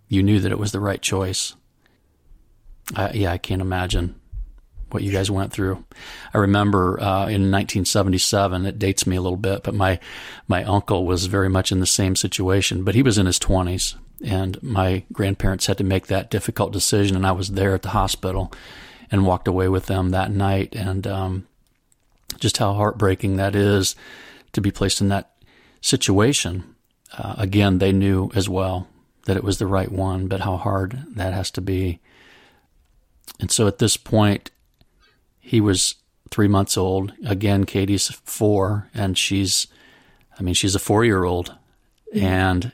you 0.09 0.23
knew 0.23 0.41
that 0.41 0.53
it 0.53 0.59
was 0.59 0.73
the 0.73 0.81
right 0.81 1.03
choice. 1.03 1.55
Uh, 2.97 3.11
yeah, 3.13 3.33
I 3.33 3.39
can't 3.39 3.61
imagine 3.61 4.15
what 4.91 5.03
you 5.03 5.13
guys 5.13 5.31
went 5.31 5.53
through. 5.53 5.85
I 6.33 6.39
remember 6.39 7.01
uh, 7.01 7.27
in 7.27 7.51
1977. 7.51 8.67
It 8.67 8.79
dates 8.79 9.07
me 9.07 9.17
a 9.17 9.23
little 9.23 9.37
bit, 9.37 9.63
but 9.63 9.75
my 9.75 9.99
my 10.47 10.65
uncle 10.65 11.07
was 11.07 11.27
very 11.27 11.49
much 11.49 11.73
in 11.73 11.81
the 11.81 11.87
same 11.87 12.17
situation, 12.17 12.85
but 12.85 12.95
he 12.95 13.03
was 13.03 13.19
in 13.19 13.27
his 13.27 13.39
20s, 13.39 13.95
and 14.25 14.63
my 14.63 15.05
grandparents 15.13 15.67
had 15.67 15.79
to 15.79 15.85
make 15.85 16.07
that 16.07 16.31
difficult 16.31 16.73
decision, 16.73 17.17
and 17.17 17.27
I 17.27 17.33
was 17.33 17.51
there 17.51 17.75
at 17.75 17.83
the 17.83 17.91
hospital 17.91 18.53
and 19.11 19.27
walked 19.27 19.49
away 19.49 19.69
with 19.69 19.87
them 19.87 20.11
that 20.11 20.31
night, 20.31 20.75
and 20.75 21.07
um, 21.07 21.47
just 22.39 22.59
how 22.59 22.75
heartbreaking 22.75 23.37
that 23.37 23.55
is 23.55 23.97
to 24.53 24.61
be 24.61 24.71
placed 24.71 25.01
in 25.01 25.09
that 25.09 25.33
situation. 25.81 26.75
Uh, 27.17 27.35
again, 27.39 27.79
they 27.79 27.93
knew 27.93 28.31
as 28.35 28.49
well 28.49 28.87
that 29.25 29.37
it 29.37 29.45
was 29.45 29.59
the 29.59 29.67
right 29.67 29.91
one, 29.91 30.27
but 30.27 30.41
how 30.41 30.57
hard 30.57 31.05
that 31.15 31.33
has 31.33 31.51
to 31.53 31.61
be. 31.61 32.01
And 33.41 33.51
so 33.51 33.67
at 33.67 33.79
this 33.79 33.97
point, 33.97 34.51
he 35.49 35.63
was 35.63 35.95
three 36.31 36.47
months 36.47 36.77
old. 36.77 37.15
Again, 37.25 37.65
Katie's 37.65 38.09
four, 38.09 38.91
and 38.93 39.17
she's, 39.17 39.67
I 40.39 40.43
mean, 40.43 40.53
she's 40.53 40.75
a 40.75 40.79
four 40.79 41.07
year 41.07 41.25
old. 41.25 41.55
And 42.15 42.73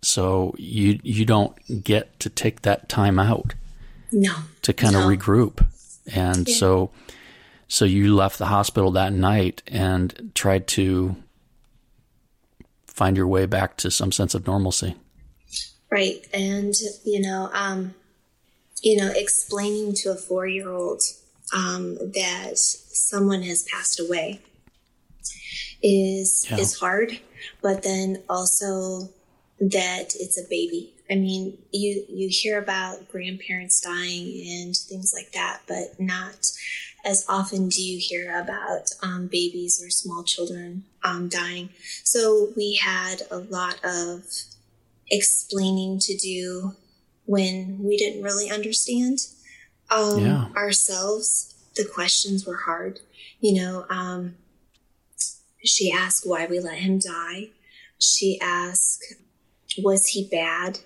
so 0.00 0.54
you 0.56 1.00
you 1.02 1.24
don't 1.24 1.82
get 1.82 2.20
to 2.20 2.30
take 2.30 2.62
that 2.62 2.88
time 2.88 3.18
out. 3.18 3.54
No. 4.12 4.32
To 4.62 4.72
kind 4.72 4.92
no. 4.92 5.00
of 5.00 5.06
regroup. 5.06 5.66
And 6.14 6.48
yeah. 6.48 6.54
so 6.54 6.90
so 7.66 7.84
you 7.84 8.14
left 8.14 8.38
the 8.38 8.46
hospital 8.46 8.92
that 8.92 9.12
night 9.12 9.64
and 9.66 10.30
tried 10.36 10.68
to 10.68 11.16
find 12.86 13.16
your 13.16 13.26
way 13.26 13.46
back 13.46 13.76
to 13.78 13.90
some 13.90 14.12
sense 14.12 14.36
of 14.36 14.46
normalcy. 14.46 14.94
Right. 15.90 16.24
And 16.32 16.74
you 17.04 17.20
know, 17.20 17.50
um 17.52 17.94
you 18.82 18.98
know, 18.98 19.10
explaining 19.16 19.94
to 19.94 20.10
a 20.10 20.14
4-year-old 20.14 21.02
um, 21.52 21.96
that 22.12 22.58
someone 22.58 23.42
has 23.42 23.64
passed 23.64 24.00
away 24.00 24.40
is 25.82 26.46
yeah. 26.50 26.58
is 26.58 26.78
hard, 26.78 27.18
but 27.62 27.82
then 27.82 28.22
also 28.28 29.10
that 29.60 30.14
it's 30.18 30.38
a 30.38 30.48
baby. 30.48 30.94
I 31.10 31.16
mean, 31.16 31.58
you 31.70 32.04
you 32.08 32.28
hear 32.30 32.58
about 32.58 33.08
grandparents 33.08 33.80
dying 33.80 34.42
and 34.48 34.76
things 34.76 35.12
like 35.14 35.32
that, 35.32 35.60
but 35.68 36.00
not 36.00 36.50
as 37.04 37.26
often 37.28 37.68
do 37.68 37.82
you 37.82 37.98
hear 38.00 38.38
about 38.40 38.90
um, 39.02 39.26
babies 39.26 39.82
or 39.84 39.90
small 39.90 40.24
children 40.24 40.84
um, 41.02 41.28
dying. 41.28 41.68
So 42.02 42.52
we 42.56 42.80
had 42.82 43.22
a 43.30 43.36
lot 43.36 43.78
of 43.84 44.24
explaining 45.10 45.98
to 46.00 46.16
do 46.16 46.74
when 47.26 47.78
we 47.82 47.98
didn't 47.98 48.22
really 48.22 48.50
understand 48.50 49.18
um, 49.94 50.18
yeah. 50.20 50.46
ourselves. 50.56 51.54
The 51.76 51.84
questions 51.84 52.46
were 52.46 52.56
hard. 52.56 53.00
You 53.40 53.54
know, 53.54 53.86
um, 53.90 54.36
she 55.64 55.90
asked 55.90 56.24
why 56.26 56.46
we 56.46 56.60
let 56.60 56.78
him 56.78 56.98
die. 56.98 57.48
She 58.00 58.38
asked, 58.40 59.14
was 59.78 60.06
he 60.08 60.28
bad? 60.30 60.80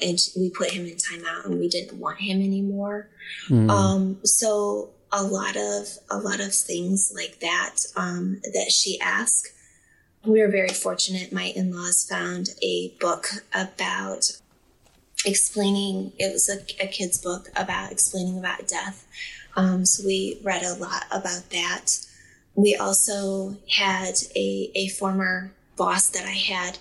And 0.00 0.18
we 0.36 0.50
put 0.50 0.72
him 0.72 0.86
in 0.86 0.96
timeout 0.96 1.44
and 1.44 1.60
we 1.60 1.68
didn't 1.68 1.98
want 1.98 2.18
him 2.18 2.42
anymore. 2.42 3.08
Mm. 3.48 3.70
Um, 3.70 4.18
so 4.24 4.90
a 5.12 5.22
lot 5.22 5.56
of, 5.56 5.86
a 6.10 6.18
lot 6.18 6.40
of 6.40 6.52
things 6.52 7.12
like 7.14 7.38
that, 7.40 7.76
um, 7.96 8.40
that 8.52 8.72
she 8.72 8.98
asked. 9.00 9.52
We 10.24 10.40
were 10.40 10.48
very 10.48 10.70
fortunate. 10.70 11.32
My 11.32 11.52
in-laws 11.54 12.06
found 12.08 12.50
a 12.62 12.94
book 13.00 13.28
about 13.54 14.40
explaining 15.24 16.12
it 16.18 16.32
was 16.32 16.48
a, 16.48 16.84
a 16.84 16.88
kid's 16.88 17.18
book 17.18 17.48
about 17.56 17.92
explaining 17.92 18.38
about 18.38 18.66
death. 18.66 19.06
Um, 19.56 19.84
so 19.84 20.06
we 20.06 20.40
read 20.42 20.62
a 20.62 20.74
lot 20.74 21.04
about 21.10 21.50
that. 21.50 21.86
We 22.54 22.76
also 22.76 23.56
had 23.68 24.14
a, 24.34 24.70
a 24.74 24.88
former 24.88 25.52
boss 25.76 26.10
that 26.10 26.24
i 26.24 26.30
had 26.30 26.78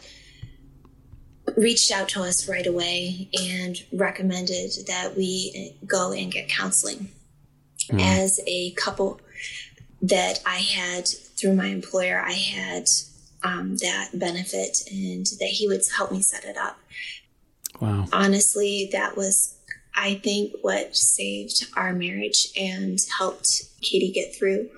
reached 1.58 1.92
out 1.92 2.10
to 2.10 2.22
us 2.22 2.48
right 2.48 2.68
away 2.68 3.30
and 3.34 3.84
recommended 3.92 4.72
that 4.88 5.16
we 5.16 5.76
go 5.86 6.12
and 6.12 6.32
get 6.32 6.48
counseling. 6.48 7.10
Mm. 7.90 8.00
as 8.00 8.40
a 8.46 8.72
couple 8.72 9.20
that 10.04 10.40
i 10.46 10.58
had 10.58 11.08
through 11.08 11.56
my 11.56 11.66
employer 11.66 12.24
i 12.26 12.32
had 12.32 12.86
um, 13.44 13.76
that 13.78 14.12
benefit 14.14 14.78
and 14.92 15.26
that 15.40 15.50
he 15.50 15.68
would 15.68 15.82
help 15.98 16.12
me 16.12 16.22
set 16.22 16.46
it 16.46 16.58
up 16.58 16.78
Wow. 17.82 18.06
Honestly, 18.14 18.90
that 18.94 19.18
was, 19.18 19.58
I 19.96 20.16
think, 20.24 20.54
what 20.62 20.96
saved 20.96 21.66
our 21.76 21.94
marriage 21.94 22.50
and 22.58 23.00
helped 23.18 23.64
Katie 23.82 24.12
get 24.12 24.36
through. 24.36 24.70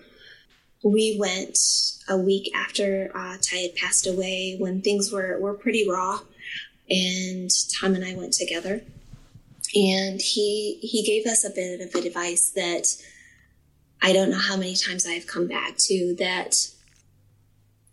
We 0.83 1.17
went 1.19 1.57
a 2.09 2.17
week 2.17 2.49
after 2.55 3.11
uh, 3.13 3.37
Ty 3.41 3.57
had 3.57 3.75
passed 3.75 4.07
away 4.07 4.55
when 4.57 4.81
things 4.81 5.11
were, 5.11 5.37
were 5.39 5.53
pretty 5.53 5.87
raw, 5.87 6.21
and 6.89 7.49
Tom 7.79 7.93
and 7.93 8.05
I 8.05 8.15
went 8.15 8.33
together. 8.33 8.81
And 9.75 10.21
he 10.21 10.77
he 10.81 11.01
gave 11.03 11.25
us 11.25 11.43
a 11.43 11.49
bit 11.49 11.81
of 11.81 11.95
advice 11.95 12.51
that 12.55 12.95
I 14.01 14.13
don't 14.13 14.29
know 14.29 14.37
how 14.37 14.55
many 14.55 14.75
times 14.75 15.07
I've 15.07 15.25
come 15.25 15.47
back 15.47 15.77
to 15.77 16.15
that 16.19 16.67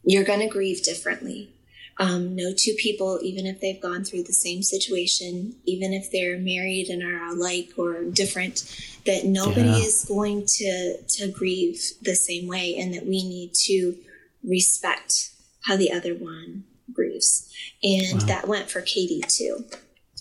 you're 0.02 0.24
going 0.24 0.40
to 0.40 0.48
grieve 0.48 0.82
differently 0.82 1.52
um, 2.00 2.34
no 2.34 2.54
two 2.56 2.74
people, 2.78 3.20
even 3.22 3.44
if 3.44 3.60
they've 3.60 3.80
gone 3.80 4.04
through 4.04 4.22
the 4.22 4.32
same 4.32 4.62
situation, 4.62 5.54
even 5.66 5.92
if 5.92 6.10
they're 6.10 6.38
married 6.38 6.88
and 6.88 7.02
are 7.02 7.26
alike 7.26 7.72
or 7.76 8.04
different, 8.04 8.64
that 9.04 9.26
nobody 9.26 9.68
yeah. 9.68 9.76
is 9.76 10.06
going 10.08 10.46
to 10.46 10.96
to 11.06 11.28
grieve 11.28 11.78
the 12.00 12.14
same 12.14 12.48
way, 12.48 12.74
and 12.76 12.94
that 12.94 13.04
we 13.04 13.22
need 13.28 13.52
to 13.66 13.96
respect 14.42 15.30
how 15.66 15.76
the 15.76 15.92
other 15.92 16.14
one 16.14 16.64
grieves. 16.90 17.52
And 17.82 18.22
wow. 18.22 18.26
that 18.26 18.48
went 18.48 18.70
for 18.70 18.80
Katie 18.80 19.22
too. 19.28 19.66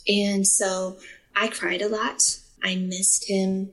And 0.05 0.45
so 0.45 0.97
I 1.33 1.47
cried 1.47 1.81
a 1.81 1.87
lot. 1.87 2.39
I 2.61 2.75
missed 2.75 3.29
him. 3.29 3.71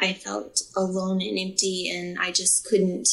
I 0.00 0.14
felt 0.14 0.62
alone 0.74 1.20
and 1.20 1.38
empty, 1.38 1.90
and 1.94 2.18
I 2.18 2.32
just 2.32 2.64
couldn't 2.64 3.08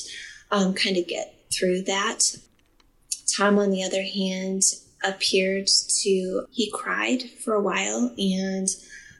um, 0.50 0.74
kind 0.74 0.96
of 0.96 1.08
get 1.08 1.34
through 1.52 1.82
that. 1.82 2.38
Tom, 3.38 3.60
on 3.60 3.70
the 3.70 3.84
other 3.84 4.04
hand, 4.04 4.64
appeared 5.04 5.68
to, 6.02 6.46
he 6.52 6.72
cried 6.74 7.24
for 7.44 7.54
a 7.54 7.62
while 7.62 8.12
and 8.18 8.68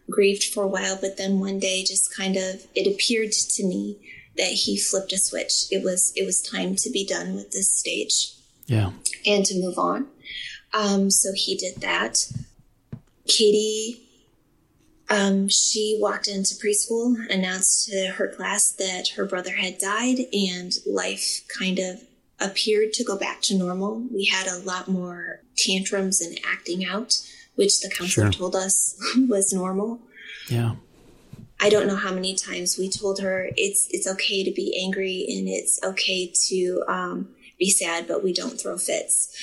grieved 0.10 0.44
for 0.44 0.64
a 0.64 0.68
while, 0.68 0.98
but 1.00 1.18
then 1.18 1.40
one 1.40 1.60
day 1.60 1.84
just 1.84 2.16
kind 2.16 2.36
of, 2.36 2.66
it 2.74 2.92
appeared 2.92 3.32
to 3.32 3.64
me 3.64 3.98
that 4.38 4.52
he 4.52 4.78
flipped 4.78 5.14
a 5.14 5.18
switch. 5.18 5.66
It 5.72 5.84
was, 5.84 6.14
it 6.16 6.26
was 6.26 6.42
time 6.42 6.76
to 6.78 6.90
be 6.90 7.06
done 7.06 7.36
with 7.36 7.52
this 7.52 7.74
stage. 7.74 8.34
Yeah. 8.66 8.92
And 9.26 9.46
to 9.46 9.60
move 9.60 9.78
on. 9.78 10.08
Um, 10.74 11.10
so 11.10 11.30
he 11.34 11.56
did 11.56 11.82
that. 11.82 12.32
Katie, 13.28 14.02
um, 15.10 15.48
she 15.48 15.98
walked 16.02 16.28
into 16.28 16.56
preschool, 16.56 17.16
announced 17.30 17.90
to 17.90 18.14
her 18.18 18.28
class 18.28 18.72
that 18.72 19.10
her 19.16 19.26
brother 19.26 19.56
had 19.56 19.78
died, 19.78 20.20
and 20.34 20.74
life 20.86 21.44
kind 21.58 21.80
of 21.80 22.02
appeared 22.40 22.94
to 22.94 23.04
go 23.04 23.18
back 23.18 23.42
to 23.44 23.58
normal. 23.58 24.04
We 24.14 24.26
had 24.26 24.48
a 24.48 24.60
lot 24.60 24.88
more 24.88 25.42
tantrums 25.56 26.22
and 26.22 26.40
acting 26.46 26.86
out 26.86 27.20
which 27.56 27.82
the 27.82 27.90
counselor 27.90 28.32
Sure. 28.32 28.40
told 28.40 28.56
us 28.56 28.96
was 29.28 29.52
normal. 29.52 30.00
Yeah. 30.48 30.76
I 31.60 31.70
don't 31.70 31.88
know 31.88 31.96
how 31.96 32.14
many 32.14 32.36
times 32.36 32.78
we 32.78 32.88
told 32.88 33.20
her 33.20 33.50
it's 33.58 33.88
it's 33.90 34.08
okay 34.08 34.44
to 34.44 34.52
be 34.52 34.80
angry 34.86 35.26
and 35.28 35.48
it's 35.50 35.80
okay 35.84 36.32
to 36.50 36.84
um, 36.88 37.30
be 37.58 37.72
sad, 37.72 38.08
but 38.08 38.24
we 38.24 38.32
don't 38.32 38.62
throw 38.62 38.78
fits. 38.78 39.36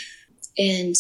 And 0.57 0.95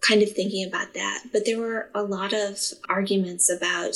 kind 0.00 0.22
of 0.22 0.32
thinking 0.32 0.66
about 0.66 0.94
that, 0.94 1.24
but 1.32 1.44
there 1.44 1.58
were 1.58 1.90
a 1.94 2.02
lot 2.02 2.32
of 2.32 2.58
arguments 2.88 3.50
about, 3.50 3.94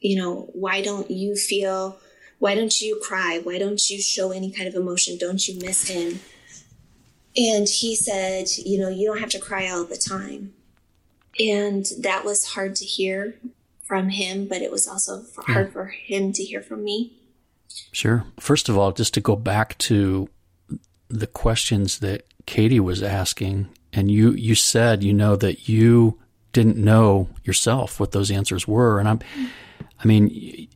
you 0.00 0.16
know, 0.20 0.48
why 0.54 0.82
don't 0.82 1.08
you 1.10 1.36
feel, 1.36 1.98
why 2.44 2.54
don't 2.54 2.78
you 2.82 3.00
cry, 3.02 3.40
why 3.42 3.58
don't 3.58 3.88
you 3.88 4.02
show 4.02 4.30
any 4.30 4.50
kind 4.50 4.68
of 4.68 4.74
emotion, 4.74 5.16
don't 5.16 5.48
you 5.48 5.58
miss 5.60 5.88
him? 5.88 6.20
And 7.34 7.66
he 7.66 7.96
said, 7.96 8.48
you 8.58 8.78
know, 8.78 8.90
you 8.90 9.06
don't 9.06 9.18
have 9.18 9.30
to 9.30 9.38
cry 9.38 9.70
all 9.70 9.84
the 9.84 9.96
time. 9.96 10.52
And 11.40 11.86
that 12.00 12.22
was 12.22 12.52
hard 12.52 12.76
to 12.76 12.84
hear 12.84 13.36
from 13.82 14.10
him, 14.10 14.46
but 14.46 14.60
it 14.60 14.70
was 14.70 14.86
also 14.86 15.24
hard 15.38 15.72
for 15.72 15.86
him 15.86 16.34
to 16.34 16.44
hear 16.44 16.60
from 16.60 16.84
me. 16.84 17.14
Sure. 17.92 18.26
First 18.38 18.68
of 18.68 18.76
all, 18.76 18.92
just 18.92 19.14
to 19.14 19.22
go 19.22 19.36
back 19.36 19.78
to 19.78 20.28
the 21.08 21.26
questions 21.26 22.00
that 22.00 22.26
Katie 22.44 22.78
was 22.78 23.02
asking, 23.02 23.70
and 23.90 24.10
you 24.10 24.32
you 24.32 24.54
said 24.54 25.02
you 25.02 25.14
know 25.14 25.34
that 25.36 25.66
you 25.66 26.20
didn't 26.52 26.76
know 26.76 27.30
yourself 27.42 27.98
what 27.98 28.12
those 28.12 28.30
answers 28.30 28.68
were, 28.68 29.00
and 29.00 29.08
I'm, 29.08 29.20
I 29.98 30.06
mean, 30.06 30.68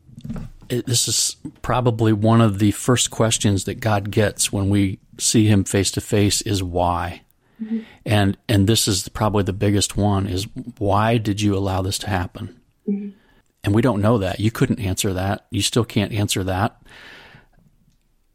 it, 0.68 0.86
this 0.86 1.08
is 1.08 1.36
probably 1.62 2.12
one 2.12 2.40
of 2.40 2.58
the 2.58 2.70
first 2.72 3.10
questions 3.10 3.64
that 3.64 3.80
God 3.80 4.10
gets 4.10 4.52
when 4.52 4.68
we 4.68 4.98
see 5.18 5.46
Him 5.46 5.64
face 5.64 5.90
to 5.92 6.00
face 6.00 6.42
is 6.42 6.62
why, 6.62 7.22
mm-hmm. 7.62 7.80
and 8.04 8.36
and 8.48 8.66
this 8.66 8.86
is 8.88 9.08
probably 9.08 9.42
the 9.42 9.52
biggest 9.52 9.96
one 9.96 10.26
is 10.26 10.46
why 10.78 11.18
did 11.18 11.40
you 11.40 11.56
allow 11.56 11.82
this 11.82 11.98
to 11.98 12.08
happen? 12.08 12.60
Mm-hmm. 12.88 13.10
And 13.64 13.74
we 13.74 13.82
don't 13.82 14.00
know 14.00 14.18
that. 14.18 14.40
You 14.40 14.50
couldn't 14.50 14.80
answer 14.80 15.12
that. 15.12 15.46
You 15.50 15.62
still 15.62 15.84
can't 15.84 16.12
answer 16.12 16.44
that. 16.44 16.80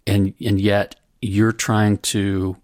And 0.06 0.34
and 0.44 0.60
yet 0.60 0.96
you're 1.22 1.54
trying 1.54 1.98
to 2.00 2.58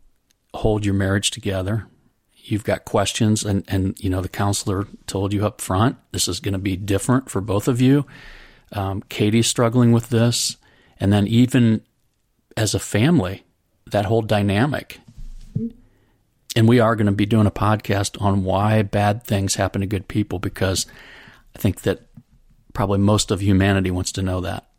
hold 0.54 0.86
your 0.86 0.94
marriage 0.94 1.32
together. 1.32 1.88
You've 2.36 2.64
got 2.64 2.86
questions 2.86 3.44
and 3.44 3.64
and 3.68 3.98
you 4.04 4.10
know 4.10 4.22
the 4.22 4.30
counselor 4.30 4.88
told 5.08 5.34
you 5.34 5.46
up 5.46 5.62
front 5.62 5.98
this 6.12 6.28
is 6.28 6.40
going 6.40 6.54
to 6.54 6.60
be 6.60 6.76
different 6.76 7.30
for 7.30 7.42
both 7.42 7.68
of 7.68 7.80
you. 7.80 8.06
Um, 8.72 9.02
Katie's 9.10 9.48
struggling 9.48 9.92
with 9.92 10.10
this, 10.10 10.58
and 11.00 11.12
then 11.12 11.28
even 11.28 11.82
as 12.56 12.74
a 12.74 12.80
family, 12.80 13.44
that 13.88 14.06
whole 14.06 14.22
dynamic. 14.22 15.00
And 16.56 16.68
we 16.68 16.80
are 16.80 16.96
going 16.96 17.06
to 17.06 17.12
be 17.12 17.26
doing 17.26 17.48
a 17.48 17.52
podcast 17.52 18.22
on 18.22 18.44
why 18.44 18.82
bad 18.82 19.24
things 19.24 19.56
happen 19.56 19.82
to 19.82 19.88
good 19.88 20.08
people 20.08 20.40
because 20.40 20.88
I 21.56 21.60
think 21.60 21.82
that 21.82 22.08
probably 22.74 23.00
most 23.00 23.32
of 23.32 23.42
humanity 23.42 23.92
wants 23.92 24.12
to 24.14 24.22
know 24.22 24.42
that. 24.42 24.70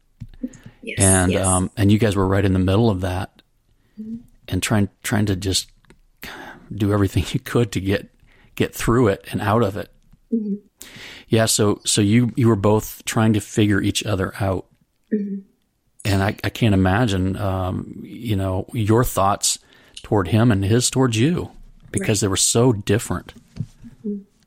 Yes. 0.83 0.99
And 0.99 1.33
yes. 1.33 1.47
um, 1.47 1.71
and 1.77 1.93
you 1.93 1.99
guys 1.99 2.17
were 2.17 2.27
right 2.27 2.45
in 2.45 2.55
the 2.55 2.59
middle 2.59 2.91
of 2.91 3.03
that, 3.03 3.43
and 4.49 4.63
trying 4.63 4.89
trying 5.03 5.27
to 5.27 5.37
just 5.37 5.71
do 6.75 6.93
everything 6.93 7.25
you 7.33 7.41
could 7.41 7.73
to 7.73 7.81
get 7.81 8.11
get 8.55 8.75
through 8.75 9.09
it 9.09 9.25
and 9.31 9.41
out 9.41 9.63
of 9.63 9.77
it. 9.77 9.93
Yeah. 11.31 11.47
So 11.47 11.81
so 11.87 12.01
you 12.03 12.33
you 12.37 12.49
were 12.49 12.57
both 12.57 13.03
trying 13.07 13.33
to 13.33 13.41
figure 13.41 13.81
each 13.81 14.05
other 14.05 14.35
out, 14.41 14.67
and 16.05 16.23
I, 16.23 16.37
I 16.45 16.51
can't 16.51 16.75
imagine 16.75 17.37
um, 17.37 18.01
you 18.03 18.37
know 18.37 18.67
your 18.75 19.05
thoughts 19.05 19.59
toward 20.03 20.29
him 20.29 20.51
and 20.53 20.65
his 20.65 20.91
towards 20.91 21.17
you 21.17 21.51
because 21.93 22.21
they 22.21 22.29
were 22.29 22.37
so 22.37 22.73
different, 22.73 23.33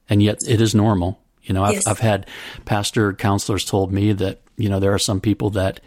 and 0.09 0.21
yet 0.21 0.43
it 0.47 0.61
is 0.61 0.75
normal. 0.75 1.19
You 1.43 1.53
know, 1.53 1.63
I've 1.63 1.73
Yes. 1.75 1.87
I've 1.87 1.99
had 1.99 2.27
pastor 2.65 3.13
counselors 3.13 3.65
told 3.65 3.91
me 3.91 4.13
that 4.13 4.41
you 4.57 4.69
know 4.69 4.79
there 4.79 4.93
are 4.93 4.99
some 4.99 5.19
people 5.21 5.49
that 5.51 5.79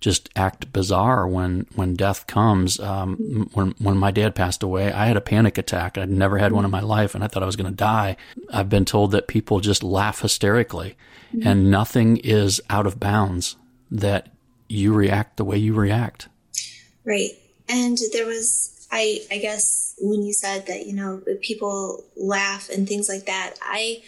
just 0.00 0.28
act 0.36 0.72
bizarre 0.72 1.26
when 1.26 1.66
when 1.74 1.94
death 1.94 2.26
comes. 2.26 2.78
Um, 2.80 3.48
when 3.54 3.74
when 3.78 3.96
my 3.96 4.10
dad 4.10 4.34
passed 4.34 4.62
away, 4.62 4.92
I 4.92 5.06
had 5.06 5.16
a 5.16 5.20
panic 5.20 5.58
attack. 5.58 5.96
I'd 5.96 6.10
never 6.10 6.38
had 6.38 6.52
one 6.52 6.64
in 6.64 6.70
my 6.70 6.80
life, 6.80 7.14
and 7.14 7.24
I 7.24 7.28
thought 7.28 7.42
I 7.42 7.46
was 7.46 7.56
going 7.56 7.70
to 7.70 7.76
die. 7.76 8.16
I've 8.52 8.68
been 8.68 8.84
told 8.84 9.12
that 9.12 9.28
people 9.28 9.60
just 9.60 9.82
laugh 9.82 10.20
hysterically, 10.20 10.96
and 11.42 11.70
nothing 11.70 12.18
is 12.18 12.60
out 12.68 12.86
of 12.86 13.00
bounds. 13.00 13.56
That 13.90 14.28
you 14.68 14.92
react 14.92 15.36
the 15.36 15.44
way 15.44 15.56
you 15.56 15.74
react. 15.74 16.28
Right. 17.04 17.30
And 17.68 17.96
there 18.12 18.26
was, 18.26 18.88
I, 18.90 19.20
I 19.30 19.38
guess, 19.38 19.94
when 20.00 20.22
you 20.22 20.32
said 20.32 20.66
that, 20.66 20.86
you 20.86 20.94
know, 20.94 21.22
people 21.42 22.02
laugh 22.16 22.68
and 22.70 22.88
things 22.88 23.08
like 23.08 23.26
that, 23.26 23.54
I, 23.62 24.02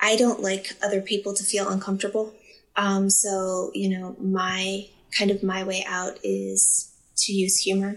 I 0.00 0.16
don't 0.16 0.40
like 0.40 0.72
other 0.82 1.00
people 1.00 1.34
to 1.34 1.44
feel 1.44 1.68
uncomfortable. 1.68 2.34
Um, 2.76 3.08
so, 3.08 3.70
you 3.74 3.88
know, 3.96 4.16
my 4.18 4.88
kind 5.16 5.30
of 5.30 5.42
my 5.42 5.64
way 5.64 5.84
out 5.88 6.18
is 6.22 6.92
to 7.16 7.32
use 7.32 7.58
humor. 7.58 7.96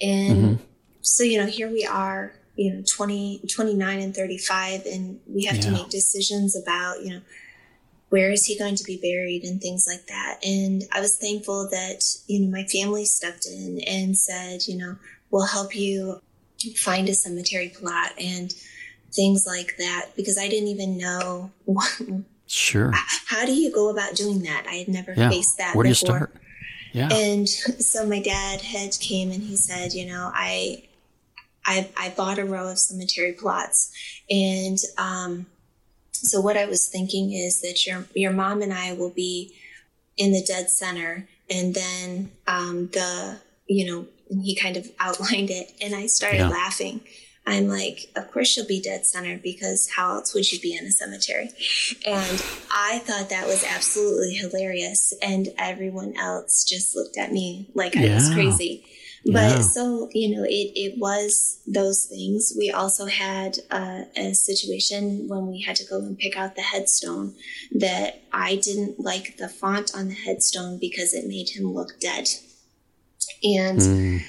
And 0.00 0.38
mm-hmm. 0.38 0.64
so, 1.00 1.24
you 1.24 1.38
know, 1.38 1.46
here 1.46 1.70
we 1.70 1.84
are, 1.84 2.32
you 2.56 2.74
know, 2.74 2.82
20, 2.96 3.42
29 3.52 4.00
and 4.00 4.14
35, 4.14 4.86
and 4.86 5.20
we 5.26 5.44
have 5.44 5.60
to 5.60 5.70
make 5.70 5.88
decisions 5.88 6.56
about, 6.56 7.02
you 7.02 7.10
know, 7.14 7.20
where 8.10 8.30
is 8.30 8.44
he 8.44 8.58
going 8.58 8.74
to 8.74 8.84
be 8.84 8.98
buried 8.98 9.42
and 9.42 9.60
things 9.60 9.86
like 9.88 10.06
that. 10.06 10.38
And 10.44 10.82
I 10.92 11.00
was 11.00 11.16
thankful 11.16 11.68
that, 11.70 12.02
you 12.26 12.40
know, 12.40 12.50
my 12.50 12.64
family 12.64 13.06
stepped 13.06 13.46
in 13.46 13.80
and 13.86 14.16
said, 14.16 14.66
you 14.68 14.76
know, 14.76 14.96
we'll 15.30 15.46
help 15.46 15.74
you 15.74 16.20
find 16.76 17.08
a 17.08 17.14
cemetery 17.14 17.70
plot 17.70 18.10
and 18.20 18.54
things 19.14 19.46
like 19.46 19.76
that 19.78 20.10
because 20.14 20.38
I 20.38 20.48
didn't 20.48 20.68
even 20.68 20.98
know 20.98 21.50
Sure. 22.46 22.90
how 22.92 23.46
do 23.46 23.54
you 23.54 23.72
go 23.72 23.88
about 23.88 24.14
doing 24.14 24.42
that. 24.42 24.66
I 24.68 24.74
had 24.74 24.88
never 24.88 25.14
Yeah. 25.16 25.30
faced 25.30 25.56
that 25.56 25.74
Where 25.74 25.84
do 25.84 25.88
you 25.88 25.94
start? 25.94 26.36
Yeah. 26.92 27.08
And 27.10 27.48
so 27.48 28.06
my 28.06 28.20
dad 28.20 28.60
had 28.60 28.98
came 29.00 29.30
and 29.30 29.42
he 29.42 29.56
said, 29.56 29.92
you 29.92 30.06
know, 30.06 30.30
I, 30.32 30.84
I, 31.64 31.88
I 31.96 32.10
bought 32.10 32.38
a 32.38 32.44
row 32.44 32.68
of 32.68 32.78
cemetery 32.78 33.32
plots, 33.32 33.92
and 34.28 34.78
um, 34.98 35.46
so 36.10 36.40
what 36.40 36.56
I 36.56 36.66
was 36.66 36.88
thinking 36.88 37.32
is 37.32 37.60
that 37.60 37.86
your 37.86 38.06
your 38.14 38.32
mom 38.32 38.62
and 38.62 38.72
I 38.72 38.94
will 38.94 39.10
be 39.10 39.54
in 40.16 40.32
the 40.32 40.42
dead 40.42 40.70
center, 40.70 41.28
and 41.48 41.74
then 41.74 42.32
um, 42.46 42.88
the 42.88 43.38
you 43.66 43.86
know 43.86 44.06
he 44.28 44.56
kind 44.56 44.76
of 44.76 44.90
outlined 44.98 45.50
it, 45.50 45.72
and 45.80 45.94
I 45.94 46.06
started 46.06 46.38
Yeah. 46.40 46.48
laughing. 46.48 47.00
I'm 47.44 47.66
like, 47.68 48.10
of 48.14 48.30
course 48.30 48.48
she'll 48.48 48.66
be 48.66 48.80
dead 48.80 49.04
center 49.04 49.36
because 49.36 49.90
how 49.96 50.14
else 50.14 50.32
would 50.34 50.50
you 50.52 50.60
be 50.60 50.76
in 50.76 50.84
a 50.84 50.92
cemetery? 50.92 51.50
And 52.06 52.42
I 52.70 53.00
thought 53.00 53.30
that 53.30 53.46
was 53.46 53.64
absolutely 53.64 54.34
hilarious. 54.34 55.12
And 55.20 55.48
everyone 55.58 56.16
else 56.16 56.64
just 56.64 56.94
looked 56.94 57.18
at 57.18 57.32
me 57.32 57.68
like 57.74 57.96
I 57.96 58.14
was 58.14 58.32
crazy. 58.32 58.84
But 59.24 59.32
Yeah. 59.32 59.60
so, 59.60 60.08
you 60.12 60.36
know, 60.36 60.42
it, 60.44 60.72
it 60.74 60.98
was 60.98 61.60
those 61.66 62.06
things. 62.06 62.52
We 62.58 62.70
also 62.70 63.06
had 63.06 63.58
uh, 63.70 64.02
a 64.16 64.34
situation 64.34 65.28
when 65.28 65.46
we 65.46 65.60
had 65.62 65.76
to 65.76 65.84
go 65.84 65.98
and 65.98 66.18
pick 66.18 66.36
out 66.36 66.56
the 66.56 66.62
headstone 66.62 67.34
that 67.72 68.22
I 68.32 68.56
didn't 68.56 68.98
like 68.98 69.36
the 69.36 69.48
font 69.48 69.94
on 69.94 70.08
the 70.08 70.14
headstone 70.14 70.78
because 70.78 71.14
it 71.14 71.26
made 71.28 71.50
him 71.50 71.72
look 71.72 72.00
dead. 72.00 72.28
And 73.44 73.78
Mm, 73.80 74.22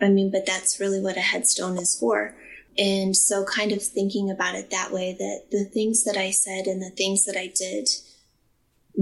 I 0.00 0.08
mean, 0.08 0.30
but 0.30 0.46
that's 0.46 0.80
really 0.80 1.00
what 1.00 1.16
a 1.16 1.20
headstone 1.20 1.76
is 1.78 1.98
for. 1.98 2.36
And 2.76 3.16
so, 3.16 3.44
kind 3.44 3.72
of 3.72 3.82
thinking 3.82 4.30
about 4.30 4.54
it 4.54 4.70
that 4.70 4.92
way, 4.92 5.16
that 5.18 5.46
the 5.50 5.64
things 5.64 6.04
that 6.04 6.16
I 6.16 6.30
said 6.30 6.66
and 6.66 6.80
the 6.80 6.90
things 6.90 7.24
that 7.24 7.36
I 7.36 7.48
did 7.48 7.88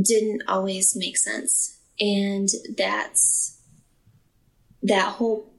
didn't 0.01 0.43
always 0.49 0.97
make 0.97 1.17
sense. 1.17 1.79
And 2.01 2.49
that's 2.77 3.59
that 4.83 5.15
whole 5.17 5.53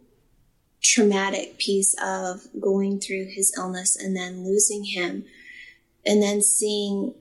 traumatic 0.82 1.58
piece 1.58 1.96
of 2.02 2.42
going 2.60 3.00
through 3.00 3.26
his 3.26 3.54
illness 3.58 3.96
and 3.96 4.16
then 4.16 4.46
losing 4.46 4.86
him 4.86 5.26
and 6.06 6.22
then 6.22 6.42
seeing 6.42 7.14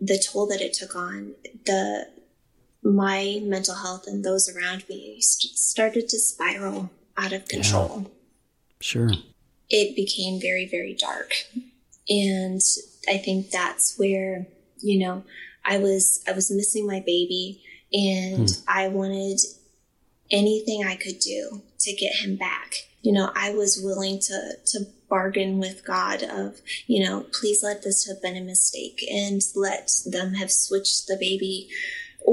the 0.00 0.18
toll 0.18 0.46
that 0.46 0.60
it 0.60 0.74
took 0.74 0.94
on 0.94 1.34
the 1.64 2.06
my 2.82 3.40
mental 3.42 3.74
health 3.74 4.04
and 4.06 4.24
those 4.24 4.48
around 4.48 4.84
me 4.88 5.20
st- 5.20 5.56
started 5.56 6.08
to 6.08 6.18
spiral 6.18 6.90
out 7.18 7.32
of 7.32 7.46
control. 7.48 8.10
Sure. 8.80 9.10
it 9.68 9.96
became 9.96 10.40
very 10.40 10.66
very 10.66 10.94
dark. 10.94 11.32
And 12.08 12.60
i 13.08 13.18
think 13.18 13.50
that's 13.50 13.98
where 13.98 14.46
you 14.80 14.98
know 15.00 15.24
i 15.64 15.78
was 15.78 16.22
i 16.28 16.32
was 16.32 16.50
missing 16.50 16.86
my 16.86 17.02
baby 17.04 17.62
and 17.92 18.48
hmm. 18.48 18.62
i 18.68 18.88
wanted 18.88 19.40
anything 20.30 20.84
i 20.84 20.94
could 20.96 21.18
do 21.18 21.62
to 21.80 21.92
get 21.94 22.14
him 22.16 22.36
back. 22.36 22.74
You 23.02 23.12
know 23.12 23.30
i 23.34 23.52
was 23.52 23.80
willing 23.82 24.20
to 24.20 24.52
to 24.66 24.86
bargain 25.08 25.58
with 25.58 25.86
god 25.86 26.22
of 26.22 26.60
you 26.86 27.02
know 27.04 27.24
please 27.32 27.62
let 27.62 27.82
this 27.82 28.06
have 28.06 28.20
been 28.20 28.36
a 28.36 28.42
mistake 28.42 29.02
and 29.10 29.40
let 29.54 29.90
them 30.04 30.34
have 30.34 30.52
switched 30.52 31.06
the 31.06 31.16
baby 31.16 31.70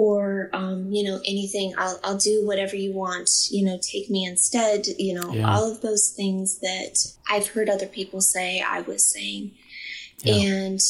or 0.01 0.49
um, 0.53 0.91
you 0.91 1.03
know 1.07 1.19
anything 1.25 1.73
I'll, 1.77 1.99
I'll 2.03 2.17
do 2.17 2.45
whatever 2.45 2.75
you 2.75 2.91
want 2.93 3.29
you 3.49 3.63
know 3.65 3.77
take 3.93 4.09
me 4.09 4.25
instead 4.25 4.85
you 5.07 5.13
know 5.17 5.31
Yeah. 5.33 5.49
all 5.53 5.71
of 5.71 5.79
those 5.81 6.05
things 6.19 6.59
that 6.59 6.95
i've 7.31 7.47
heard 7.53 7.69
other 7.69 7.87
people 7.87 8.19
say 8.21 8.49
i 8.77 8.79
was 8.81 9.01
saying 9.15 9.51
Yeah. 10.23 10.35
And 10.35 10.81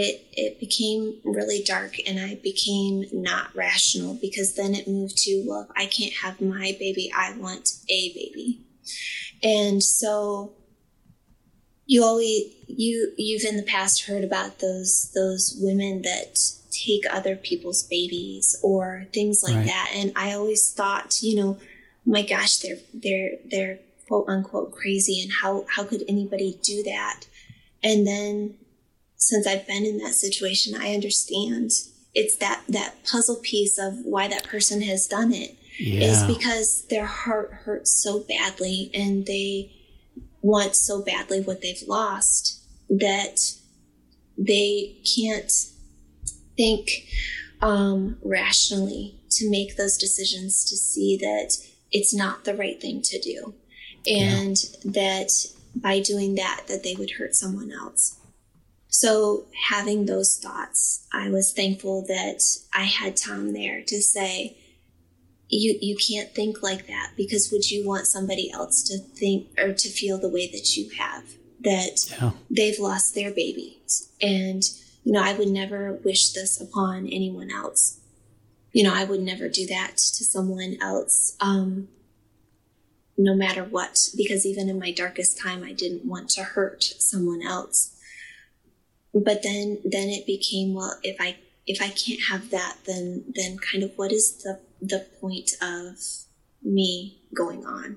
it 0.00 0.14
it 0.44 0.52
became 0.66 1.02
really 1.24 1.62
dark 1.74 1.92
and 2.08 2.16
I 2.28 2.30
became 2.50 2.96
not 3.12 3.46
rational 3.56 4.14
because 4.26 4.54
then 4.54 4.72
it 4.80 4.86
moved 4.86 5.16
to, 5.24 5.32
well, 5.48 5.66
I 5.82 5.86
can't 5.96 6.14
have 6.22 6.40
my 6.40 6.68
baby, 6.78 7.10
I 7.24 7.36
want 7.44 7.66
a 7.88 8.00
baby. 8.20 8.60
And 9.42 9.82
so 9.82 10.52
you 11.90 12.04
always 12.04 12.44
you 12.68 13.12
you've 13.16 13.42
in 13.42 13.56
the 13.56 13.64
past 13.64 14.04
heard 14.04 14.22
about 14.22 14.60
those 14.60 15.10
those 15.12 15.58
women 15.60 16.02
that 16.02 16.38
take 16.70 17.02
other 17.10 17.34
people's 17.34 17.82
babies 17.82 18.56
or 18.62 19.06
things 19.12 19.42
like 19.42 19.56
right. 19.56 19.66
that. 19.66 19.90
And 19.92 20.12
I 20.14 20.34
always 20.34 20.72
thought, 20.72 21.20
you 21.20 21.34
know, 21.34 21.58
my 22.06 22.22
gosh, 22.22 22.58
they're 22.58 22.78
they're 22.94 23.30
they're 23.44 23.78
quote 24.06 24.28
unquote 24.28 24.70
crazy 24.70 25.20
and 25.20 25.32
how 25.42 25.66
how 25.68 25.82
could 25.82 26.04
anybody 26.06 26.60
do 26.62 26.84
that? 26.84 27.24
And 27.82 28.06
then 28.06 28.54
since 29.16 29.44
I've 29.48 29.66
been 29.66 29.84
in 29.84 29.98
that 29.98 30.14
situation, 30.14 30.80
I 30.80 30.94
understand 30.94 31.72
it's 32.14 32.36
that 32.36 32.62
that 32.68 33.04
puzzle 33.04 33.40
piece 33.42 33.78
of 33.78 33.94
why 34.04 34.28
that 34.28 34.44
person 34.44 34.80
has 34.82 35.08
done 35.08 35.32
it 35.32 35.56
yeah. 35.76 36.02
is 36.02 36.22
because 36.22 36.86
their 36.88 37.06
heart 37.06 37.50
hurts 37.64 37.90
so 37.90 38.20
badly 38.20 38.92
and 38.94 39.26
they 39.26 39.72
want 40.42 40.74
so 40.74 41.02
badly 41.02 41.40
what 41.40 41.60
they've 41.60 41.82
lost 41.86 42.62
that 42.88 43.38
they 44.36 44.96
can't 45.16 45.52
think 46.56 46.88
um, 47.60 48.16
rationally 48.22 49.20
to 49.30 49.50
make 49.50 49.76
those 49.76 49.96
decisions 49.96 50.64
to 50.64 50.76
see 50.76 51.16
that 51.18 51.56
it's 51.92 52.14
not 52.14 52.44
the 52.44 52.54
right 52.54 52.80
thing 52.80 53.02
to 53.02 53.20
do 53.20 53.54
and 54.06 54.56
yeah. 54.82 54.90
that 54.92 55.30
by 55.74 56.00
doing 56.00 56.34
that 56.34 56.62
that 56.68 56.82
they 56.82 56.94
would 56.94 57.12
hurt 57.12 57.34
someone 57.34 57.70
else 57.70 58.18
so 58.88 59.46
having 59.68 60.06
those 60.06 60.36
thoughts 60.36 61.06
i 61.12 61.28
was 61.28 61.52
thankful 61.52 62.04
that 62.06 62.40
i 62.74 62.84
had 62.84 63.16
tom 63.16 63.52
there 63.52 63.82
to 63.82 64.00
say 64.00 64.56
you 65.50 65.78
you 65.80 65.96
can't 65.96 66.32
think 66.32 66.62
like 66.62 66.86
that 66.86 67.12
because 67.16 67.50
would 67.50 67.70
you 67.70 67.86
want 67.86 68.06
somebody 68.06 68.50
else 68.52 68.82
to 68.84 68.98
think 68.98 69.48
or 69.58 69.72
to 69.72 69.88
feel 69.88 70.18
the 70.18 70.28
way 70.28 70.48
that 70.50 70.76
you 70.76 70.88
have 70.98 71.24
that 71.60 71.98
yeah. 72.10 72.30
they've 72.50 72.78
lost 72.78 73.14
their 73.14 73.30
babies? 73.30 74.10
And 74.22 74.62
you 75.04 75.12
know 75.12 75.22
i 75.22 75.32
would 75.32 75.48
never 75.48 75.94
wish 76.04 76.30
this 76.32 76.60
upon 76.60 77.06
anyone 77.06 77.50
else. 77.50 77.98
You 78.72 78.84
know 78.84 78.94
i 78.94 79.04
would 79.04 79.20
never 79.20 79.48
do 79.48 79.66
that 79.66 79.96
to 79.96 80.24
someone 80.24 80.76
else 80.80 81.36
um, 81.40 81.88
no 83.18 83.34
matter 83.34 83.64
what 83.64 83.98
because 84.16 84.46
even 84.46 84.68
in 84.68 84.78
my 84.78 84.92
darkest 84.92 85.38
time 85.38 85.64
i 85.64 85.72
didn't 85.72 86.04
want 86.06 86.30
to 86.30 86.42
hurt 86.42 86.84
someone 86.84 87.42
else. 87.42 87.96
But 89.12 89.42
then 89.42 89.80
then 89.84 90.08
it 90.08 90.26
became 90.26 90.74
well 90.74 90.96
if 91.02 91.16
i 91.20 91.36
if 91.66 91.82
i 91.82 91.88
can't 91.88 92.20
have 92.30 92.50
that 92.50 92.76
then 92.86 93.24
then 93.34 93.58
kind 93.58 93.82
of 93.82 93.90
what 93.96 94.12
is 94.12 94.34
the 94.44 94.60
the 94.80 95.06
point 95.20 95.52
of 95.62 95.96
me 96.62 97.18
going 97.34 97.64
on. 97.66 97.96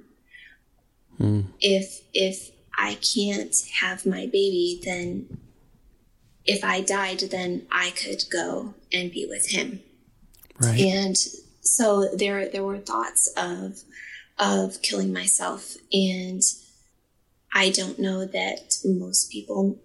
Mm. 1.20 1.46
if 1.62 2.02
if 2.12 2.50
i 2.76 2.96
can't 2.96 3.56
have 3.82 4.04
my 4.04 4.26
baby 4.26 4.82
then 4.84 5.38
if 6.44 6.64
i 6.64 6.82
died 6.82 7.20
then 7.30 7.68
i 7.72 7.92
could 7.92 8.24
go 8.32 8.74
and 8.92 9.12
be 9.12 9.28
with 9.30 9.52
him. 9.52 9.82
Right. 10.60 10.80
And 10.80 11.16
so 11.62 12.10
there 12.16 12.50
there 12.50 12.64
were 12.64 12.80
thoughts 12.80 13.32
of 13.38 13.84
of 14.40 14.82
killing 14.82 15.14
myself 15.14 15.76
and 15.92 16.42
i 17.54 17.70
don't 17.70 18.00
know 18.00 18.26
that 18.26 18.78
most 18.84 19.32
people 19.32 19.78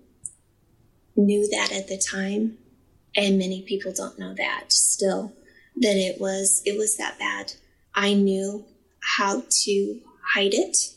knew 1.18 1.48
that 1.48 1.72
at 1.72 1.88
the 1.88 1.98
time, 1.98 2.58
and 3.14 3.38
many 3.38 3.62
people 3.62 3.92
don't 3.92 4.18
know 4.18 4.32
that 4.34 4.72
still, 4.72 5.32
that 5.80 5.96
it 5.96 6.20
was 6.20 6.62
it 6.64 6.78
was 6.78 6.96
that 6.96 7.18
bad. 7.18 7.54
I 7.94 8.14
knew 8.14 8.64
how 9.16 9.42
to 9.64 10.00
hide 10.34 10.54
it. 10.54 10.94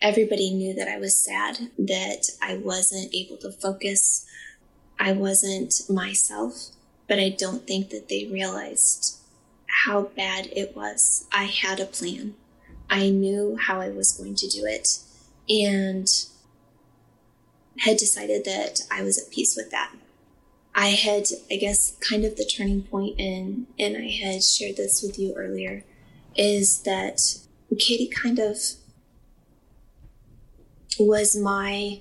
Everybody 0.00 0.50
knew 0.50 0.74
that 0.74 0.88
I 0.88 0.98
was 0.98 1.22
sad, 1.22 1.70
that 1.78 2.30
I 2.40 2.56
wasn't 2.56 3.14
able 3.14 3.36
to 3.38 3.52
focus. 3.52 4.26
I 4.98 5.12
wasn't 5.12 5.82
myself, 5.88 6.70
but 7.06 7.18
I 7.18 7.28
don't 7.28 7.66
think 7.66 7.90
that 7.90 8.08
they 8.08 8.26
realized 8.30 9.18
how 9.84 10.04
bad 10.16 10.48
it 10.52 10.74
was. 10.74 11.26
I 11.32 11.44
had 11.44 11.80
a 11.80 11.86
plan. 11.86 12.34
I 12.88 13.10
knew 13.10 13.56
how 13.60 13.80
I 13.80 13.90
was 13.90 14.12
going 14.12 14.34
to 14.36 14.48
do 14.48 14.64
it. 14.64 14.98
And 15.48 16.08
had 17.80 17.96
decided 17.96 18.44
that 18.44 18.80
I 18.90 19.02
was 19.02 19.18
at 19.18 19.30
peace 19.30 19.54
with 19.56 19.70
that. 19.70 19.92
I 20.74 20.88
had, 20.88 21.26
I 21.50 21.56
guess, 21.56 21.96
kind 21.96 22.24
of 22.24 22.36
the 22.36 22.44
turning 22.44 22.82
point 22.82 23.18
in, 23.18 23.66
and 23.78 23.96
I 23.96 24.08
had 24.08 24.42
shared 24.42 24.76
this 24.76 25.02
with 25.02 25.18
you 25.18 25.34
earlier, 25.36 25.84
is 26.36 26.82
that 26.82 27.20
Katie 27.78 28.08
kind 28.08 28.38
of 28.38 28.56
was 30.98 31.36
my 31.36 32.00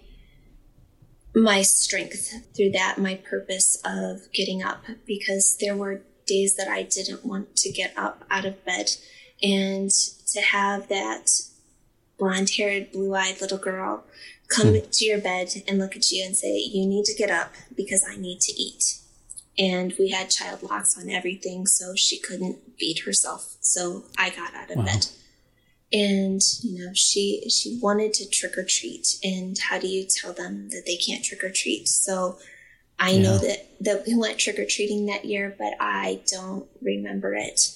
my 1.35 1.61
strength 1.61 2.33
through 2.55 2.71
that, 2.71 2.97
my 2.97 3.15
purpose 3.15 3.81
of 3.85 4.31
getting 4.33 4.63
up, 4.63 4.83
because 5.05 5.57
there 5.59 5.75
were 5.75 6.01
days 6.25 6.55
that 6.55 6.67
I 6.67 6.83
didn't 6.83 7.25
want 7.25 7.55
to 7.57 7.71
get 7.71 7.93
up 7.97 8.25
out 8.29 8.45
of 8.45 8.63
bed, 8.65 8.91
and 9.41 9.91
to 9.91 10.41
have 10.41 10.89
that 10.89 11.29
blonde 12.17 12.51
haired, 12.51 12.91
blue 12.91 13.15
eyed 13.15 13.41
little 13.41 13.57
girl 13.57 14.03
come 14.49 14.73
hmm. 14.73 14.89
to 14.91 15.05
your 15.05 15.19
bed 15.19 15.53
and 15.67 15.77
look 15.77 15.95
at 15.95 16.11
you 16.11 16.25
and 16.25 16.35
say, 16.35 16.57
You 16.57 16.85
need 16.85 17.05
to 17.05 17.15
get 17.15 17.29
up 17.29 17.53
because 17.75 18.05
I 18.07 18.17
need 18.17 18.41
to 18.41 18.53
eat. 18.53 18.99
And 19.57 19.93
we 19.99 20.09
had 20.09 20.29
child 20.29 20.63
locks 20.63 20.97
on 20.97 21.09
everything, 21.09 21.65
so 21.65 21.93
she 21.95 22.19
couldn't 22.19 22.57
feed 22.79 22.99
herself. 22.99 23.57
So 23.59 24.05
I 24.17 24.29
got 24.29 24.53
out 24.53 24.71
of 24.71 24.77
wow. 24.77 24.85
bed. 24.85 25.07
And, 25.91 26.41
you 26.61 26.85
know, 26.85 26.91
she 26.93 27.49
she 27.49 27.79
wanted 27.81 28.13
to 28.15 28.29
trick 28.29 28.57
or 28.57 28.63
treat. 28.63 29.17
And 29.23 29.57
how 29.57 29.79
do 29.79 29.87
you 29.87 30.05
tell 30.05 30.33
them 30.33 30.69
that 30.69 30.83
they 30.85 30.95
can't 30.95 31.23
trick 31.23 31.43
or 31.43 31.49
treat? 31.49 31.87
So 31.87 32.37
I 32.99 33.11
yeah. 33.11 33.21
know 33.21 33.37
that, 33.39 33.67
that 33.81 34.03
we 34.05 34.15
went 34.15 34.37
trick 34.37 34.59
or 34.59 34.65
treating 34.65 35.05
that 35.07 35.25
year, 35.25 35.55
but 35.57 35.73
I 35.79 36.21
don't 36.27 36.67
remember 36.81 37.33
it. 37.33 37.75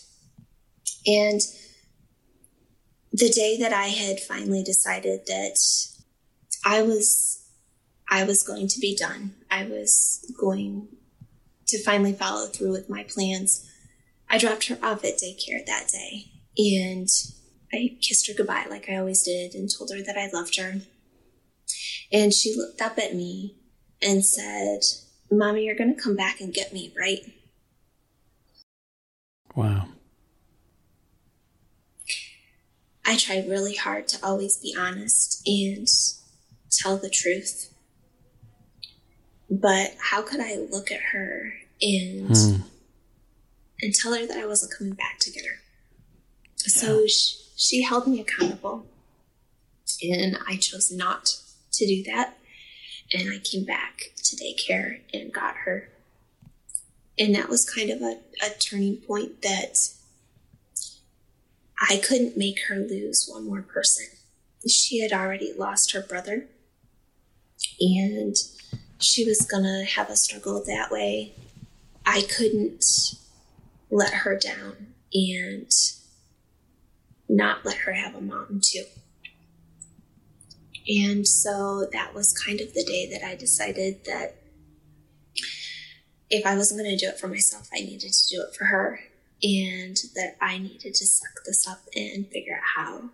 And 1.05 1.41
the 3.11 3.29
day 3.29 3.57
that 3.59 3.73
I 3.73 3.87
had 3.87 4.19
finally 4.19 4.63
decided 4.63 5.25
that 5.27 5.59
I 6.65 6.81
was 6.81 7.43
I 8.09 8.23
was 8.23 8.43
going 8.43 8.67
to 8.67 8.79
be 8.79 8.95
done. 8.95 9.33
I 9.49 9.65
was 9.65 10.31
going 10.39 10.87
to 11.67 11.83
finally 11.83 12.13
follow 12.13 12.47
through 12.47 12.71
with 12.71 12.89
my 12.89 13.03
plans. 13.03 13.69
I 14.29 14.37
dropped 14.37 14.67
her 14.67 14.77
off 14.83 15.03
at 15.03 15.17
daycare 15.17 15.65
that 15.65 15.87
day 15.87 16.25
and 16.57 17.07
I 17.73 17.97
kissed 18.01 18.27
her 18.27 18.33
goodbye 18.33 18.65
like 18.69 18.89
I 18.89 18.97
always 18.97 19.23
did 19.23 19.55
and 19.55 19.69
told 19.69 19.91
her 19.91 20.01
that 20.03 20.17
I 20.17 20.29
loved 20.35 20.57
her. 20.57 20.81
And 22.11 22.33
she 22.33 22.55
looked 22.55 22.81
up 22.81 22.99
at 22.99 23.15
me 23.15 23.55
and 24.01 24.23
said, 24.23 24.81
Mommy, 25.31 25.65
you're 25.65 25.75
going 25.75 25.95
to 25.95 26.01
come 26.01 26.15
back 26.15 26.39
and 26.39 26.53
get 26.53 26.73
me, 26.73 26.93
right? 26.97 27.21
Wow. 29.55 29.87
I 33.05 33.17
tried 33.17 33.49
really 33.49 33.75
hard 33.75 34.07
to 34.09 34.25
always 34.25 34.57
be 34.57 34.75
honest 34.77 35.41
and 35.47 35.87
tell 36.77 36.97
the 36.97 37.09
truth. 37.09 37.73
But 39.49 39.95
how 39.99 40.21
could 40.21 40.39
I 40.39 40.55
look 40.55 40.91
at 40.91 41.01
her 41.11 41.53
and 41.81 42.35
hmm. 42.35 42.55
and 43.81 43.93
tell 43.93 44.13
her 44.13 44.25
that 44.25 44.37
I 44.37 44.45
wasn't 44.45 44.73
coming 44.77 44.93
back 44.93 45.19
to 45.19 45.31
get 45.31 45.45
her? 45.45 45.59
Yeah. 46.65 46.73
So 46.73 47.07
she, 47.07 47.37
she 47.55 47.83
held 47.83 48.07
me 48.07 48.19
accountable, 48.19 48.85
and 50.01 50.37
I 50.47 50.55
chose 50.55 50.91
not 50.91 51.37
to 51.73 51.85
do 51.85 52.03
that. 52.03 52.37
And 53.13 53.31
I 53.31 53.37
came 53.37 53.65
back 53.65 54.11
to 54.23 54.35
daycare 54.35 55.01
and 55.13 55.31
got 55.31 55.55
her. 55.65 55.89
And 57.19 57.35
that 57.35 57.49
was 57.49 57.69
kind 57.69 57.91
of 57.91 58.01
a, 58.01 58.17
a 58.43 58.49
turning 58.59 58.97
point 58.97 59.43
that 59.43 59.77
I 61.89 61.97
couldn't 61.97 62.37
make 62.37 62.59
her 62.67 62.75
lose 62.75 63.29
one 63.31 63.45
more 63.45 63.61
person. 63.61 64.07
She 64.67 65.01
had 65.01 65.11
already 65.11 65.53
lost 65.55 65.91
her 65.91 66.01
brother 66.01 66.47
and 67.79 68.35
she 68.99 69.25
was 69.25 69.45
gonna 69.49 69.83
have 69.85 70.09
a 70.09 70.15
struggle 70.15 70.63
that 70.65 70.91
way. 70.91 71.33
I 72.05 72.21
couldn't 72.21 72.85
let 73.89 74.13
her 74.13 74.37
down 74.37 74.93
and 75.13 75.71
not 77.29 77.65
let 77.65 77.77
her 77.77 77.93
have 77.93 78.15
a 78.15 78.21
mom 78.21 78.61
too. 78.61 78.83
And 80.87 81.27
so 81.27 81.87
that 81.93 82.13
was 82.13 82.33
kind 82.33 82.59
of 82.59 82.73
the 82.73 82.83
day 82.83 83.09
that 83.11 83.25
I 83.25 83.35
decided 83.35 84.03
that 84.05 84.35
if 86.29 86.45
I 86.45 86.55
wasn't 86.55 86.81
going 86.81 86.97
to 86.97 87.05
do 87.05 87.09
it 87.09 87.19
for 87.19 87.27
myself, 87.27 87.69
I 87.73 87.79
needed 87.79 88.11
to 88.11 88.35
do 88.35 88.41
it 88.41 88.55
for 88.55 88.65
her. 88.65 88.99
And 89.41 89.97
that 90.15 90.35
I 90.41 90.57
needed 90.57 90.93
to 90.95 91.05
suck 91.05 91.43
this 91.45 91.67
up 91.67 91.81
and 91.95 92.27
figure 92.27 92.55
out 92.55 92.61
how 92.75 93.09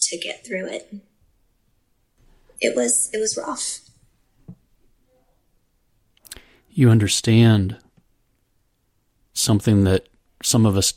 to 0.00 0.18
get 0.18 0.46
through 0.46 0.68
it. 0.68 0.94
It 2.60 2.74
was 2.74 3.10
it 3.12 3.18
was 3.18 3.36
rough 3.36 3.80
you 6.76 6.90
understand 6.90 7.78
something 9.32 9.84
that 9.84 10.06
some 10.42 10.66
of 10.66 10.76
us 10.76 10.92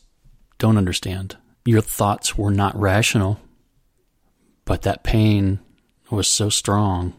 don't 0.58 0.78
understand. 0.78 1.38
Your 1.64 1.80
thoughts 1.80 2.38
were 2.38 2.52
not 2.52 2.78
rational, 2.78 3.40
but 4.66 4.82
that 4.82 5.06
pain 5.06 5.60
was 6.12 6.28
so 6.28 6.50
strong 6.50 7.14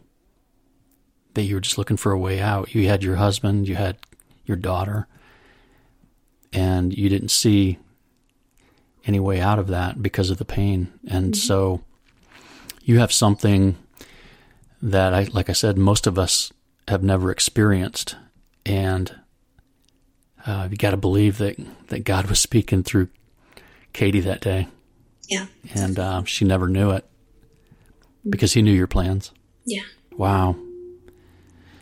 that 1.32 1.44
you 1.44 1.54
were 1.54 1.60
just 1.62 1.78
looking 1.78 1.96
for 1.96 2.12
a 2.12 2.18
way 2.18 2.38
out. 2.38 2.74
You 2.74 2.86
had 2.86 3.02
your 3.02 3.16
husband, 3.16 3.66
you 3.66 3.76
had 3.76 3.96
your 4.44 4.58
daughter, 4.58 5.06
and 6.52 6.92
you 6.92 7.08
didn't 7.08 7.30
see 7.30 7.78
any 9.06 9.20
way 9.20 9.40
out 9.40 9.58
of 9.58 9.68
that 9.68 10.02
because 10.02 10.28
of 10.28 10.36
the 10.36 10.44
pain. 10.44 10.92
And 11.08 11.32
mm-hmm. 11.32 11.40
so 11.40 11.80
you 12.82 12.98
have 12.98 13.10
something 13.10 13.78
that 14.82 15.14
I 15.14 15.24
like 15.24 15.50
I 15.50 15.54
said 15.54 15.76
most 15.76 16.06
of 16.06 16.18
us 16.18 16.52
have 16.88 17.02
never 17.02 17.30
experienced 17.30 18.16
and 18.64 19.14
uh, 20.46 20.68
you 20.70 20.76
got 20.76 20.90
to 20.90 20.96
believe 20.96 21.38
that 21.38 21.56
that 21.88 22.04
God 22.04 22.26
was 22.26 22.40
speaking 22.40 22.82
through 22.82 23.08
Katie 23.92 24.20
that 24.20 24.40
day. 24.40 24.68
Yeah. 25.28 25.46
And 25.74 25.98
uh, 25.98 26.24
she 26.24 26.44
never 26.44 26.68
knew 26.68 26.90
it 26.90 27.04
because 28.28 28.52
he 28.52 28.62
knew 28.62 28.72
your 28.72 28.86
plans. 28.86 29.32
Yeah. 29.64 29.82
Wow. 30.12 30.56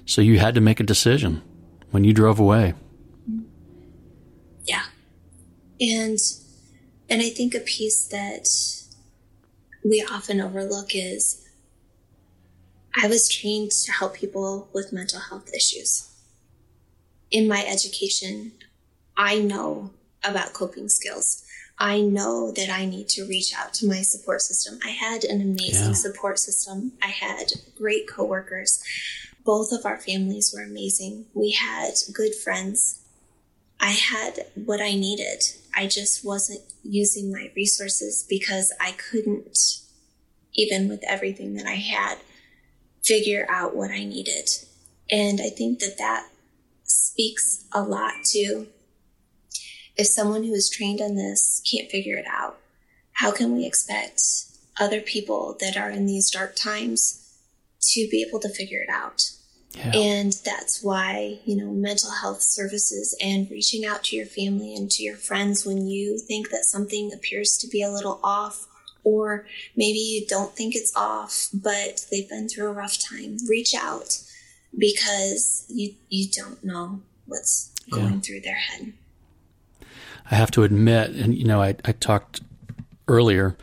So 0.06 0.20
you 0.20 0.38
had 0.38 0.54
to 0.54 0.60
make 0.60 0.80
a 0.80 0.84
decision 0.84 1.42
when 1.90 2.04
you 2.04 2.12
drove 2.12 2.40
away. 2.40 2.74
Yeah. 4.64 4.84
And 5.80 6.18
and 7.08 7.22
I 7.22 7.30
think 7.30 7.54
a 7.54 7.60
piece 7.60 8.06
that 8.08 8.48
we 9.84 10.04
often 10.10 10.40
overlook 10.40 10.94
is 10.94 11.47
I 13.00 13.06
was 13.06 13.28
trained 13.28 13.70
to 13.70 13.92
help 13.92 14.14
people 14.14 14.68
with 14.72 14.92
mental 14.92 15.20
health 15.20 15.54
issues. 15.54 16.10
In 17.30 17.46
my 17.46 17.64
education, 17.64 18.52
I 19.16 19.38
know 19.38 19.90
about 20.24 20.52
coping 20.52 20.88
skills. 20.88 21.44
I 21.78 22.00
know 22.00 22.50
that 22.52 22.70
I 22.70 22.86
need 22.86 23.08
to 23.10 23.28
reach 23.28 23.52
out 23.56 23.72
to 23.74 23.86
my 23.86 24.02
support 24.02 24.42
system. 24.42 24.80
I 24.84 24.90
had 24.90 25.22
an 25.22 25.40
amazing 25.40 25.88
yeah. 25.88 25.92
support 25.92 26.40
system. 26.40 26.92
I 27.00 27.08
had 27.08 27.52
great 27.76 28.08
coworkers. 28.08 28.82
Both 29.44 29.70
of 29.70 29.86
our 29.86 29.98
families 29.98 30.52
were 30.52 30.62
amazing. 30.62 31.26
We 31.34 31.52
had 31.52 31.92
good 32.12 32.34
friends. 32.34 33.00
I 33.78 33.90
had 33.90 34.46
what 34.56 34.80
I 34.80 34.94
needed. 34.94 35.44
I 35.76 35.86
just 35.86 36.24
wasn't 36.24 36.62
using 36.82 37.30
my 37.30 37.52
resources 37.54 38.26
because 38.28 38.72
I 38.80 38.92
couldn't, 38.92 39.56
even 40.54 40.88
with 40.88 41.04
everything 41.06 41.54
that 41.54 41.66
I 41.66 41.76
had, 41.76 42.18
figure 43.08 43.46
out 43.48 43.74
what 43.74 43.90
I 43.90 44.04
needed. 44.04 44.50
And 45.10 45.40
I 45.40 45.48
think 45.48 45.80
that 45.80 45.96
that 45.98 46.28
speaks 46.84 47.64
a 47.72 47.82
lot 47.82 48.12
to 48.32 48.66
if 49.96 50.06
someone 50.06 50.44
who 50.44 50.54
is 50.54 50.70
trained 50.70 51.00
on 51.00 51.16
this 51.16 51.60
can't 51.68 51.90
figure 51.90 52.16
it 52.16 52.26
out, 52.30 52.58
how 53.14 53.32
can 53.32 53.52
we 53.52 53.66
expect 53.66 54.22
other 54.78 55.00
people 55.00 55.56
that 55.60 55.76
are 55.76 55.90
in 55.90 56.06
these 56.06 56.30
dark 56.30 56.54
times 56.54 57.36
to 57.80 58.06
be 58.08 58.24
able 58.26 58.38
to 58.40 58.48
figure 58.48 58.80
it 58.80 58.88
out? 58.88 59.30
Yeah. 59.72 59.90
And 59.94 60.32
that's 60.44 60.82
why, 60.82 61.40
you 61.44 61.56
know, 61.56 61.72
mental 61.72 62.10
health 62.10 62.42
services 62.42 63.16
and 63.22 63.50
reaching 63.50 63.84
out 63.84 64.04
to 64.04 64.16
your 64.16 64.26
family 64.26 64.74
and 64.74 64.88
to 64.92 65.02
your 65.02 65.16
friends 65.16 65.66
when 65.66 65.88
you 65.88 66.18
think 66.18 66.50
that 66.50 66.64
something 66.64 67.12
appears 67.12 67.58
to 67.58 67.68
be 67.68 67.82
a 67.82 67.90
little 67.90 68.20
off, 68.22 68.66
or 69.08 69.46
maybe 69.76 69.98
you 69.98 70.26
don't 70.26 70.52
think 70.52 70.74
it's 70.74 70.94
off, 70.94 71.48
but 71.52 72.04
they've 72.10 72.28
been 72.28 72.48
through 72.48 72.68
a 72.68 72.72
rough 72.72 72.98
time. 72.98 73.38
Reach 73.48 73.74
out 73.74 74.18
because 74.76 75.64
you 75.68 75.94
you 76.08 76.28
don't 76.30 76.62
know 76.62 77.00
what's 77.26 77.72
going 77.90 78.14
yeah. 78.14 78.20
through 78.20 78.40
their 78.40 78.56
head. 78.56 78.92
I 80.30 80.34
have 80.34 80.50
to 80.52 80.62
admit, 80.62 81.10
and 81.10 81.34
you 81.34 81.44
know, 81.44 81.62
I, 81.62 81.76
I 81.84 81.92
talked 81.92 82.42
earlier 83.06 83.56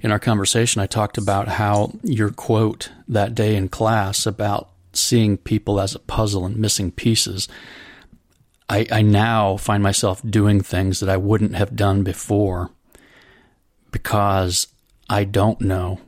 in 0.00 0.12
our 0.12 0.18
conversation, 0.18 0.80
I 0.80 0.86
talked 0.86 1.18
about 1.18 1.48
how 1.48 1.92
your 2.02 2.30
quote 2.30 2.90
that 3.08 3.34
day 3.34 3.56
in 3.56 3.68
class 3.68 4.26
about 4.26 4.68
seeing 4.92 5.36
people 5.36 5.80
as 5.80 5.94
a 5.94 6.00
puzzle 6.00 6.44
and 6.44 6.56
missing 6.56 6.90
pieces. 6.92 7.48
I, 8.68 8.86
I 8.90 9.02
now 9.02 9.56
find 9.56 9.82
myself 9.82 10.22
doing 10.28 10.60
things 10.60 11.00
that 11.00 11.08
I 11.08 11.16
wouldn't 11.16 11.56
have 11.56 11.76
done 11.76 12.02
before 12.02 12.70
because 13.92 14.66
I 15.08 15.24
don't 15.24 15.60
know 15.60 16.00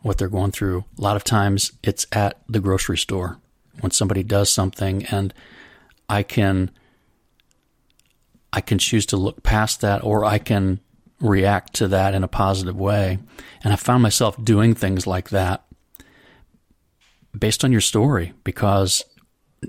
what 0.00 0.18
they're 0.18 0.28
going 0.28 0.52
through. 0.52 0.84
A 0.98 1.00
lot 1.00 1.16
of 1.16 1.24
times 1.24 1.72
it's 1.82 2.06
at 2.12 2.40
the 2.48 2.60
grocery 2.60 2.98
store 2.98 3.38
when 3.80 3.90
somebody 3.90 4.22
does 4.22 4.50
something 4.50 5.04
and 5.06 5.34
I 6.08 6.22
can 6.22 6.70
I 8.52 8.60
can 8.60 8.78
choose 8.78 9.04
to 9.06 9.16
look 9.16 9.42
past 9.42 9.80
that 9.80 10.02
or 10.02 10.24
I 10.24 10.38
can 10.38 10.80
react 11.20 11.74
to 11.74 11.88
that 11.88 12.14
in 12.14 12.24
a 12.24 12.28
positive 12.28 12.76
way. 12.76 13.18
And 13.62 13.72
I 13.72 13.76
found 13.76 14.02
myself 14.02 14.42
doing 14.42 14.74
things 14.74 15.06
like 15.06 15.30
that 15.30 15.64
based 17.38 17.64
on 17.64 17.72
your 17.72 17.80
story 17.80 18.32
because 18.44 19.04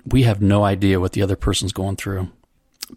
we 0.06 0.24
have 0.24 0.42
no 0.42 0.64
idea 0.64 1.00
what 1.00 1.14
the 1.14 1.22
other 1.22 1.36
person's 1.36 1.74
going 1.74 1.96
through. 1.96 2.30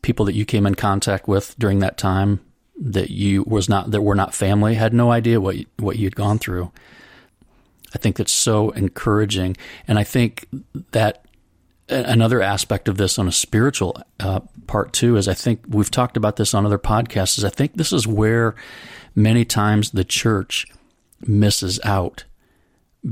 People 0.02 0.24
that 0.26 0.34
you 0.34 0.44
came 0.44 0.66
in 0.66 0.74
contact 0.74 1.26
with 1.26 1.56
during 1.58 1.80
that 1.80 1.98
time 1.98 2.40
that 2.80 3.10
you 3.10 3.44
was 3.46 3.68
not 3.68 3.90
that 3.90 4.00
were 4.00 4.14
not 4.14 4.34
family 4.34 4.74
had 4.74 4.94
no 4.94 5.12
idea 5.12 5.40
what 5.40 5.56
what 5.78 5.98
you'd 5.98 6.16
gone 6.16 6.38
through. 6.38 6.72
I 7.94 7.98
think 7.98 8.16
that's 8.16 8.32
so 8.32 8.70
encouraging, 8.70 9.56
and 9.86 9.98
I 9.98 10.04
think 10.04 10.46
that 10.92 11.24
another 11.88 12.40
aspect 12.40 12.88
of 12.88 12.96
this 12.96 13.18
on 13.18 13.28
a 13.28 13.32
spiritual 13.32 14.00
uh, 14.20 14.40
part 14.66 14.92
too 14.92 15.16
is 15.16 15.28
I 15.28 15.34
think 15.34 15.64
we've 15.68 15.90
talked 15.90 16.16
about 16.16 16.36
this 16.36 16.54
on 16.54 16.64
other 16.64 16.78
podcasts. 16.78 17.36
Is 17.36 17.44
I 17.44 17.50
think 17.50 17.74
this 17.74 17.92
is 17.92 18.06
where 18.06 18.54
many 19.14 19.44
times 19.44 19.90
the 19.90 20.04
church 20.04 20.66
misses 21.20 21.78
out 21.84 22.24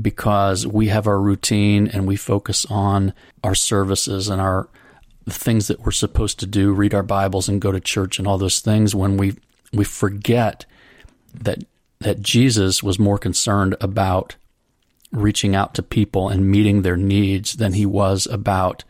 because 0.01 0.65
we 0.65 0.87
have 0.87 1.07
our 1.07 1.19
routine 1.19 1.87
and 1.87 2.07
we 2.07 2.15
focus 2.15 2.65
on 2.69 3.13
our 3.43 3.55
services 3.55 4.29
and 4.29 4.41
our 4.41 4.69
things 5.27 5.67
that 5.67 5.81
we're 5.81 5.91
supposed 5.91 6.39
to 6.39 6.45
do, 6.45 6.71
read 6.71 6.93
our 6.93 7.03
Bibles 7.03 7.49
and 7.49 7.61
go 7.61 7.71
to 7.71 7.79
church 7.79 8.17
and 8.17 8.27
all 8.27 8.37
those 8.37 8.61
things 8.61 8.95
when 8.95 9.17
we 9.17 9.35
we 9.73 9.83
forget 9.83 10.65
that 11.33 11.63
that 11.99 12.21
Jesus 12.21 12.81
was 12.81 12.97
more 12.97 13.17
concerned 13.17 13.75
about 13.81 14.35
reaching 15.11 15.55
out 15.55 15.73
to 15.73 15.83
people 15.83 16.29
and 16.29 16.49
meeting 16.49 16.81
their 16.81 16.95
needs 16.95 17.57
than 17.57 17.73
he 17.73 17.85
was 17.85 18.25
about 18.27 18.83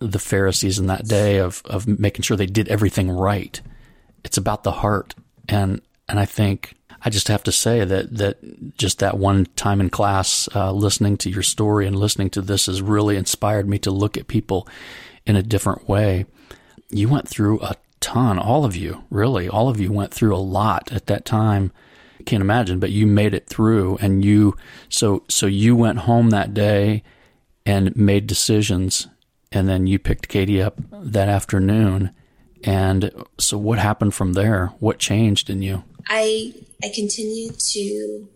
the 0.00 0.18
Pharisees 0.18 0.78
in 0.78 0.86
that 0.86 1.06
day 1.06 1.38
of 1.38 1.62
of 1.64 1.86
making 1.86 2.22
sure 2.22 2.36
they 2.36 2.46
did 2.46 2.68
everything 2.68 3.10
right. 3.10 3.60
It's 4.24 4.36
about 4.36 4.64
the 4.64 4.72
heart 4.72 5.14
and 5.48 5.80
and 6.08 6.18
I 6.18 6.24
think 6.24 6.74
I 7.00 7.10
just 7.10 7.28
have 7.28 7.44
to 7.44 7.52
say 7.52 7.84
that 7.84 8.16
that 8.16 8.76
just 8.76 8.98
that 8.98 9.18
one 9.18 9.46
time 9.56 9.80
in 9.80 9.90
class, 9.90 10.48
uh, 10.54 10.72
listening 10.72 11.16
to 11.18 11.30
your 11.30 11.42
story 11.42 11.86
and 11.86 11.96
listening 11.96 12.30
to 12.30 12.42
this 12.42 12.66
has 12.66 12.82
really 12.82 13.16
inspired 13.16 13.68
me 13.68 13.78
to 13.80 13.90
look 13.90 14.16
at 14.16 14.26
people 14.26 14.66
in 15.24 15.36
a 15.36 15.42
different 15.42 15.88
way. 15.88 16.26
You 16.90 17.08
went 17.08 17.28
through 17.28 17.60
a 17.60 17.76
ton, 18.00 18.38
all 18.38 18.64
of 18.64 18.76
you, 18.76 19.04
really, 19.10 19.48
all 19.48 19.68
of 19.68 19.80
you 19.80 19.92
went 19.92 20.12
through 20.12 20.34
a 20.34 20.38
lot 20.38 20.92
at 20.92 21.06
that 21.06 21.24
time. 21.24 21.72
I 22.20 22.22
can't 22.24 22.42
imagine, 22.42 22.78
but 22.78 22.90
you 22.90 23.06
made 23.06 23.34
it 23.34 23.46
through, 23.46 23.98
and 24.00 24.24
you 24.24 24.56
so 24.88 25.24
so 25.28 25.46
you 25.46 25.76
went 25.76 26.00
home 26.00 26.30
that 26.30 26.54
day 26.54 27.02
and 27.64 27.94
made 27.96 28.26
decisions, 28.26 29.08
and 29.52 29.68
then 29.68 29.86
you 29.86 29.98
picked 29.98 30.28
Katie 30.28 30.62
up 30.62 30.80
that 30.92 31.28
afternoon. 31.28 32.10
And 32.64 33.12
so, 33.38 33.56
what 33.56 33.78
happened 33.78 34.14
from 34.14 34.32
there? 34.32 34.72
What 34.80 34.98
changed 34.98 35.48
in 35.48 35.62
you? 35.62 35.84
I 36.08 36.54
I 36.82 36.90
continued 36.94 37.58
to, 37.72 38.28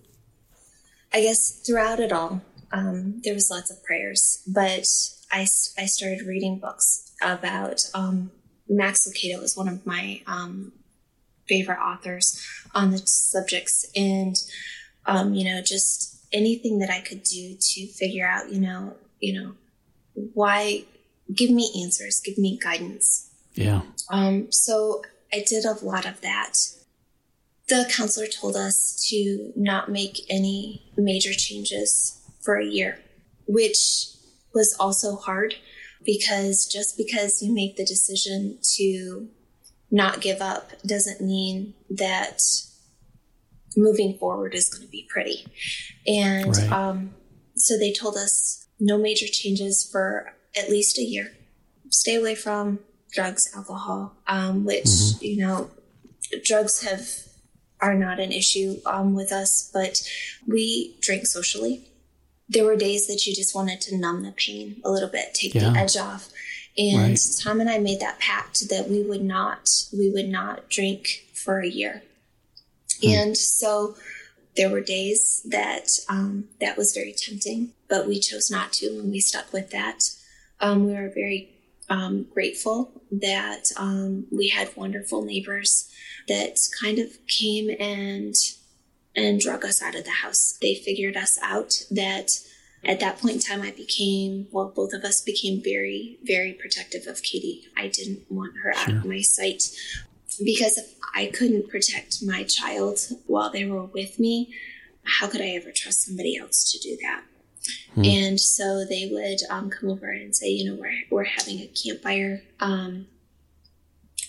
I 1.13 1.23
guess, 1.23 1.61
throughout 1.67 1.99
it 1.99 2.13
all, 2.13 2.43
um, 2.73 3.21
there 3.23 3.35
was 3.35 3.51
lots 3.51 3.71
of 3.71 3.83
prayers, 3.85 4.43
but 4.47 4.87
I, 5.31 5.43
I 5.43 5.87
started 5.87 6.27
reading 6.27 6.59
books 6.59 7.13
about 7.23 7.85
um, 7.95 8.31
Max 8.73 9.09
Lucado 9.09 9.43
is 9.43 9.57
one 9.57 9.69
of 9.69 9.87
my 9.87 10.23
um, 10.27 10.73
favorite 11.49 11.79
authors 11.79 12.41
on 12.75 12.91
the 12.91 12.99
subjects, 12.99 13.87
and 13.95 14.37
um, 15.07 15.35
you 15.35 15.45
know, 15.45 15.61
just 15.63 16.25
anything 16.33 16.79
that 16.79 16.91
I 16.91 17.01
could 17.01 17.23
do 17.23 17.57
to 17.59 17.87
figure 17.89 18.27
out, 18.27 18.51
you 18.51 18.61
know, 18.61 18.95
you 19.21 19.41
know, 19.41 19.53
why 20.35 20.85
give 21.35 21.51
me 21.51 21.71
answers, 21.85 22.21
give 22.21 22.39
me 22.39 22.59
guidance. 22.59 23.31
Yeah. 23.55 23.83
Um, 24.11 24.51
so 24.51 25.03
I 25.33 25.45
did 25.47 25.65
a 25.65 25.85
lot 25.85 26.07
of 26.07 26.21
that 26.23 26.55
the 27.73 27.91
counselor 27.91 28.27
told 28.27 28.55
us 28.55 29.07
to 29.09 29.53
not 29.57 29.91
make 29.91 30.27
any 30.29 30.83
major 30.97 31.33
changes 31.33 32.21
for 32.41 32.57
a 32.57 32.67
year, 32.67 32.99
which 33.47 34.09
was 34.55 34.77
also 34.79 35.17
hard 35.17 35.55
because 36.05 36.67
just 36.67 36.97
because 36.97 37.43
you 37.43 37.55
make 37.55 37.77
the 37.77 37.85
decision 37.85 38.59
to 38.77 39.29
not 39.91 40.21
give 40.21 40.41
up 40.41 40.71
doesn't 40.87 41.21
mean 41.21 41.75
that 41.91 42.41
moving 43.77 44.19
forward 44.19 44.55
is 44.55 44.69
going 44.69 44.85
to 44.85 44.91
be 44.91 45.07
pretty. 45.09 45.47
And 46.07 46.57
right. 46.57 46.73
um, 46.73 47.15
so 47.57 47.79
they 47.79 47.93
told 47.93 48.17
us 48.17 48.67
no 48.81 48.99
major 48.99 49.27
changes 49.27 49.89
for 49.91 50.35
at 50.57 50.69
least 50.69 50.99
a 50.99 51.03
year. 51.03 51.33
stay 51.91 52.17
away 52.17 52.35
from 52.35 52.79
drugs, 53.13 53.51
alcohol, 53.55 54.17
um, 54.27 54.65
which 54.65 54.85
mm-hmm. 54.85 55.25
you 55.25 55.37
know, 55.39 55.71
drugs 56.45 56.83
have 56.83 57.07
are 57.81 57.95
not 57.95 58.21
an 58.21 58.33
issue 58.33 58.77
um, 58.87 59.15
with 59.15 59.33
us, 59.33 59.69
but 59.73 60.01
we 60.47 60.97
drink 61.01 61.27
socially. 61.27 61.85
There 62.49 62.65
were 62.65 62.77
days 62.77 63.07
that 63.07 63.27
you 63.27 63.35
just 63.35 63.55
wanted 63.55 63.81
to 63.83 63.97
numb 63.97 64.23
the 64.23 64.33
pain 64.33 64.81
a 64.85 64.91
little 64.91 65.09
bit, 65.09 65.35
take 65.35 65.55
yeah. 65.55 65.71
the 65.71 65.79
edge 65.79 65.97
off. 65.97 66.31
And 66.77 67.11
right. 67.11 67.21
Tom 67.43 67.61
and 67.61 67.69
I 67.69 67.79
made 67.79 68.01
that 68.01 68.19
pact 68.19 68.69
that 68.71 68.89
we 68.89 69.03
would 69.03 69.23
not 69.23 69.69
we 69.93 70.11
would 70.11 70.29
not 70.29 70.69
drink 70.69 71.27
for 71.35 71.61
a 71.61 71.69
year. 71.69 72.03
Hmm. 73.03 73.09
And 73.09 73.37
so 73.37 73.97
there 74.57 74.71
were 74.71 74.81
days 74.81 75.43
that 75.49 75.89
um, 76.09 76.49
that 76.61 76.77
was 76.77 76.95
very 76.95 77.13
tempting, 77.13 77.71
but 77.89 78.07
we 78.07 78.21
chose 78.21 78.51
not 78.51 78.73
to, 78.75 78.87
and 78.87 79.11
we 79.11 79.21
stuck 79.21 79.53
with 79.53 79.71
that. 79.71 80.01
Um, 80.61 80.87
we 80.87 80.93
were 80.93 81.09
very 81.09 81.51
um, 81.89 82.27
grateful 82.33 83.03
that 83.11 83.65
um, 83.77 84.27
we 84.31 84.49
had 84.49 84.77
wonderful 84.77 85.23
neighbors 85.23 85.91
that 86.29 86.57
kind 86.81 86.99
of 86.99 87.11
came 87.27 87.75
and 87.81 88.35
and 89.15 89.41
drug 89.41 89.65
us 89.65 89.83
out 89.83 89.95
of 89.95 90.05
the 90.05 90.11
house. 90.11 90.59
They 90.61 90.75
figured 90.75 91.17
us 91.17 91.39
out 91.43 91.85
that 91.91 92.31
at 92.85 93.01
that 93.01 93.19
point 93.19 93.35
in 93.35 93.41
time 93.41 93.63
I 93.63 93.71
became 93.71 94.49
well 94.51 94.73
both 94.75 94.93
of 94.93 95.05
us 95.05 95.21
became 95.21 95.63
very 95.63 96.19
very 96.25 96.53
protective 96.53 97.07
of 97.07 97.23
Katie. 97.23 97.67
I 97.77 97.89
didn't 97.89 98.31
want 98.31 98.55
her 98.63 98.73
sure. 98.75 98.83
out 98.83 98.99
of 98.99 99.05
my 99.05 99.21
sight 99.21 99.65
because 100.45 100.79
if 100.79 100.95
I 101.15 101.27
couldn't 101.27 101.69
protect 101.69 102.23
my 102.23 102.45
child 102.45 102.99
while 103.27 103.51
they 103.51 103.65
were 103.65 103.85
with 103.85 104.19
me, 104.19 104.55
how 105.05 105.29
could 105.29 105.41
I 105.41 105.51
ever 105.51 105.71
trust 105.73 106.05
somebody 106.07 106.37
else 106.39 106.73
to 106.73 106.79
do 106.79 106.97
that? 107.03 107.23
Hmm. 107.95 108.05
And 108.05 108.41
so 108.41 108.85
they 108.85 109.09
would 109.13 109.41
um, 109.51 109.71
come 109.71 109.91
over 109.91 110.11
and 110.11 110.35
say, 110.35 110.49
you 110.49 110.65
know, 110.65 110.81
we're, 110.81 110.95
we're 111.11 111.25
having 111.25 111.61
a 111.61 111.67
campfire. 111.67 112.43
Um, 112.61 113.07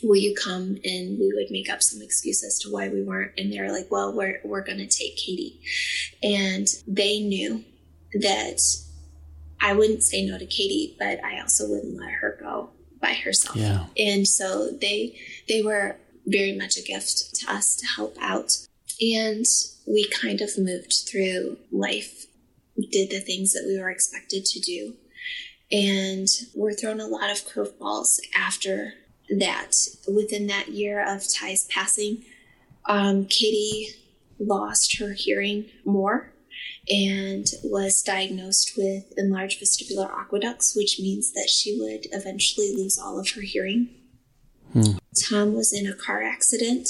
will 0.03 0.17
you 0.17 0.35
come? 0.35 0.77
And 0.83 1.19
we 1.19 1.31
would 1.33 1.51
make 1.51 1.69
up 1.69 1.81
some 1.81 2.01
excuse 2.01 2.43
as 2.43 2.59
to 2.59 2.69
why 2.69 2.89
we 2.89 3.03
weren't. 3.03 3.31
And 3.37 3.51
they're 3.51 3.71
like, 3.71 3.89
well, 3.89 4.13
we're, 4.13 4.39
we're 4.43 4.63
going 4.63 4.79
to 4.79 4.87
take 4.87 5.17
Katie. 5.17 5.59
And 6.21 6.67
they 6.87 7.19
knew 7.19 7.63
that 8.13 8.59
I 9.61 9.73
wouldn't 9.73 10.03
say 10.03 10.25
no 10.25 10.37
to 10.37 10.45
Katie, 10.45 10.95
but 10.99 11.23
I 11.23 11.39
also 11.39 11.67
wouldn't 11.69 11.97
let 11.97 12.11
her 12.11 12.37
go 12.39 12.69
by 13.01 13.13
herself. 13.13 13.55
Yeah. 13.55 13.85
And 13.97 14.27
so 14.27 14.71
they, 14.71 15.17
they 15.47 15.61
were 15.61 15.97
very 16.25 16.55
much 16.57 16.77
a 16.77 16.83
gift 16.83 17.35
to 17.35 17.51
us 17.51 17.75
to 17.77 17.85
help 17.95 18.15
out. 18.19 18.51
And 19.01 19.45
we 19.87 20.07
kind 20.09 20.41
of 20.41 20.57
moved 20.57 20.93
through 21.09 21.57
life 21.71 22.27
did 22.75 23.09
the 23.09 23.19
things 23.19 23.53
that 23.53 23.65
we 23.67 23.79
were 23.79 23.89
expected 23.89 24.45
to 24.45 24.59
do. 24.59 24.95
And 25.71 26.27
we're 26.55 26.73
thrown 26.73 26.99
a 26.99 27.07
lot 27.07 27.31
of 27.31 27.47
curveballs 27.47 28.19
after 28.35 28.93
that. 29.39 29.75
Within 30.07 30.47
that 30.47 30.69
year 30.69 31.03
of 31.03 31.27
Ty's 31.31 31.65
passing, 31.65 32.23
um, 32.85 33.25
Katie 33.25 33.89
lost 34.39 34.97
her 34.99 35.13
hearing 35.13 35.65
more 35.85 36.33
and 36.89 37.47
was 37.63 38.01
diagnosed 38.01 38.73
with 38.77 39.13
enlarged 39.17 39.61
vestibular 39.61 40.09
aqueducts, 40.11 40.75
which 40.75 40.99
means 40.99 41.31
that 41.33 41.49
she 41.49 41.79
would 41.79 42.07
eventually 42.11 42.73
lose 42.75 42.99
all 42.99 43.19
of 43.19 43.29
her 43.31 43.41
hearing. 43.41 43.89
Hmm. 44.73 44.97
Tom 45.29 45.53
was 45.53 45.71
in 45.71 45.87
a 45.87 45.95
car 45.95 46.23
accident 46.23 46.89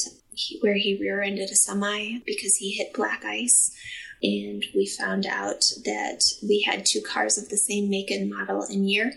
where 0.62 0.76
he 0.76 0.98
rear 1.00 1.22
ended 1.22 1.50
a 1.52 1.56
semi 1.56 2.20
because 2.26 2.56
he 2.56 2.72
hit 2.72 2.94
black 2.94 3.24
ice 3.24 3.76
and 4.24 4.66
we 4.74 4.88
found 4.88 5.26
out 5.26 5.66
that 5.84 6.24
we 6.42 6.62
had 6.62 6.86
two 6.86 7.02
cars 7.02 7.38
of 7.38 7.50
the 7.50 7.58
same 7.58 7.90
make 7.90 8.10
and 8.10 8.30
model 8.30 8.64
and 8.64 8.90
year, 8.90 9.12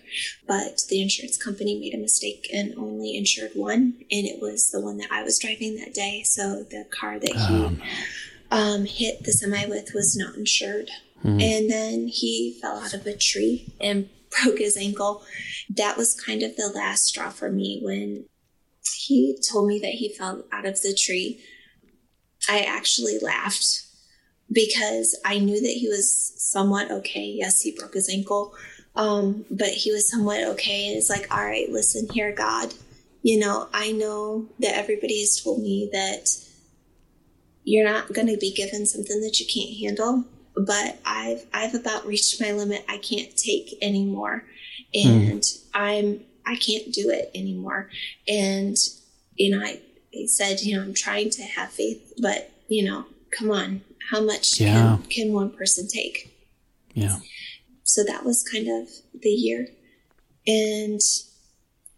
but 0.49 0.83
the 0.89 1.01
insurance 1.01 1.43
company 1.43 1.79
made 1.79 1.95
a 1.95 1.99
mistake 1.99 2.51
and 2.53 2.75
only 2.77 3.17
insured 3.17 3.53
one, 3.55 3.95
and 4.11 4.27
it 4.27 4.41
was 4.43 4.71
the 4.73 4.81
one 4.81 4.99
that 4.99 5.13
I 5.13 5.23
was 5.23 5.39
driving 5.39 5.77
that 5.77 5.95
day. 5.95 6.23
So 6.25 6.65
the 6.65 6.85
car 6.91 7.19
that 7.19 7.35
he 7.35 7.65
um. 7.65 7.83
Um, 8.49 8.85
hit 8.85 9.25
the 9.25 9.33
semi 9.33 9.67
with 9.67 9.93
was 9.93 10.17
not 10.17 10.37
insured. 10.37 10.89
Hmm. 11.23 11.41
And 11.41 11.69
then 11.69 12.07
he 12.07 12.57
fell 12.63 12.79
out 12.79 12.95
of 12.95 13.05
a 13.05 13.17
tree 13.17 13.73
and 13.81 14.09
broke 14.43 14.59
his 14.59 14.77
ankle. 14.77 15.25
That 15.69 15.97
was 15.97 16.15
kind 16.15 16.43
of 16.45 16.57
the 16.57 16.71
last 16.73 17.07
straw 17.07 17.31
for 17.31 17.51
me 17.51 17.81
when 17.83 18.27
he 18.95 19.37
told 19.51 19.67
me 19.67 19.81
that 19.81 19.95
he 19.95 20.15
fell 20.15 20.45
out 20.53 20.65
of 20.65 20.81
the 20.83 20.95
tree. 20.95 21.41
I 22.49 22.61
actually 22.61 23.19
laughed 23.19 23.86
because 24.51 25.19
I 25.25 25.39
knew 25.39 25.61
that 25.61 25.69
he 25.69 25.89
was 25.89 26.33
somewhat 26.37 26.91
okay. 26.91 27.27
Yes, 27.27 27.63
he 27.63 27.73
broke 27.73 27.95
his 27.95 28.09
ankle, 28.09 28.55
um, 28.95 29.45
but 29.51 29.69
he 29.69 29.93
was 29.93 30.11
somewhat 30.11 30.43
okay. 30.45 30.89
And 30.89 30.97
it's 30.97 31.11
like, 31.11 31.33
all 31.35 31.45
right, 31.45 31.71
listen 31.71 32.09
here, 32.13 32.33
God. 32.33 32.75
You 33.23 33.41
know, 33.41 33.69
I 33.75 33.93
know 33.93 34.47
that 34.61 34.77
everybody 34.77 35.21
has 35.21 35.41
told 35.43 35.61
me 35.61 35.89
that 35.93 36.29
you're 37.65 37.85
not 37.85 38.13
going 38.13 38.29
to 38.29 38.37
be 38.37 38.53
given 38.53 38.87
something 38.87 39.21
that 39.21 39.41
you 39.41 39.47
can't 39.47 39.77
handle, 39.81 40.25
but 40.55 40.99
I've 41.05 41.45
I've 41.53 41.75
about 41.75 42.07
reached 42.07 42.41
my 42.41 42.53
limit. 42.53 42.85
I 42.89 42.99
can't 42.99 43.37
take 43.37 43.77
anymore, 43.83 44.45
and 44.95 45.43
mm. 45.43 45.61
I'm 45.75 46.21
I 46.47 46.55
can't 46.55 46.93
do 46.93 47.11
it 47.11 47.33
anymore. 47.35 47.91
And 48.29 48.77
you 49.35 49.51
know, 49.51 49.65
I, 49.65 49.81
I 50.15 50.27
said, 50.27 50.63
you 50.63 50.77
know, 50.77 50.83
I'm 50.83 50.95
trying 50.95 51.31
to 51.31 51.43
have 51.43 51.71
faith, 51.71 52.15
but 52.23 52.51
you 52.69 52.85
know, 52.85 53.05
come 53.37 53.51
on, 53.51 53.83
how 54.11 54.23
much 54.23 54.61
yeah. 54.61 54.99
can, 54.99 55.03
can 55.09 55.33
one 55.33 55.51
person 55.51 55.89
take? 55.89 56.33
Yeah. 56.95 57.19
So 57.83 58.05
that 58.05 58.25
was 58.25 58.43
kind 58.43 58.69
of 58.69 58.89
the 59.21 59.31
year. 59.31 59.69
And 60.47 61.01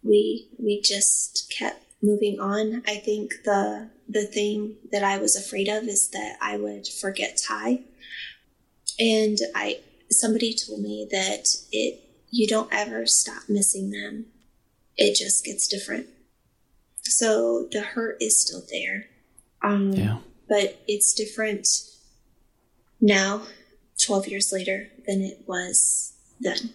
we 0.03 0.49
we 0.57 0.81
just 0.81 1.53
kept 1.57 1.83
moving 2.01 2.39
on. 2.39 2.83
I 2.87 2.95
think 2.95 3.31
the 3.43 3.89
the 4.07 4.25
thing 4.25 4.75
that 4.91 5.03
I 5.03 5.17
was 5.17 5.35
afraid 5.35 5.67
of 5.67 5.83
is 5.83 6.09
that 6.09 6.37
I 6.41 6.57
would 6.57 6.87
forget 6.87 7.39
Ty. 7.47 7.81
And 8.99 9.37
I 9.55 9.79
somebody 10.09 10.55
told 10.55 10.81
me 10.81 11.07
that 11.11 11.47
it 11.71 12.01
you 12.31 12.47
don't 12.47 12.71
ever 12.71 13.05
stop 13.05 13.43
missing 13.47 13.91
them. 13.91 14.27
It 14.97 15.15
just 15.15 15.45
gets 15.45 15.67
different. 15.67 16.07
So 17.03 17.67
the 17.71 17.81
hurt 17.81 18.17
is 18.21 18.39
still 18.39 18.63
there. 18.69 19.05
Um, 19.61 19.93
yeah. 19.93 20.17
But 20.47 20.81
it's 20.87 21.13
different 21.13 21.67
now, 23.01 23.43
12 24.03 24.27
years 24.27 24.51
later, 24.51 24.89
than 25.07 25.21
it 25.21 25.43
was 25.47 26.13
then. 26.39 26.71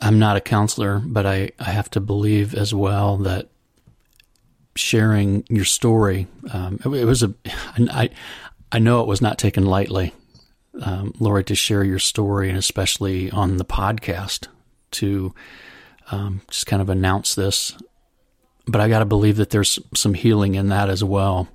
I'm 0.00 0.18
not 0.18 0.36
a 0.36 0.40
counselor, 0.40 1.00
but 1.04 1.26
I, 1.26 1.50
I 1.58 1.70
have 1.70 1.90
to 1.90 2.00
believe 2.00 2.54
as 2.54 2.74
well 2.74 3.16
that 3.18 3.48
sharing 4.74 5.44
your 5.48 5.64
story, 5.64 6.26
um, 6.52 6.78
it, 6.84 6.88
it, 6.88 7.04
was 7.04 7.22
a, 7.22 7.34
I, 7.46 8.10
I 8.70 8.78
know 8.78 9.00
it 9.00 9.06
was 9.06 9.22
not 9.22 9.38
taken 9.38 9.64
lightly, 9.64 10.12
um, 10.82 11.14
Lori, 11.18 11.44
to 11.44 11.54
share 11.54 11.82
your 11.82 11.98
story 11.98 12.48
and 12.48 12.58
especially 12.58 13.30
on 13.30 13.56
the 13.56 13.64
podcast 13.64 14.48
to 14.92 15.34
um, 16.10 16.42
just 16.50 16.66
kind 16.66 16.82
of 16.82 16.90
announce 16.90 17.34
this. 17.34 17.74
But 18.66 18.80
I 18.80 18.88
got 18.88 18.98
to 18.98 19.04
believe 19.04 19.36
that 19.36 19.50
there's 19.50 19.78
some 19.94 20.14
healing 20.14 20.56
in 20.56 20.68
that 20.68 20.90
as 20.90 21.02
well, 21.02 21.48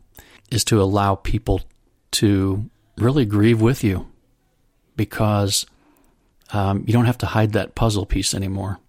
is 0.49 0.63
to 0.65 0.81
allow 0.81 1.15
people 1.15 1.61
to 2.11 2.69
really 2.97 3.25
grieve 3.25 3.61
with 3.61 3.83
you 3.83 4.07
because 4.95 5.65
um, 6.53 6.83
you 6.85 6.93
don't 6.93 7.05
have 7.05 7.17
to 7.19 7.25
hide 7.25 7.53
that 7.53 7.75
puzzle 7.75 8.05
piece 8.05 8.33
anymore, 8.33 8.79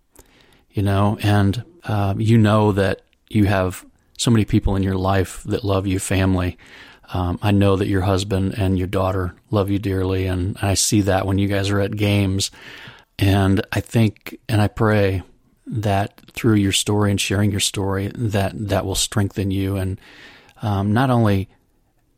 you 0.71 0.83
know, 0.83 1.19
and 1.23 1.65
uh, 1.85 2.15
you 2.19 2.37
know 2.37 2.73
that 2.73 3.03
you 3.29 3.45
have 3.45 3.85
so 4.19 4.31
many 4.31 4.45
people 4.45 4.77
in 4.77 4.83
your 4.83 4.97
life 4.97 5.43
that 5.45 5.65
love 5.65 5.87
you, 5.87 5.99
family. 5.99 6.59
Um, 7.15 7.39
I 7.43 7.51
know 7.51 7.77
that 7.77 7.89
your 7.89 8.03
husband 8.03 8.55
and 8.57 8.79
your 8.79 8.87
daughter 8.87 9.35
love 9.51 9.71
you 9.71 9.79
dearly, 9.79 10.27
and 10.27 10.57
I 10.63 10.75
see 10.75 11.03
that 11.03 11.27
when 11.27 11.39
you 11.39 11.49
guys 11.49 11.71
are 11.71 11.81
at 11.81 11.97
games. 11.97 12.51
And 13.19 13.65
I 13.73 13.81
think 13.81 14.39
and 14.49 14.61
I 14.61 14.69
pray 14.69 15.23
that 15.67 16.21
through 16.33 16.55
your 16.55 16.73
story 16.73 17.11
and 17.11 17.21
sharing 17.21 17.51
your 17.51 17.61
story, 17.61 18.11
that 18.15 18.53
that 18.69 18.85
will 18.85 18.95
strengthen 18.95 19.51
you 19.51 19.77
and 19.77 20.01
um, 20.63 20.93
not 20.93 21.11
only 21.11 21.49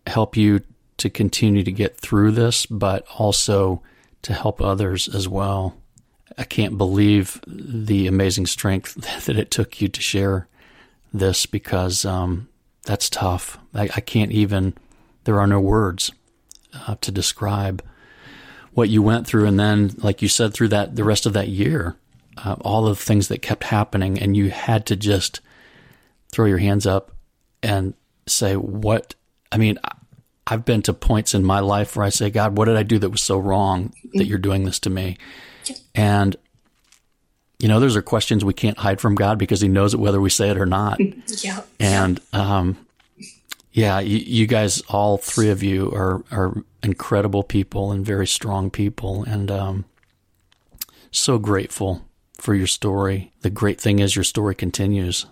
help 0.07 0.37
you 0.37 0.61
to 0.99 1.11
continue 1.11 1.62
to 1.62 1.72
get 1.72 1.97
through 1.97 2.32
this, 2.32 2.66
but 2.66 3.05
also 3.18 3.82
to 4.22 4.32
help 4.32 4.61
others 4.61 5.09
as 5.09 5.28
well. 5.28 5.76
I 6.38 6.45
can't 6.45 6.78
believe 6.78 7.40
the 7.47 8.07
amazing 8.07 8.47
strength 8.47 8.95
that 9.26 9.36
it 9.36 9.51
took 9.51 9.80
you 9.80 9.88
to 9.88 10.01
share 10.01 10.49
this 11.12 11.47
because 11.47 12.05
um, 12.05 12.49
that's 12.84 13.09
tough. 13.09 13.59
I, 13.74 13.84
I, 13.95 14.01
can't 14.01 14.32
even, 14.32 14.74
there 15.24 15.38
are 15.38 15.47
no 15.47 15.61
words 15.61 16.11
uh, 16.74 16.97
to 17.03 17.12
describe 17.12 17.82
what 18.72 18.88
you 18.88 19.03
went 19.03 19.26
through. 19.26 19.47
And 19.47 19.59
then, 19.59 19.92
like 19.99 20.22
you 20.22 20.28
said, 20.28 20.53
through 20.53 20.68
that, 20.68 20.97
the 20.97 21.05
rest 21.05 21.26
of 21.26 21.32
that 21.34 21.49
year, 21.49 21.97
uh, 22.36 22.57
all 22.61 22.86
of 22.86 22.99
the 22.99 23.05
things 23.05 23.28
that 23.28 23.42
kept 23.42 23.64
happening, 23.64 24.18
and 24.18 24.36
you 24.36 24.51
had 24.51 24.86
to 24.86 24.97
just 24.97 25.40
throw 26.32 26.47
your 26.47 26.59
hands 26.59 26.86
up 26.86 27.12
and 27.62 27.95
say, 28.26 28.57
What? 28.57 29.14
I 29.53 29.59
mean, 29.59 29.78
I've 30.47 30.64
been 30.64 30.82
to 30.82 30.92
points 30.92 31.34
in 31.34 31.45
my 31.45 31.61
life 31.61 31.97
where 31.97 32.05
I 32.05 32.11
say, 32.11 32.30
God, 32.30 32.57
what 32.57 32.66
did 32.66 32.76
I 32.76 32.82
do 32.82 32.99
that 32.99 33.11
was 33.11 33.22
so 33.22 33.38
wrong 33.38 33.95
that 34.14 34.26
you're 34.26 34.38
doing 34.38 34.64
this 34.64 34.78
to 34.80 34.90
me? 34.90 35.16
And 35.95 36.36
you 37.59 37.68
know, 37.68 37.80
those 37.80 37.97
are 37.97 38.03
questions 38.03 38.45
we 38.45 38.53
can't 38.53 38.76
hide 38.78 39.01
from 39.01 39.14
God 39.14 39.38
because 39.38 39.61
He 39.61 39.68
knows 39.68 39.95
it 39.95 40.01
whether 40.01 40.20
we 40.20 40.30
say 40.30 40.51
it 40.51 40.59
or 40.59 40.66
not. 40.66 40.99
yeah. 41.42 41.62
And 41.80 42.20
um, 42.32 42.86
yeah, 43.72 44.01
you, 44.01 44.18
you, 44.18 44.47
guys, 44.47 44.82
all 44.82 45.16
three 45.16 45.51
of 45.51 45.62
you 45.62 45.90
are 45.92 46.22
are 46.30 46.62
incredible 46.82 47.42
people 47.42 47.90
and 47.90 48.05
very 48.05 48.26
strong 48.26 48.70
people, 48.70 49.24
and 49.24 49.51
um, 49.51 49.84
so 51.11 51.38
grateful 51.38 52.05
for 52.34 52.55
your 52.55 52.66
story. 52.66 53.32
The 53.40 53.51
great 53.51 53.80
thing 53.80 53.99
is 53.99 54.14
your 54.14 54.24
story 54.24 54.55
continues. 54.55 55.26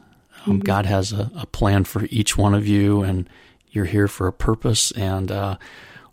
Um, 0.47 0.55
mm-hmm. 0.55 0.61
God 0.61 0.87
has 0.87 1.13
a, 1.13 1.31
a, 1.37 1.47
plan 1.47 1.85
for 1.85 2.07
each 2.07 2.37
one 2.37 2.55
of 2.55 2.67
you, 2.67 3.03
and 3.03 3.29
you're 3.73 3.87
here 3.87 4.09
for 4.09 4.29
a 4.29 4.33
purpose. 4.33 4.93
And 4.93 5.33
uh, 5.33 5.57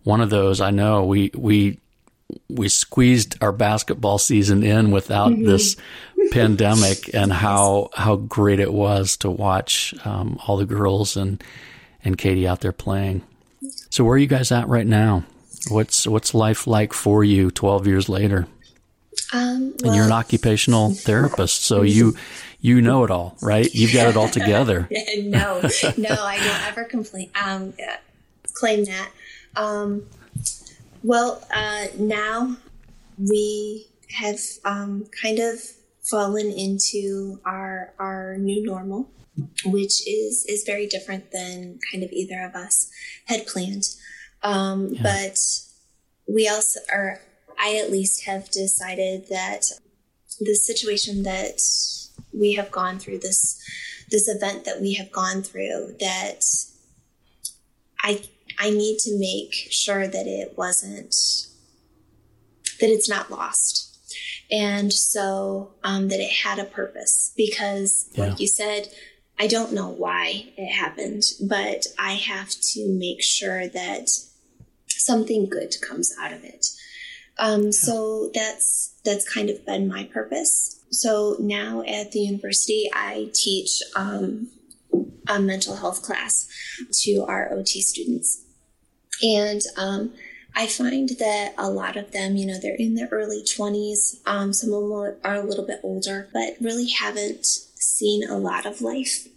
one 0.03 0.21
of 0.21 0.29
those, 0.29 0.61
I 0.61 0.71
know, 0.71 1.05
we 1.05 1.31
we 1.35 1.79
we 2.47 2.69
squeezed 2.69 3.35
our 3.41 3.51
basketball 3.51 4.17
season 4.17 4.63
in 4.63 4.91
without 4.91 5.31
mm-hmm. 5.31 5.45
this 5.45 5.75
pandemic, 6.31 7.13
and 7.13 7.31
how 7.31 7.89
how 7.93 8.15
great 8.15 8.59
it 8.59 8.73
was 8.73 9.17
to 9.17 9.29
watch 9.29 9.93
um, 10.05 10.39
all 10.47 10.57
the 10.57 10.65
girls 10.65 11.15
and 11.15 11.43
and 12.03 12.17
Katie 12.17 12.47
out 12.47 12.61
there 12.61 12.71
playing. 12.71 13.21
So 13.89 14.03
where 14.03 14.13
are 14.13 14.17
you 14.17 14.27
guys 14.27 14.51
at 14.51 14.67
right 14.67 14.87
now? 14.87 15.25
What's 15.69 16.07
what's 16.07 16.33
life 16.33 16.65
like 16.67 16.93
for 16.93 17.23
you 17.23 17.51
12 17.51 17.87
years 17.87 18.07
later? 18.07 18.47
Um, 19.33 19.73
well, 19.81 19.87
and 19.91 19.95
you're 19.95 20.05
an 20.05 20.11
occupational 20.11 20.93
therapist, 20.93 21.63
so 21.63 21.81
you 21.81 22.15
you 22.61 22.81
know 22.81 23.03
it 23.03 23.11
all, 23.11 23.37
right? 23.41 23.73
You've 23.73 23.93
got 23.93 24.07
it 24.07 24.17
all 24.17 24.27
together. 24.27 24.89
no, 25.17 25.61
no, 25.97 26.15
I 26.23 26.37
don't 26.37 26.67
ever 26.67 26.83
complain. 26.83 27.29
Um, 27.41 27.73
claim 28.53 28.85
that. 28.85 29.11
Um, 29.55 30.03
well, 31.03 31.41
uh, 31.53 31.87
now 31.97 32.57
we 33.17 33.87
have 34.17 34.39
um, 34.65 35.05
kind 35.21 35.39
of 35.39 35.59
fallen 36.03 36.51
into 36.51 37.39
our 37.45 37.93
our 37.99 38.37
new 38.37 38.63
normal, 38.65 39.09
which 39.65 40.05
is 40.07 40.45
is 40.47 40.63
very 40.65 40.87
different 40.87 41.31
than 41.31 41.79
kind 41.91 42.03
of 42.03 42.11
either 42.11 42.41
of 42.43 42.55
us 42.55 42.89
had 43.25 43.47
planned. 43.47 43.85
Um, 44.43 44.89
yeah. 44.93 45.03
But 45.03 45.37
we 46.27 46.47
also 46.49 46.81
are. 46.91 47.21
I 47.61 47.75
at 47.75 47.91
least 47.91 48.25
have 48.25 48.49
decided 48.51 49.27
that 49.29 49.63
the 50.39 50.55
situation 50.55 51.23
that 51.23 51.59
we 52.33 52.53
have 52.53 52.71
gone 52.71 52.99
through 52.99 53.19
this 53.19 53.61
this 54.09 54.27
event 54.27 54.65
that 54.65 54.81
we 54.81 54.93
have 54.95 55.11
gone 55.11 55.43
through 55.43 55.95
that 55.99 56.43
I 58.03 58.23
I 58.57 58.69
need 58.71 58.99
to 58.99 59.17
make 59.17 59.53
sure 59.53 60.07
that 60.07 60.27
it 60.27 60.57
wasn't 60.57 61.15
that 62.79 62.89
it's 62.89 63.09
not 63.09 63.31
lost. 63.31 63.85
And 64.51 64.91
so 64.91 65.75
um, 65.83 66.07
that 66.07 66.19
it 66.19 66.31
had 66.31 66.59
a 66.59 66.63
purpose 66.63 67.33
because, 67.37 68.09
yeah. 68.13 68.25
like 68.25 68.39
you 68.39 68.47
said, 68.47 68.89
I 69.37 69.47
don't 69.47 69.73
know 69.73 69.89
why 69.89 70.51
it 70.57 70.71
happened, 70.71 71.23
but 71.47 71.85
I 71.99 72.13
have 72.13 72.49
to 72.49 72.89
make 72.89 73.21
sure 73.21 73.67
that 73.67 74.09
something 74.87 75.47
good 75.47 75.75
comes 75.81 76.13
out 76.19 76.33
of 76.33 76.43
it. 76.43 76.67
Um, 77.37 77.65
yeah. 77.65 77.71
So 77.71 78.31
that's 78.33 78.95
that's 79.05 79.31
kind 79.31 79.49
of 79.49 79.65
been 79.65 79.87
my 79.87 80.05
purpose 80.05 80.78
so 80.91 81.35
now 81.39 81.81
at 81.81 82.11
the 82.11 82.19
university, 82.19 82.89
I 82.93 83.29
teach 83.33 83.81
um, 83.95 84.49
a 85.27 85.39
mental 85.39 85.75
health 85.75 86.01
class 86.01 86.47
to 87.03 87.25
our 87.27 87.51
OT 87.53 87.81
students. 87.81 88.43
And 89.21 89.61
um, 89.77 90.13
I 90.55 90.67
find 90.67 91.09
that 91.19 91.53
a 91.57 91.69
lot 91.69 91.95
of 91.97 92.11
them, 92.11 92.35
you 92.35 92.47
know, 92.47 92.59
they're 92.59 92.75
in 92.75 92.95
their 92.95 93.09
early 93.11 93.43
20s. 93.43 94.17
Um, 94.25 94.53
some 94.53 94.73
of 94.73 94.81
them 94.81 94.91
are 95.23 95.35
a 95.35 95.43
little 95.45 95.65
bit 95.65 95.81
older, 95.83 96.29
but 96.33 96.55
really 96.59 96.89
haven't 96.89 97.45
seen 97.45 98.27
a 98.27 98.37
lot 98.37 98.65
of 98.65 98.81
life. 98.81 99.27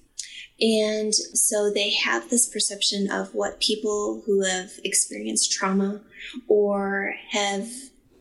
And 0.60 1.12
so 1.14 1.70
they 1.70 1.90
have 1.90 2.30
this 2.30 2.48
perception 2.48 3.10
of 3.10 3.34
what 3.34 3.60
people 3.60 4.22
who 4.24 4.44
have 4.44 4.70
experienced 4.84 5.50
trauma 5.50 6.00
or 6.46 7.14
have 7.30 7.68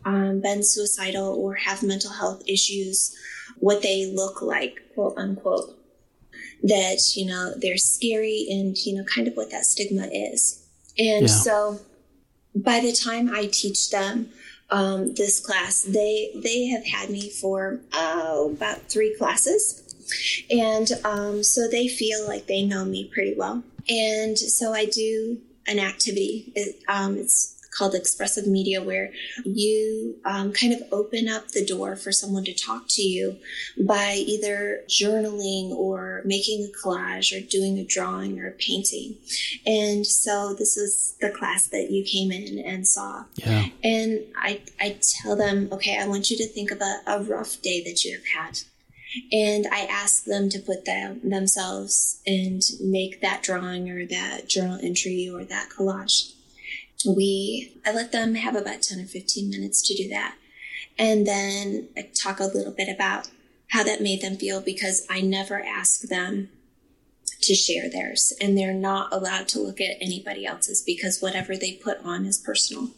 um, 0.05 0.41
been 0.41 0.63
suicidal 0.63 1.35
or 1.35 1.55
have 1.55 1.83
mental 1.83 2.11
health 2.11 2.43
issues, 2.47 3.15
what 3.57 3.81
they 3.81 4.11
look 4.13 4.41
like, 4.41 4.81
quote 4.93 5.17
unquote. 5.17 5.77
That, 6.63 7.15
you 7.15 7.25
know, 7.25 7.53
they're 7.57 7.77
scary 7.77 8.45
and, 8.49 8.77
you 8.85 8.95
know, 8.95 9.03
kind 9.03 9.27
of 9.27 9.35
what 9.35 9.49
that 9.49 9.65
stigma 9.65 10.07
is. 10.11 10.63
And 10.97 11.23
yeah. 11.23 11.27
so 11.27 11.79
by 12.55 12.79
the 12.79 12.91
time 12.91 13.33
I 13.33 13.47
teach 13.47 13.89
them 13.89 14.29
um, 14.69 15.13
this 15.15 15.39
class, 15.39 15.81
they 15.81 16.31
they 16.35 16.67
have 16.67 16.85
had 16.85 17.09
me 17.09 17.29
for 17.29 17.79
oh, 17.93 18.51
about 18.55 18.83
three 18.83 19.15
classes. 19.17 19.77
And 20.49 20.91
um, 21.03 21.43
so 21.43 21.67
they 21.67 21.87
feel 21.87 22.27
like 22.27 22.47
they 22.47 22.63
know 22.63 22.85
me 22.85 23.09
pretty 23.13 23.33
well. 23.35 23.63
And 23.89 24.37
so 24.37 24.73
I 24.73 24.85
do 24.85 25.39
an 25.67 25.79
activity. 25.79 26.51
It, 26.55 26.83
um, 26.87 27.17
it's 27.17 27.50
called 27.71 27.95
expressive 27.95 28.45
media 28.45 28.81
where 28.83 29.11
you 29.45 30.15
um, 30.25 30.51
kind 30.51 30.73
of 30.73 30.81
open 30.91 31.27
up 31.27 31.49
the 31.49 31.65
door 31.65 31.95
for 31.95 32.11
someone 32.11 32.43
to 32.43 32.53
talk 32.53 32.83
to 32.89 33.01
you 33.01 33.37
by 33.79 34.13
either 34.13 34.81
journaling 34.87 35.69
or 35.71 36.21
making 36.25 36.65
a 36.65 36.77
collage 36.77 37.35
or 37.35 37.45
doing 37.47 37.77
a 37.79 37.85
drawing 37.85 38.39
or 38.39 38.47
a 38.47 38.51
painting. 38.51 39.15
And 39.65 40.05
so 40.05 40.53
this 40.53 40.75
is 40.75 41.15
the 41.21 41.29
class 41.29 41.67
that 41.67 41.91
you 41.91 42.03
came 42.03 42.31
in 42.31 42.59
and 42.59 42.87
saw. 42.87 43.23
Yeah. 43.35 43.67
And 43.83 44.19
I, 44.35 44.61
I 44.79 44.97
tell 45.01 45.35
them, 45.35 45.69
okay, 45.71 45.97
I 45.97 46.07
want 46.07 46.29
you 46.29 46.37
to 46.37 46.47
think 46.47 46.71
of 46.71 46.81
a, 46.81 47.01
a 47.07 47.23
rough 47.23 47.61
day 47.61 47.81
that 47.85 48.03
you 48.03 48.13
have 48.13 48.25
had. 48.25 48.59
And 49.31 49.67
I 49.71 49.81
ask 49.91 50.23
them 50.23 50.49
to 50.49 50.59
put 50.59 50.85
them, 50.85 51.19
themselves 51.29 52.21
and 52.25 52.61
make 52.81 53.21
that 53.21 53.43
drawing 53.43 53.89
or 53.89 54.05
that 54.05 54.47
journal 54.47 54.79
entry 54.81 55.29
or 55.29 55.43
that 55.45 55.69
collage 55.69 56.33
we 57.07 57.77
I 57.85 57.91
let 57.91 58.11
them 58.11 58.35
have 58.35 58.55
about 58.55 58.81
10 58.81 58.99
or 58.99 59.05
15 59.05 59.49
minutes 59.49 59.81
to 59.87 59.95
do 59.95 60.09
that. 60.09 60.35
And 60.97 61.25
then 61.25 61.89
I 61.97 62.09
talk 62.13 62.39
a 62.39 62.45
little 62.45 62.73
bit 62.73 62.89
about 62.93 63.29
how 63.69 63.83
that 63.83 64.01
made 64.01 64.21
them 64.21 64.35
feel 64.35 64.61
because 64.61 65.05
I 65.09 65.21
never 65.21 65.61
ask 65.61 66.01
them 66.01 66.49
to 67.41 67.55
share 67.55 67.89
theirs 67.89 68.33
and 68.39 68.57
they're 68.57 68.73
not 68.73 69.11
allowed 69.11 69.47
to 69.47 69.59
look 69.59 69.81
at 69.81 69.97
anybody 69.99 70.45
else's 70.45 70.83
because 70.83 71.21
whatever 71.21 71.57
they 71.57 71.73
put 71.73 71.97
on 72.03 72.25
is 72.25 72.37
personal. 72.37 72.89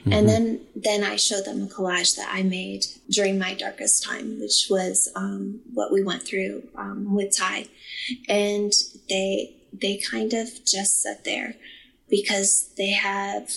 Mm-hmm. 0.00 0.12
And 0.12 0.28
then 0.28 0.60
then 0.74 1.02
I 1.04 1.16
showed 1.16 1.44
them 1.44 1.62
a 1.62 1.66
collage 1.66 2.16
that 2.16 2.28
I 2.30 2.42
made 2.42 2.86
during 3.10 3.38
my 3.38 3.54
darkest 3.54 4.04
time, 4.04 4.40
which 4.40 4.66
was 4.68 5.10
um, 5.14 5.60
what 5.72 5.92
we 5.92 6.02
went 6.02 6.22
through 6.22 6.62
um, 6.74 7.14
with 7.14 7.36
Ty, 7.36 7.68
and 8.28 8.72
they 9.08 9.56
they 9.72 9.96
kind 9.96 10.34
of 10.34 10.48
just 10.64 11.00
sat 11.00 11.24
there 11.24 11.56
because 12.14 12.70
they 12.76 12.92
have 12.92 13.50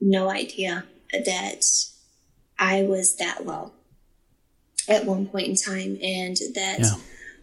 no 0.00 0.30
idea 0.30 0.84
that 1.12 1.64
I 2.56 2.82
was 2.82 3.16
that 3.16 3.44
low 3.44 3.72
at 4.88 5.04
one 5.04 5.26
point 5.26 5.48
in 5.48 5.56
time 5.56 5.98
and 6.00 6.36
that 6.54 6.78
yeah. 6.78 6.90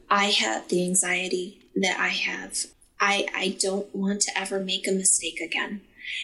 I 0.10 0.26
have 0.28 0.70
the 0.70 0.86
anxiety 0.86 1.60
that 1.76 2.00
I 2.00 2.08
have. 2.08 2.58
I, 3.02 3.28
I 3.36 3.58
don't 3.60 3.94
want 3.94 4.22
to 4.22 4.40
ever 4.40 4.62
make 4.62 4.88
a 4.88 4.94
mistake 4.94 5.42
again. 5.42 5.82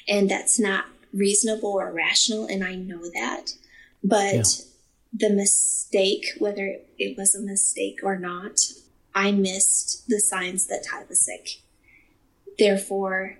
And 0.07 0.31
that's 0.31 0.57
not 0.57 0.85
reasonable 1.11 1.73
or 1.73 1.91
rational. 1.91 2.45
And 2.45 2.63
I 2.63 2.75
know 2.75 3.09
that. 3.13 3.55
But 4.01 4.33
yeah. 4.33 4.43
the 5.27 5.35
mistake, 5.35 6.25
whether 6.39 6.77
it 6.97 7.17
was 7.17 7.35
a 7.35 7.41
mistake 7.41 7.99
or 8.01 8.17
not, 8.17 8.61
I 9.13 9.33
missed 9.33 10.07
the 10.07 10.21
signs 10.21 10.67
that 10.67 10.85
Ty 10.89 11.03
was 11.09 11.19
sick. 11.19 11.59
Therefore, 12.57 13.37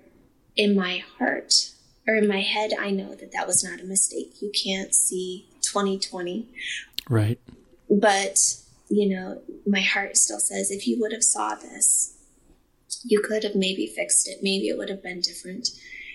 in 0.56 0.74
my 0.74 1.02
heart 1.18 1.70
or 2.06 2.14
in 2.14 2.28
my 2.28 2.40
head, 2.40 2.72
I 2.78 2.90
know 2.90 3.14
that 3.14 3.32
that 3.32 3.46
was 3.46 3.62
not 3.62 3.80
a 3.80 3.84
mistake. 3.84 4.34
You 4.40 4.50
can't 4.50 4.94
see 4.94 5.46
2020. 5.62 6.48
Right. 7.08 7.38
But, 7.88 8.38
you 8.88 9.08
know, 9.08 9.42
my 9.66 9.80
heart 9.80 10.16
still 10.16 10.40
says 10.40 10.70
if 10.70 10.86
you 10.86 11.00
would 11.00 11.12
have 11.12 11.24
saw 11.24 11.54
this, 11.54 12.14
you 13.04 13.22
could 13.22 13.44
have 13.44 13.54
maybe 13.54 13.86
fixed 13.86 14.28
it. 14.28 14.38
Maybe 14.42 14.68
it 14.68 14.78
would 14.78 14.88
have 14.88 15.02
been 15.02 15.20
different. 15.20 15.70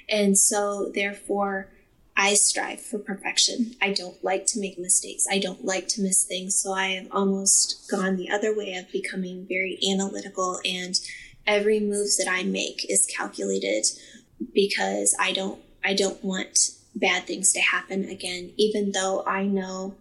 And 0.09 0.38
so, 0.38 0.91
therefore, 0.93 1.69
I 2.15 2.33
strive 2.33 2.81
for 2.81 2.97
perfection. 2.97 3.75
I 3.79 3.93
don't 3.93 4.23
like 4.23 4.47
to 4.47 4.59
make 4.59 4.79
mistakes. 4.79 5.27
I 5.29 5.38
don't 5.38 5.63
like 5.63 5.88
to 5.89 6.01
miss 6.01 6.23
things. 6.23 6.55
So 6.59 6.73
I 6.73 6.88
have 6.88 7.07
almost 7.11 7.89
gone 7.91 8.15
the 8.15 8.31
other 8.31 8.57
way 8.57 8.73
of 8.73 8.91
becoming 8.91 9.45
very 9.47 9.77
analytical 9.88 10.59
and 10.65 10.99
every 11.45 11.79
move 11.79 12.09
that 12.17 12.27
I 12.27 12.43
make 12.43 12.88
is 12.89 13.05
calculated 13.05 13.85
because 14.53 15.15
I 15.19 15.31
don't 15.33 15.59
I 15.83 15.93
don't 15.93 16.23
want 16.23 16.71
bad 16.95 17.25
things 17.27 17.53
to 17.53 17.59
happen 17.59 18.05
again 18.05 18.51
even 18.57 18.91
though 18.91 19.23
I 19.25 19.45
know 19.45 19.95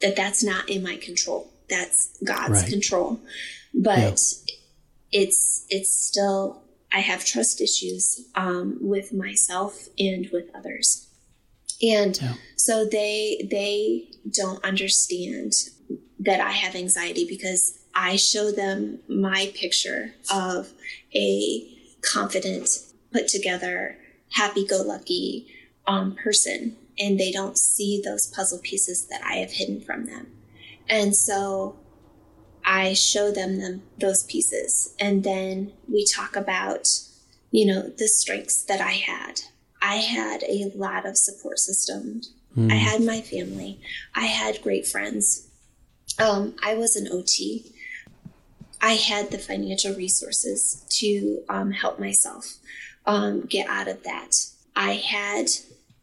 that 0.00 0.16
that's 0.16 0.42
not 0.42 0.68
in 0.68 0.82
my 0.82 0.96
control 0.96 1.50
that's 1.68 2.16
God's 2.24 2.62
right. 2.62 2.70
control 2.70 3.20
but 3.72 3.98
yeah. 3.98 4.10
it's 5.12 5.66
it's 5.68 5.90
still 5.90 6.62
I 6.92 7.00
have 7.00 7.24
trust 7.24 7.60
issues 7.60 8.20
um, 8.36 8.78
with 8.80 9.12
myself 9.12 9.88
and 9.98 10.28
with 10.32 10.46
others 10.54 11.08
and 11.82 12.20
yeah. 12.20 12.34
so 12.56 12.84
they 12.84 13.46
they 13.50 14.08
don't 14.30 14.64
understand 14.64 15.52
that 16.20 16.40
I 16.40 16.52
have 16.52 16.74
anxiety 16.74 17.26
because 17.28 17.78
I 17.94 18.16
show 18.16 18.50
them 18.50 19.00
my 19.08 19.52
picture 19.54 20.14
of 20.32 20.72
a 21.14 21.68
confident, 22.02 22.68
put 23.14 23.28
together, 23.28 23.96
happy 24.32 24.66
go 24.66 24.82
lucky 24.82 25.46
um, 25.86 26.16
person, 26.16 26.76
and 26.98 27.18
they 27.18 27.30
don't 27.30 27.56
see 27.56 28.02
those 28.04 28.26
puzzle 28.26 28.58
pieces 28.58 29.06
that 29.06 29.22
I 29.24 29.36
have 29.36 29.52
hidden 29.52 29.80
from 29.80 30.06
them. 30.06 30.26
And 30.88 31.14
so 31.14 31.76
I 32.64 32.92
show 32.94 33.30
them, 33.30 33.58
them 33.60 33.82
those 33.98 34.24
pieces, 34.24 34.94
and 34.98 35.22
then 35.22 35.72
we 35.88 36.04
talk 36.04 36.34
about, 36.34 36.88
you 37.50 37.66
know, 37.66 37.82
the 37.82 38.08
strengths 38.08 38.64
that 38.64 38.80
I 38.80 38.92
had. 38.92 39.42
I 39.80 39.96
had 39.96 40.42
a 40.44 40.72
lot 40.74 41.06
of 41.06 41.16
support 41.16 41.58
systems. 41.58 42.32
Mm. 42.56 42.72
I 42.72 42.76
had 42.76 43.02
my 43.02 43.20
family. 43.20 43.80
I 44.14 44.26
had 44.26 44.62
great 44.62 44.86
friends. 44.86 45.48
Um, 46.18 46.54
I 46.62 46.74
was 46.74 46.96
an 46.96 47.08
OT. 47.12 47.70
I 48.80 48.94
had 48.94 49.30
the 49.30 49.38
financial 49.38 49.94
resources 49.94 50.84
to 51.00 51.42
um, 51.48 51.70
help 51.70 51.98
myself 51.98 52.58
um, 53.06 53.42
get 53.42 53.68
out 53.68 53.88
of 53.88 54.02
that. 54.04 54.32
I 54.76 54.94
had 54.94 55.46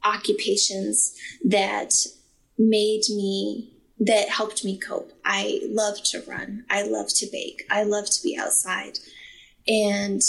occupations 0.04 1.16
that 1.46 1.94
made 2.58 3.04
me 3.10 3.72
that 4.00 4.30
helped 4.30 4.66
me 4.66 4.80
cope. 4.80 5.14
I 5.24 5.62
love 5.70 6.02
to 6.06 6.24
run. 6.28 6.66
I 6.72 6.84
love 6.84 7.10
to 7.16 7.28
bake. 7.32 7.64
I 7.70 7.84
love 7.84 8.10
to 8.10 8.24
be 8.24 8.36
outside. 8.36 8.98
And 9.68 10.22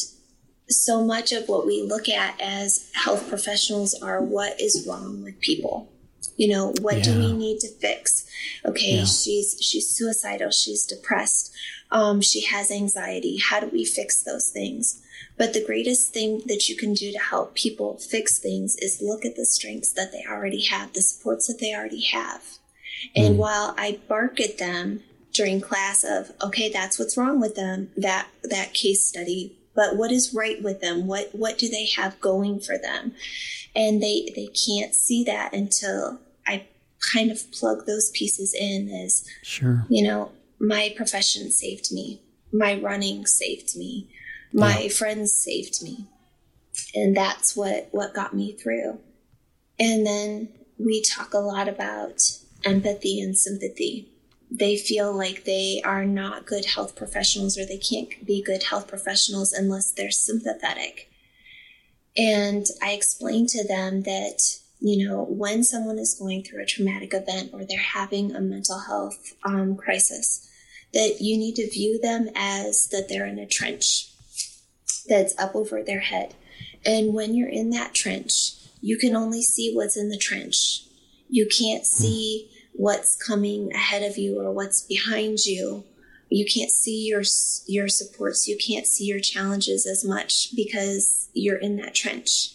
so 0.68 1.02
much 1.04 1.32
of 1.32 1.48
what 1.48 1.66
we 1.66 1.82
look 1.82 2.08
at 2.08 2.38
as 2.40 2.90
health 2.94 3.28
professionals 3.30 3.94
are 3.94 4.20
what 4.20 4.60
is 4.60 4.86
wrong 4.86 5.22
with 5.22 5.40
people. 5.40 5.90
You 6.36 6.48
know, 6.48 6.74
what 6.80 6.98
yeah. 6.98 7.04
do 7.04 7.18
we 7.18 7.32
need 7.32 7.60
to 7.60 7.68
fix? 7.68 8.26
Okay, 8.64 8.96
yeah. 8.96 9.04
she's 9.04 9.56
she's 9.60 9.88
suicidal, 9.88 10.50
she's 10.50 10.84
depressed, 10.84 11.52
um, 11.90 12.20
she 12.20 12.42
has 12.46 12.70
anxiety. 12.70 13.38
How 13.38 13.60
do 13.60 13.68
we 13.68 13.84
fix 13.84 14.22
those 14.22 14.50
things? 14.50 15.01
But 15.38 15.54
the 15.54 15.64
greatest 15.64 16.12
thing 16.12 16.42
that 16.46 16.68
you 16.68 16.76
can 16.76 16.94
do 16.94 17.10
to 17.12 17.18
help 17.18 17.54
people 17.54 17.98
fix 17.98 18.38
things 18.38 18.76
is 18.76 19.02
look 19.02 19.24
at 19.24 19.36
the 19.36 19.46
strengths 19.46 19.92
that 19.92 20.12
they 20.12 20.24
already 20.28 20.62
have, 20.66 20.92
the 20.92 21.02
supports 21.02 21.46
that 21.48 21.58
they 21.58 21.74
already 21.74 22.02
have. 22.02 22.42
And 23.16 23.34
mm. 23.34 23.38
while 23.38 23.74
I 23.76 23.98
bark 24.08 24.40
at 24.40 24.58
them 24.58 25.02
during 25.32 25.60
class 25.60 26.04
of, 26.04 26.32
okay, 26.42 26.70
that's 26.70 26.98
what's 26.98 27.16
wrong 27.16 27.40
with 27.40 27.54
them, 27.54 27.90
that, 27.96 28.28
that 28.44 28.74
case 28.74 29.04
study, 29.04 29.56
but 29.74 29.96
what 29.96 30.12
is 30.12 30.34
right 30.34 30.62
with 30.62 30.80
them? 30.80 31.06
What, 31.06 31.30
what 31.32 31.58
do 31.58 31.68
they 31.68 31.86
have 31.96 32.20
going 32.20 32.60
for 32.60 32.76
them? 32.76 33.14
And 33.74 34.02
they, 34.02 34.30
they 34.36 34.48
can't 34.48 34.94
see 34.94 35.24
that 35.24 35.54
until 35.54 36.20
I 36.46 36.66
kind 37.14 37.30
of 37.30 37.50
plug 37.52 37.86
those 37.86 38.10
pieces 38.10 38.54
in 38.54 38.90
as, 38.90 39.26
sure, 39.42 39.86
you 39.88 40.06
know, 40.06 40.30
my 40.60 40.92
profession 40.94 41.50
saved 41.50 41.90
me. 41.90 42.20
My 42.52 42.78
running 42.78 43.24
saved 43.26 43.76
me. 43.76 44.08
My 44.52 44.80
yeah. 44.80 44.88
friends 44.88 45.32
saved 45.32 45.82
me. 45.82 46.06
And 46.94 47.16
that's 47.16 47.56
what, 47.56 47.88
what 47.90 48.14
got 48.14 48.34
me 48.34 48.52
through. 48.52 48.98
And 49.78 50.06
then 50.06 50.48
we 50.78 51.02
talk 51.02 51.34
a 51.34 51.38
lot 51.38 51.68
about 51.68 52.20
empathy 52.64 53.20
and 53.20 53.36
sympathy. 53.36 54.08
They 54.50 54.76
feel 54.76 55.16
like 55.16 55.44
they 55.44 55.80
are 55.84 56.04
not 56.04 56.46
good 56.46 56.66
health 56.66 56.94
professionals 56.94 57.58
or 57.58 57.64
they 57.64 57.78
can't 57.78 58.26
be 58.26 58.42
good 58.42 58.64
health 58.64 58.88
professionals 58.88 59.52
unless 59.52 59.90
they're 59.90 60.10
sympathetic. 60.10 61.10
And 62.16 62.66
I 62.82 62.92
explain 62.92 63.46
to 63.48 63.66
them 63.66 64.02
that, 64.02 64.38
you 64.80 65.08
know, 65.08 65.24
when 65.24 65.64
someone 65.64 65.98
is 65.98 66.14
going 66.18 66.42
through 66.42 66.62
a 66.62 66.66
traumatic 66.66 67.14
event 67.14 67.50
or 67.54 67.64
they're 67.64 67.78
having 67.78 68.34
a 68.34 68.40
mental 68.40 68.80
health 68.80 69.34
um, 69.44 69.76
crisis, 69.76 70.48
that 70.92 71.16
you 71.20 71.38
need 71.38 71.56
to 71.56 71.70
view 71.70 71.98
them 71.98 72.28
as 72.36 72.88
that 72.88 73.08
they're 73.08 73.26
in 73.26 73.38
a 73.38 73.46
trench 73.46 74.11
that's 75.08 75.38
up 75.38 75.54
over 75.54 75.82
their 75.82 76.00
head. 76.00 76.34
And 76.84 77.14
when 77.14 77.34
you're 77.34 77.48
in 77.48 77.70
that 77.70 77.94
trench, 77.94 78.54
you 78.80 78.98
can 78.98 79.14
only 79.14 79.42
see 79.42 79.72
what's 79.74 79.96
in 79.96 80.08
the 80.08 80.18
trench. 80.18 80.84
You 81.28 81.46
can't 81.46 81.82
hmm. 81.82 82.02
see 82.02 82.48
what's 82.72 83.16
coming 83.16 83.72
ahead 83.72 84.02
of 84.02 84.18
you 84.18 84.40
or 84.40 84.52
what's 84.52 84.82
behind 84.82 85.44
you. 85.46 85.84
You 86.28 86.46
can't 86.46 86.70
see 86.70 87.06
your 87.06 87.22
your 87.66 87.88
supports. 87.88 88.48
You 88.48 88.56
can't 88.56 88.86
see 88.86 89.04
your 89.04 89.20
challenges 89.20 89.86
as 89.86 90.04
much 90.04 90.54
because 90.56 91.28
you're 91.34 91.58
in 91.58 91.76
that 91.76 91.94
trench. 91.94 92.54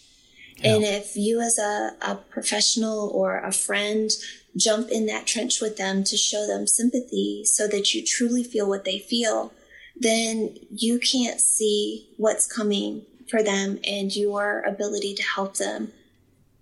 Yeah. 0.58 0.76
And 0.76 0.84
if 0.84 1.16
you 1.16 1.40
as 1.40 1.60
a, 1.60 1.92
a 2.02 2.16
professional 2.16 3.10
or 3.10 3.38
a 3.38 3.52
friend 3.52 4.10
jump 4.56 4.90
in 4.90 5.06
that 5.06 5.28
trench 5.28 5.62
with 5.62 5.78
them 5.78 6.04
to 6.04 6.18
show 6.18 6.48
them 6.48 6.66
sympathy 6.66 7.44
so 7.46 7.68
that 7.68 7.94
you 7.94 8.04
truly 8.04 8.44
feel 8.44 8.68
what 8.68 8.84
they 8.84 8.98
feel, 8.98 9.54
then 10.00 10.56
you 10.70 11.00
can't 11.00 11.42
see 11.42 12.10
what's 12.18 12.52
coming 12.52 13.04
for 13.30 13.44
them 13.44 13.80
and 13.84 14.16
your 14.16 14.62
ability 14.62 15.14
to 15.16 15.24
help 15.24 15.58
them 15.58 15.92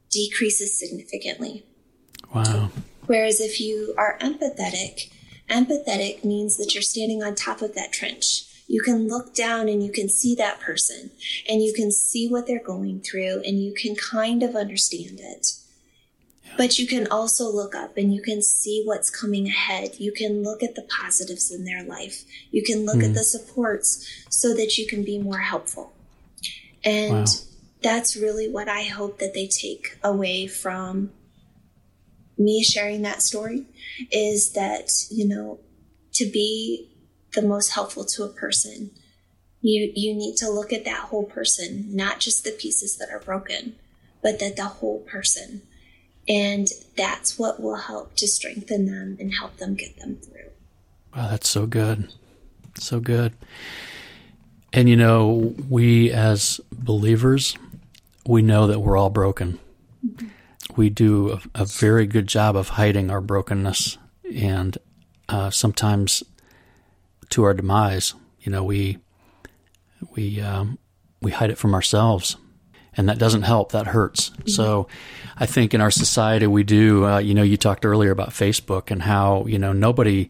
decreases 0.09 0.77
significantly. 0.77 1.63
Wow. 2.33 2.71
Whereas 3.05 3.39
if 3.39 3.59
you 3.59 3.93
are 3.97 4.17
empathetic, 4.19 5.11
empathetic 5.49 6.23
means 6.23 6.57
that 6.57 6.73
you're 6.73 6.81
standing 6.81 7.21
on 7.21 7.35
top 7.35 7.61
of 7.61 7.75
that 7.75 7.91
trench. 7.91 8.45
You 8.67 8.81
can 8.81 9.07
look 9.07 9.35
down 9.35 9.69
and 9.69 9.83
you 9.83 9.91
can 9.91 10.09
see 10.09 10.33
that 10.35 10.59
person 10.59 11.11
and 11.47 11.61
you 11.61 11.71
can 11.73 11.91
see 11.91 12.27
what 12.27 12.47
they're 12.47 12.63
going 12.63 13.01
through 13.01 13.43
and 13.45 13.63
you 13.63 13.73
can 13.73 13.95
kind 13.95 14.41
of 14.41 14.55
understand 14.55 15.19
it. 15.19 15.53
But 16.57 16.79
you 16.79 16.87
can 16.87 17.07
also 17.07 17.49
look 17.49 17.75
up 17.75 17.97
and 17.97 18.13
you 18.13 18.21
can 18.21 18.41
see 18.41 18.83
what's 18.85 19.09
coming 19.09 19.47
ahead. 19.47 19.95
You 19.97 20.11
can 20.11 20.43
look 20.43 20.63
at 20.63 20.75
the 20.75 20.83
positives 20.83 21.51
in 21.51 21.65
their 21.65 21.83
life. 21.83 22.23
You 22.51 22.63
can 22.63 22.85
look 22.85 22.97
mm. 22.97 23.03
at 23.03 23.07
hmm. 23.09 23.13
the 23.13 23.23
supports 23.23 24.25
so 24.29 24.53
that 24.53 24.77
you 24.77 24.87
can 24.87 25.03
be 25.03 25.17
more 25.17 25.39
helpful. 25.39 25.93
And 26.83 27.13
wow. 27.13 27.25
that's 27.81 28.15
really 28.15 28.49
what 28.49 28.69
I 28.69 28.83
hope 28.83 29.19
that 29.19 29.33
they 29.33 29.47
take 29.47 29.97
away 30.03 30.47
from 30.47 31.11
me 32.37 32.63
sharing 32.63 33.01
that 33.01 33.21
story 33.21 33.65
is 34.11 34.51
that, 34.53 34.91
you 35.09 35.27
know, 35.27 35.59
to 36.13 36.25
be 36.25 36.89
the 37.33 37.41
most 37.41 37.69
helpful 37.69 38.05
to 38.05 38.23
a 38.23 38.29
person, 38.29 38.91
you, 39.61 39.91
you 39.95 40.13
need 40.13 40.35
to 40.37 40.49
look 40.49 40.71
at 40.71 40.85
that 40.85 41.05
whole 41.05 41.25
person, 41.25 41.95
not 41.95 42.19
just 42.19 42.43
the 42.43 42.51
pieces 42.51 42.97
that 42.97 43.09
are 43.09 43.19
broken, 43.19 43.75
but 44.21 44.39
that 44.39 44.55
the 44.55 44.65
whole 44.65 44.99
person. 45.01 45.61
And 46.27 46.67
that's 46.97 47.37
what 47.37 47.61
will 47.61 47.75
help 47.75 48.15
to 48.15 48.27
strengthen 48.27 48.85
them 48.85 49.17
and 49.19 49.33
help 49.33 49.57
them 49.57 49.75
get 49.75 49.97
them 49.99 50.17
through. 50.17 50.49
Wow, 51.15 51.29
that's 51.29 51.49
so 51.49 51.65
good. 51.67 52.11
So 52.79 52.99
good. 52.99 53.33
And 54.73 54.89
you 54.89 54.95
know, 54.95 55.53
we 55.69 56.11
as 56.11 56.59
believers, 56.71 57.57
we 58.25 58.41
know 58.41 58.67
that 58.67 58.79
we're 58.79 58.97
all 58.97 59.09
broken. 59.09 59.59
Mm-hmm 60.05 60.27
we 60.75 60.89
do 60.89 61.31
a, 61.31 61.41
a, 61.55 61.65
very 61.65 62.05
good 62.05 62.27
job 62.27 62.55
of 62.55 62.69
hiding 62.69 63.09
our 63.09 63.21
brokenness, 63.21 63.97
and 64.33 64.77
uh, 65.29 65.49
sometimes 65.49 66.23
to 67.29 67.43
our 67.43 67.53
demise. 67.53 68.13
You 68.41 68.51
know, 68.51 68.63
we 68.63 68.97
we 70.15 70.41
um, 70.41 70.77
we 71.21 71.31
hide 71.31 71.49
it 71.49 71.57
from 71.57 71.73
ourselves, 71.73 72.37
and 72.97 73.09
that 73.09 73.17
doesn't 73.17 73.43
help. 73.43 73.71
That 73.71 73.87
hurts. 73.87 74.31
So, 74.47 74.87
I 75.37 75.45
think 75.45 75.73
in 75.73 75.81
our 75.81 75.91
society 75.91 76.47
we 76.47 76.63
do. 76.63 77.05
Uh, 77.05 77.19
you 77.19 77.33
know, 77.33 77.43
you 77.43 77.57
talked 77.57 77.85
earlier 77.85 78.11
about 78.11 78.29
Facebook 78.29 78.91
and 78.91 79.01
how 79.01 79.45
you 79.47 79.59
know 79.59 79.73
nobody. 79.73 80.29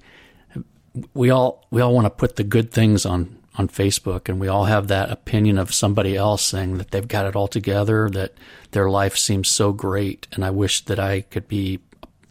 We 1.14 1.30
all 1.30 1.66
we 1.72 1.82
all 1.82 1.94
want 1.94 2.06
to 2.06 2.10
put 2.10 2.38
the 2.38 2.44
good 2.44 2.72
things 2.72 3.06
on 3.06 3.38
on 3.58 3.68
Facebook, 3.68 4.28
and 4.28 4.40
we 4.40 4.48
all 4.48 4.66
have 4.66 4.88
that 4.88 5.12
opinion 5.12 5.58
of 5.58 5.74
somebody 5.74 6.16
else 6.16 6.44
saying 6.44 6.78
that 6.78 6.92
they've 6.92 7.08
got 7.08 7.26
it 7.26 7.36
all 7.36 7.48
together, 7.48 8.10
that 8.10 8.34
their 8.72 8.90
life 8.90 9.16
seems 9.18 9.48
so 9.48 9.72
great, 9.72 10.28
and 10.34 10.44
I 10.44 10.50
wish 10.50 10.84
that 10.86 11.00
I 11.00 11.22
could 11.22 11.48
be, 11.48 11.80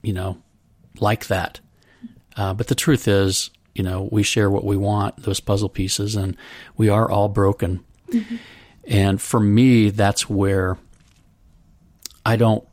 you 0.03 0.13
know, 0.13 0.39
like 0.99 1.27
that. 1.29 1.61
Uh, 2.37 2.53
but 2.53 2.67
the 2.67 2.75
truth 2.75 3.09
is, 3.09 3.51
you 3.75 3.83
know, 3.83 4.09
we 4.11 4.23
share 4.23 4.51
what 4.51 4.65
we 4.65 4.77
want, 4.77 5.17
those 5.23 5.41
puzzle 5.41 5.69
pieces, 5.69 6.15
and 6.17 6.37
we 6.77 6.89
are 6.89 7.11
all 7.11 7.29
broken. 7.29 7.85
Mm-hmm. 8.11 8.37
And 8.87 9.21
for 9.21 9.41
me, 9.41 9.91
that's 9.91 10.29
where 10.29 10.79
I 12.25 12.37
don't. 12.37 12.65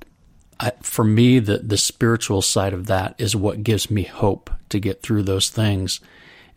I, 0.60 0.72
for 0.82 1.04
me, 1.04 1.40
the 1.40 1.60
the 1.60 1.78
spiritual 1.78 2.42
side 2.42 2.74
of 2.74 2.88
that 2.88 3.16
is 3.18 3.36
what 3.36 3.64
gives 3.64 3.90
me 3.90 4.04
hope 4.04 4.50
to 4.70 4.80
get 4.80 5.02
through 5.02 5.24
those 5.24 5.50
things, 5.50 6.00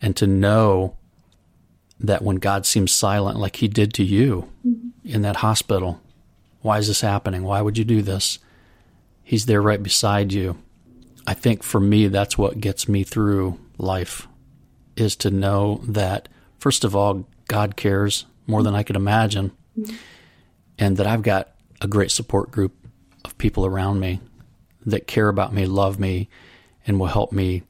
and 0.01 0.15
to 0.17 0.27
know 0.27 0.97
that 1.99 2.21
when 2.21 2.37
God 2.37 2.65
seems 2.65 2.91
silent, 2.91 3.39
like 3.39 3.57
He 3.57 3.67
did 3.67 3.93
to 3.93 4.03
you 4.03 4.49
mm-hmm. 4.65 4.89
in 5.03 5.21
that 5.21 5.37
hospital, 5.37 6.01
why 6.61 6.77
is 6.77 6.87
this 6.87 7.01
happening? 7.01 7.43
Why 7.43 7.61
would 7.61 7.77
you 7.77 7.85
do 7.85 8.01
this? 8.01 8.39
He's 9.23 9.45
there 9.45 9.61
right 9.61 9.81
beside 9.81 10.33
you. 10.33 10.57
I 11.25 11.33
think 11.33 11.63
for 11.63 11.79
me, 11.79 12.07
that's 12.07 12.37
what 12.37 12.59
gets 12.59 12.87
me 12.87 13.03
through 13.03 13.59
life 13.77 14.27
is 14.95 15.15
to 15.17 15.31
know 15.31 15.81
that, 15.87 16.29
first 16.59 16.83
of 16.83 16.95
all, 16.95 17.25
God 17.47 17.75
cares 17.75 18.25
more 18.47 18.63
than 18.63 18.75
I 18.75 18.83
could 18.83 18.95
imagine, 18.95 19.51
and 20.77 20.97
that 20.97 21.07
I've 21.07 21.21
got 21.21 21.49
a 21.81 21.87
great 21.87 22.11
support 22.11 22.51
group 22.51 22.73
of 23.23 23.37
people 23.37 23.65
around 23.65 23.99
me 23.99 24.19
that 24.85 25.07
care 25.07 25.29
about 25.29 25.53
me, 25.53 25.65
love 25.65 25.99
me, 25.99 26.29
and 26.85 26.99
will 26.99 27.07
help 27.07 27.31
me 27.31 27.63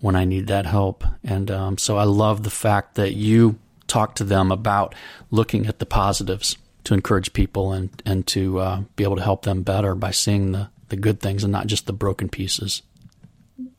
when 0.00 0.16
I 0.16 0.24
need 0.24 0.46
that 0.48 0.66
help. 0.66 1.04
And 1.22 1.50
um, 1.50 1.78
so 1.78 1.96
I 1.96 2.04
love 2.04 2.42
the 2.42 2.50
fact 2.50 2.94
that 2.96 3.14
you 3.14 3.58
talk 3.86 4.14
to 4.16 4.24
them 4.24 4.50
about 4.50 4.94
looking 5.30 5.66
at 5.66 5.78
the 5.78 5.86
positives 5.86 6.56
to 6.84 6.94
encourage 6.94 7.32
people 7.32 7.72
and, 7.72 8.02
and 8.04 8.26
to 8.28 8.58
uh, 8.58 8.80
be 8.96 9.04
able 9.04 9.16
to 9.16 9.22
help 9.22 9.42
them 9.42 9.62
better 9.62 9.94
by 9.94 10.10
seeing 10.10 10.52
the, 10.52 10.70
the 10.88 10.96
good 10.96 11.20
things 11.20 11.44
and 11.44 11.52
not 11.52 11.66
just 11.66 11.86
the 11.86 11.92
broken 11.92 12.28
pieces. 12.28 12.82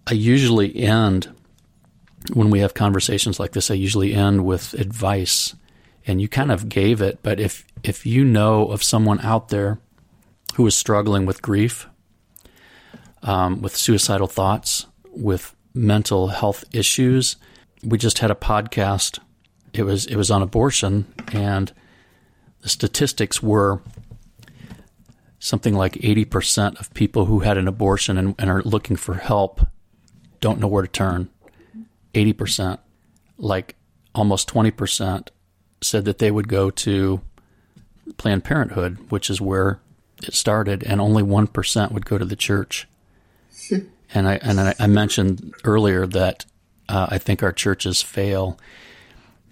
I 0.07 0.13
usually 0.13 0.75
end 0.75 1.33
when 2.31 2.49
we 2.49 2.59
have 2.59 2.73
conversations 2.73 3.39
like 3.39 3.51
this, 3.51 3.69
I 3.69 3.73
usually 3.73 4.13
end 4.13 4.45
with 4.45 4.73
advice. 4.75 5.55
And 6.05 6.21
you 6.21 6.27
kind 6.27 6.51
of 6.51 6.67
gave 6.67 7.01
it, 7.01 7.19
but 7.23 7.39
if 7.39 7.65
if 7.83 8.05
you 8.05 8.23
know 8.25 8.67
of 8.67 8.83
someone 8.83 9.19
out 9.21 9.49
there 9.49 9.79
who 10.55 10.67
is 10.67 10.75
struggling 10.75 11.25
with 11.25 11.41
grief, 11.41 11.87
um, 13.21 13.61
with 13.61 13.75
suicidal 13.75 14.27
thoughts, 14.27 14.85
with 15.11 15.55
mental 15.73 16.27
health 16.27 16.63
issues, 16.73 17.37
we 17.83 17.97
just 17.97 18.19
had 18.19 18.31
a 18.31 18.35
podcast. 18.35 19.19
It 19.73 19.83
was 19.83 20.05
it 20.05 20.15
was 20.15 20.29
on 20.29 20.41
abortion, 20.41 21.05
and 21.31 21.71
the 22.61 22.69
statistics 22.69 23.41
were 23.41 23.81
something 25.39 25.73
like 25.73 25.95
80% 25.95 26.79
of 26.79 26.93
people 26.93 27.25
who 27.25 27.39
had 27.39 27.57
an 27.57 27.67
abortion 27.67 28.17
and, 28.17 28.33
and, 28.39 28.49
are 28.49 28.61
looking 28.61 28.95
for 28.95 29.15
help 29.15 29.67
don't 30.39 30.57
know 30.57 30.67
where 30.67 30.83
to 30.83 30.87
turn. 30.87 31.29
80%, 32.13 32.79
like 33.37 33.75
almost 34.15 34.47
20%, 34.49 35.27
said 35.83 36.05
that 36.05 36.19
they 36.19 36.31
would 36.31 36.47
go 36.47 36.69
to 36.69 37.21
Planned 38.17 38.43
Parenthood, 38.43 38.97
which 39.09 39.29
is 39.29 39.41
where 39.41 39.79
it 40.23 40.33
started, 40.33 40.83
and 40.83 41.01
only 41.01 41.23
1% 41.23 41.91
would 41.91 42.05
go 42.05 42.17
to 42.17 42.25
the 42.25 42.35
church. 42.35 42.87
and 44.13 44.27
I, 44.27 44.35
and 44.41 44.59
I, 44.59 44.75
I 44.79 44.87
mentioned 44.87 45.53
earlier 45.63 46.05
that 46.07 46.45
uh, 46.89 47.07
I 47.09 47.17
think 47.17 47.41
our 47.43 47.51
churches 47.51 48.01
fail. 48.01 48.59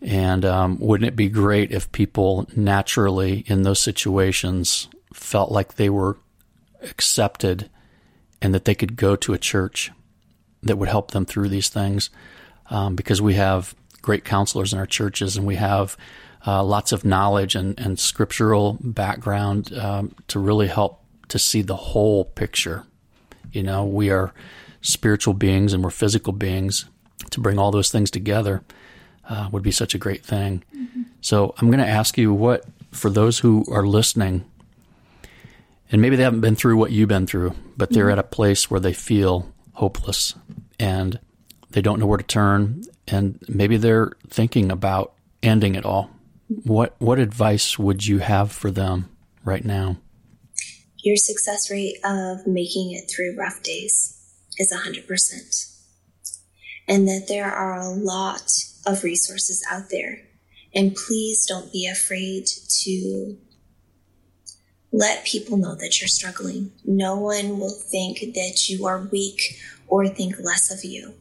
And 0.02 0.44
um, 0.46 0.80
wouldn't 0.80 1.08
it 1.08 1.16
be 1.16 1.30
great 1.30 1.72
if 1.72 1.92
people 1.92 2.48
naturally 2.56 3.44
in 3.48 3.62
those 3.62 3.80
situations 3.80 4.88
felt 5.14 5.52
like 5.52 5.76
they 5.76 5.90
were 5.90 6.18
accepted 6.82 7.70
and 8.42 8.54
that 8.54 8.66
they 8.66 8.76
could 8.76 8.96
go 8.96 9.16
to 9.16 9.34
a 9.34 9.38
church 9.38 9.92
that 10.64 10.78
would 10.78 10.90
help 10.90 11.12
them 11.12 11.26
through 11.26 11.50
these 11.50 11.70
things? 11.70 12.10
um, 12.72 12.96
because 12.96 13.22
we 13.22 13.36
have 13.36 13.76
great 14.02 14.26
counselors 14.26 14.74
in 14.74 14.80
our 14.80 14.86
churches 14.86 15.38
and 15.38 15.46
we 15.46 15.56
have 15.56 15.98
uh, 16.46 16.64
lots 16.64 16.92
of 16.92 17.06
knowledge 17.06 17.56
and, 17.56 17.80
and 17.80 18.00
scriptural 18.00 18.78
background 18.82 19.74
um, 19.74 20.16
to 20.28 20.40
really 20.40 20.68
help 20.68 21.04
to 21.28 21.38
see 21.40 21.62
the 21.62 21.76
whole 21.76 22.26
picture. 22.26 22.84
You 23.52 23.64
know, 23.64 23.86
we 23.86 24.10
are 24.10 24.34
spiritual 24.82 25.34
beings 25.34 25.74
and 25.74 25.84
we're 25.84 25.92
physical 25.92 26.34
beings. 26.34 26.86
To 27.30 27.40
bring 27.40 27.60
all 27.60 27.72
those 27.72 27.92
things 27.92 28.10
together 28.10 28.64
uh, 29.30 29.48
would 29.52 29.64
be 29.64 29.72
such 29.72 29.94
a 29.94 29.98
great 29.98 30.26
thing. 30.26 30.64
Mm-hmm. 30.76 31.04
So 31.22 31.54
I'm 31.58 31.68
going 31.68 31.80
to 31.80 31.88
ask 31.88 32.18
you 32.18 32.34
what, 32.34 32.66
for 32.92 33.10
those 33.10 33.40
who 33.40 33.64
are 33.72 33.86
listening, 33.86 34.44
and 35.92 36.02
maybe 36.02 36.16
they 36.16 36.24
haven't 36.24 36.42
been 36.42 36.56
through 36.56 36.78
what 36.78 36.92
you've 36.92 37.08
been 37.08 37.28
through, 37.28 37.54
but 37.78 37.92
they're 37.92 38.06
mm-hmm. 38.06 38.14
at 38.14 38.20
a 38.20 38.24
place 38.24 38.72
where 38.72 38.80
they 38.80 38.92
feel 38.92 39.54
hopeless 39.74 40.34
and 40.80 41.20
they 41.70 41.82
don't 41.82 42.00
know 42.00 42.08
where 42.08 42.18
to 42.18 42.24
turn, 42.24 42.84
and 43.12 43.40
maybe 43.48 43.78
they're 43.78 44.14
thinking 44.28 44.72
about 44.72 45.14
ending 45.44 45.76
it 45.76 45.86
all. 45.86 46.10
What 46.48 46.96
what 47.00 47.20
advice 47.20 47.78
would 47.78 48.06
you 48.06 48.20
have 48.20 48.52
for 48.52 48.72
them 48.72 49.10
right 49.44 49.64
now? 49.64 49.98
Your 51.04 51.18
success 51.18 51.70
rate 51.70 51.98
of 52.04 52.46
making 52.48 52.92
it 52.92 53.10
through 53.10 53.36
rough 53.38 53.64
days 53.64 54.18
is 54.58 54.72
100%. 54.72 55.78
And 56.88 57.08
that 57.08 57.26
there 57.28 57.52
are 57.52 57.80
a 57.80 57.90
lot 57.90 58.52
of 58.86 59.04
resources 59.04 59.66
out 59.72 59.90
there. 59.90 60.20
And 60.74 60.96
please 60.96 61.46
don't 61.48 61.72
be 61.72 61.88
afraid 61.88 62.46
to 62.84 63.38
let 64.92 65.26
people 65.26 65.58
know 65.58 65.76
that 65.76 66.00
you're 66.00 66.08
struggling. 66.08 66.72
No 66.86 67.18
one 67.18 67.60
will 67.60 67.74
think 67.74 68.20
that 68.20 68.70
you 68.70 68.86
are 68.86 69.08
weak 69.12 69.58
or 69.88 70.08
think 70.08 70.36
less 70.40 70.72
of 70.72 70.84
you 70.84 71.16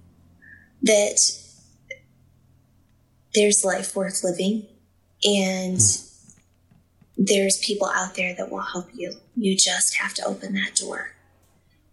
that 0.82 1.18
there's 3.35 3.65
life 3.65 3.94
worth 3.94 4.24
living 4.24 4.66
and 5.24 5.77
mm. 5.77 6.35
there's 7.16 7.59
people 7.59 7.89
out 7.94 8.15
there 8.15 8.35
that 8.36 8.51
will 8.51 8.61
help 8.61 8.89
you. 8.94 9.15
You 9.36 9.57
just 9.57 9.97
have 9.97 10.15
to 10.15 10.24
open 10.24 10.55
that 10.55 10.74
door. 10.74 11.12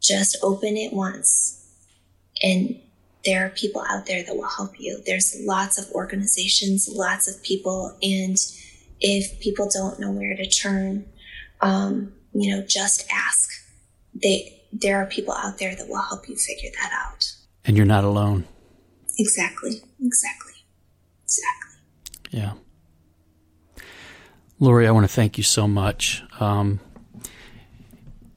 Just 0.02 0.38
open 0.44 0.78
it 0.78 0.94
once 0.94 1.58
and 2.42 2.80
there 3.26 3.46
are 3.46 3.50
people 3.50 3.84
out 3.90 4.06
there 4.06 4.24
that 4.24 4.36
will 4.36 4.48
help 4.48 4.80
you. 4.80 5.02
There's 5.06 5.36
lots 5.42 5.78
of 5.78 5.92
organizations, 5.92 6.88
lots 6.90 7.28
of 7.28 7.42
people, 7.44 7.98
and 8.02 8.38
if 9.02 9.40
people 9.40 9.70
don't 9.72 10.00
know 10.00 10.12
where 10.12 10.36
to 10.36 10.48
turn, 10.50 11.06
um, 11.62 12.14
you 12.34 12.56
know, 12.56 12.64
just 12.66 13.06
ask. 13.12 13.50
They 14.14 14.54
there 14.72 15.02
are 15.02 15.06
people 15.06 15.34
out 15.34 15.58
there 15.60 15.76
that 15.76 15.88
will 15.88 16.02
help 16.02 16.28
you 16.30 16.36
figure 16.36 16.70
that 16.82 16.92
out. 16.94 17.32
And 17.66 17.76
you're 17.76 17.86
not 17.86 18.04
alone. 18.04 18.46
Exactly. 19.20 19.82
Exactly. 20.02 20.54
Exactly. 21.28 22.40
Yeah. 22.40 22.54
Lori, 24.60 24.88
I 24.88 24.92
want 24.92 25.04
to 25.04 25.14
thank 25.14 25.38
you 25.38 25.44
so 25.44 25.68
much. 25.68 26.24
Um, 26.40 26.80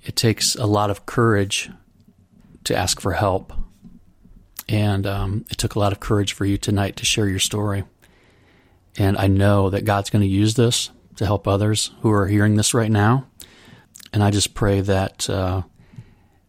it 0.02 0.16
takes 0.16 0.56
a 0.56 0.66
lot 0.66 0.90
of 0.90 1.06
courage 1.06 1.70
to 2.64 2.76
ask 2.76 3.00
for 3.00 3.12
help. 3.12 3.52
And 4.68 5.06
um, 5.06 5.44
it 5.50 5.58
took 5.58 5.76
a 5.76 5.78
lot 5.78 5.92
of 5.92 6.00
courage 6.00 6.32
for 6.32 6.44
you 6.44 6.58
tonight 6.58 6.96
to 6.96 7.04
share 7.04 7.28
your 7.28 7.38
story. 7.38 7.84
And 8.98 9.16
I 9.16 9.28
know 9.28 9.70
that 9.70 9.84
God's 9.84 10.10
going 10.10 10.22
to 10.22 10.28
use 10.28 10.54
this 10.54 10.90
to 11.16 11.24
help 11.24 11.46
others 11.46 11.92
who 12.00 12.10
are 12.10 12.26
hearing 12.26 12.56
this 12.56 12.74
right 12.74 12.90
now. 12.90 13.26
And 14.12 14.22
I 14.22 14.30
just 14.30 14.54
pray 14.54 14.80
that 14.80 15.30
uh, 15.30 15.62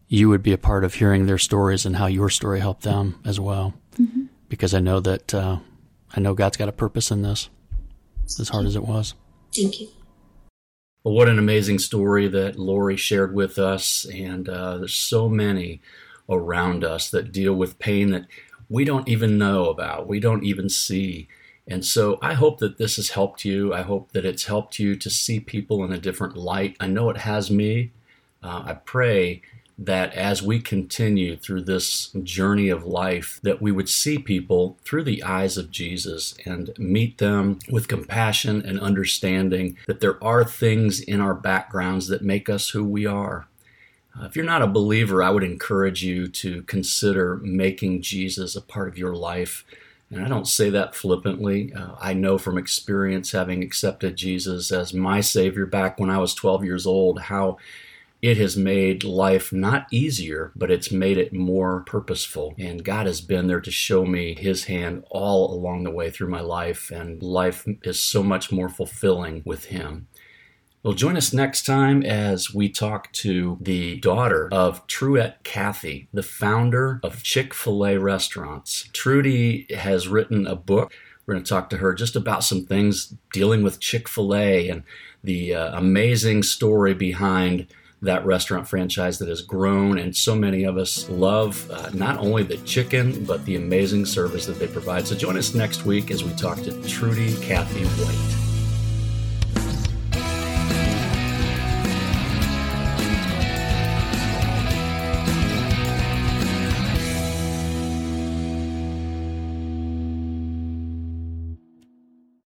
you 0.08 0.28
would 0.28 0.42
be 0.42 0.52
a 0.52 0.58
part 0.58 0.84
of 0.84 0.94
hearing 0.94 1.26
their 1.26 1.38
stories 1.38 1.86
and 1.86 1.96
how 1.96 2.06
your 2.06 2.28
story 2.28 2.60
helped 2.60 2.82
them 2.82 3.20
as 3.24 3.38
well 3.38 3.74
mm-hmm. 3.96 4.24
because 4.48 4.74
I 4.74 4.80
know 4.80 5.00
that 5.00 5.32
uh, 5.32 5.58
I 6.14 6.20
know 6.20 6.34
God's 6.34 6.56
got 6.56 6.68
a 6.68 6.72
purpose 6.72 7.10
in 7.10 7.22
this, 7.22 7.48
as 8.38 8.48
hard 8.48 8.66
as 8.66 8.76
it 8.76 8.84
was. 8.84 9.14
Thank 9.54 9.80
you. 9.80 9.88
Well, 11.04 11.14
what 11.14 11.28
an 11.28 11.38
amazing 11.38 11.80
story 11.80 12.28
that 12.28 12.58
Lori 12.58 12.96
shared 12.96 13.34
with 13.34 13.58
us, 13.58 14.04
and 14.04 14.48
uh, 14.48 14.78
there's 14.78 14.94
so 14.94 15.28
many 15.28 15.80
around 16.28 16.84
us 16.84 17.10
that 17.10 17.32
deal 17.32 17.54
with 17.54 17.78
pain 17.78 18.10
that 18.10 18.26
we 18.68 18.84
don't 18.84 19.08
even 19.08 19.36
know 19.36 19.68
about, 19.68 20.06
we 20.06 20.20
don't 20.20 20.44
even 20.44 20.68
see. 20.68 21.28
And 21.66 21.84
so 21.84 22.18
I 22.22 22.34
hope 22.34 22.58
that 22.58 22.78
this 22.78 22.96
has 22.96 23.10
helped 23.10 23.44
you. 23.44 23.72
I 23.72 23.82
hope 23.82 24.12
that 24.12 24.24
it's 24.24 24.46
helped 24.46 24.78
you 24.78 24.96
to 24.96 25.10
see 25.10 25.40
people 25.40 25.84
in 25.84 25.92
a 25.92 25.98
different 25.98 26.36
light. 26.36 26.76
I 26.80 26.86
know 26.86 27.10
it 27.10 27.18
has 27.18 27.50
me. 27.50 27.92
Uh, 28.42 28.62
I 28.66 28.74
pray 28.74 29.42
that 29.78 30.12
as 30.14 30.42
we 30.42 30.60
continue 30.60 31.36
through 31.36 31.62
this 31.62 32.10
journey 32.22 32.68
of 32.68 32.84
life 32.84 33.40
that 33.42 33.60
we 33.60 33.72
would 33.72 33.88
see 33.88 34.18
people 34.18 34.76
through 34.84 35.02
the 35.02 35.22
eyes 35.22 35.56
of 35.56 35.70
Jesus 35.70 36.34
and 36.44 36.70
meet 36.78 37.18
them 37.18 37.58
with 37.70 37.88
compassion 37.88 38.64
and 38.64 38.78
understanding 38.78 39.76
that 39.86 40.00
there 40.00 40.22
are 40.22 40.44
things 40.44 41.00
in 41.00 41.20
our 41.20 41.34
backgrounds 41.34 42.08
that 42.08 42.22
make 42.22 42.48
us 42.48 42.70
who 42.70 42.84
we 42.84 43.06
are. 43.06 43.48
Uh, 44.18 44.26
if 44.26 44.36
you're 44.36 44.44
not 44.44 44.62
a 44.62 44.66
believer, 44.66 45.22
I 45.22 45.30
would 45.30 45.44
encourage 45.44 46.04
you 46.04 46.28
to 46.28 46.62
consider 46.64 47.36
making 47.42 48.02
Jesus 48.02 48.54
a 48.54 48.60
part 48.60 48.88
of 48.88 48.98
your 48.98 49.14
life. 49.14 49.64
And 50.10 50.22
I 50.22 50.28
don't 50.28 50.46
say 50.46 50.68
that 50.68 50.94
flippantly. 50.94 51.72
Uh, 51.72 51.94
I 51.98 52.12
know 52.12 52.36
from 52.36 52.58
experience, 52.58 53.32
having 53.32 53.62
accepted 53.62 54.16
Jesus 54.16 54.70
as 54.70 54.92
my 54.92 55.22
Savior 55.22 55.64
back 55.64 55.98
when 55.98 56.10
I 56.10 56.18
was 56.18 56.34
12 56.34 56.64
years 56.64 56.86
old, 56.86 57.20
how 57.20 57.56
it 58.22 58.38
has 58.38 58.56
made 58.56 59.02
life 59.02 59.52
not 59.52 59.88
easier, 59.90 60.52
but 60.54 60.70
it's 60.70 60.92
made 60.92 61.18
it 61.18 61.32
more 61.32 61.80
purposeful. 61.80 62.54
And 62.56 62.84
God 62.84 63.06
has 63.06 63.20
been 63.20 63.48
there 63.48 63.60
to 63.60 63.70
show 63.72 64.06
me 64.06 64.34
His 64.34 64.64
hand 64.64 65.04
all 65.10 65.52
along 65.52 65.82
the 65.82 65.90
way 65.90 66.08
through 66.08 66.30
my 66.30 66.40
life, 66.40 66.92
and 66.92 67.20
life 67.20 67.66
is 67.82 67.98
so 67.98 68.22
much 68.22 68.52
more 68.52 68.68
fulfilling 68.68 69.42
with 69.44 69.66
Him. 69.66 70.06
Well, 70.84 70.94
join 70.94 71.16
us 71.16 71.32
next 71.32 71.66
time 71.66 72.04
as 72.04 72.54
we 72.54 72.68
talk 72.68 73.12
to 73.12 73.58
the 73.60 73.98
daughter 73.98 74.48
of 74.52 74.86
Truett 74.86 75.38
Cathy, 75.42 76.08
the 76.12 76.22
founder 76.22 77.00
of 77.02 77.24
Chick 77.24 77.52
fil 77.52 77.84
A 77.84 77.98
restaurants. 77.98 78.88
Trudy 78.92 79.66
has 79.74 80.06
written 80.06 80.46
a 80.46 80.56
book. 80.56 80.92
We're 81.26 81.34
going 81.34 81.44
to 81.44 81.48
talk 81.48 81.70
to 81.70 81.76
her 81.78 81.92
just 81.92 82.16
about 82.16 82.44
some 82.44 82.66
things 82.66 83.14
dealing 83.32 83.62
with 83.62 83.80
Chick 83.80 84.08
fil 84.08 84.34
A 84.34 84.68
and 84.68 84.84
the 85.22 85.54
uh, 85.54 85.78
amazing 85.78 86.42
story 86.44 86.94
behind 86.94 87.68
that 88.02 88.26
restaurant 88.26 88.68
franchise 88.68 89.18
that 89.18 89.28
has 89.28 89.40
grown, 89.42 89.98
and 89.98 90.14
so 90.14 90.34
many 90.34 90.64
of 90.64 90.76
us 90.76 91.08
love 91.08 91.70
uh, 91.70 91.88
not 91.94 92.18
only 92.18 92.42
the 92.42 92.58
chicken, 92.58 93.24
but 93.24 93.44
the 93.44 93.56
amazing 93.56 94.04
service 94.04 94.44
that 94.46 94.58
they 94.58 94.66
provide. 94.66 95.06
So 95.06 95.14
join 95.14 95.38
us 95.38 95.54
next 95.54 95.86
week 95.86 96.10
as 96.10 96.24
we 96.24 96.32
talk 96.32 96.58
to 96.62 96.88
Trudy 96.88 97.34
Cathy 97.40 97.84
White. 97.84 98.41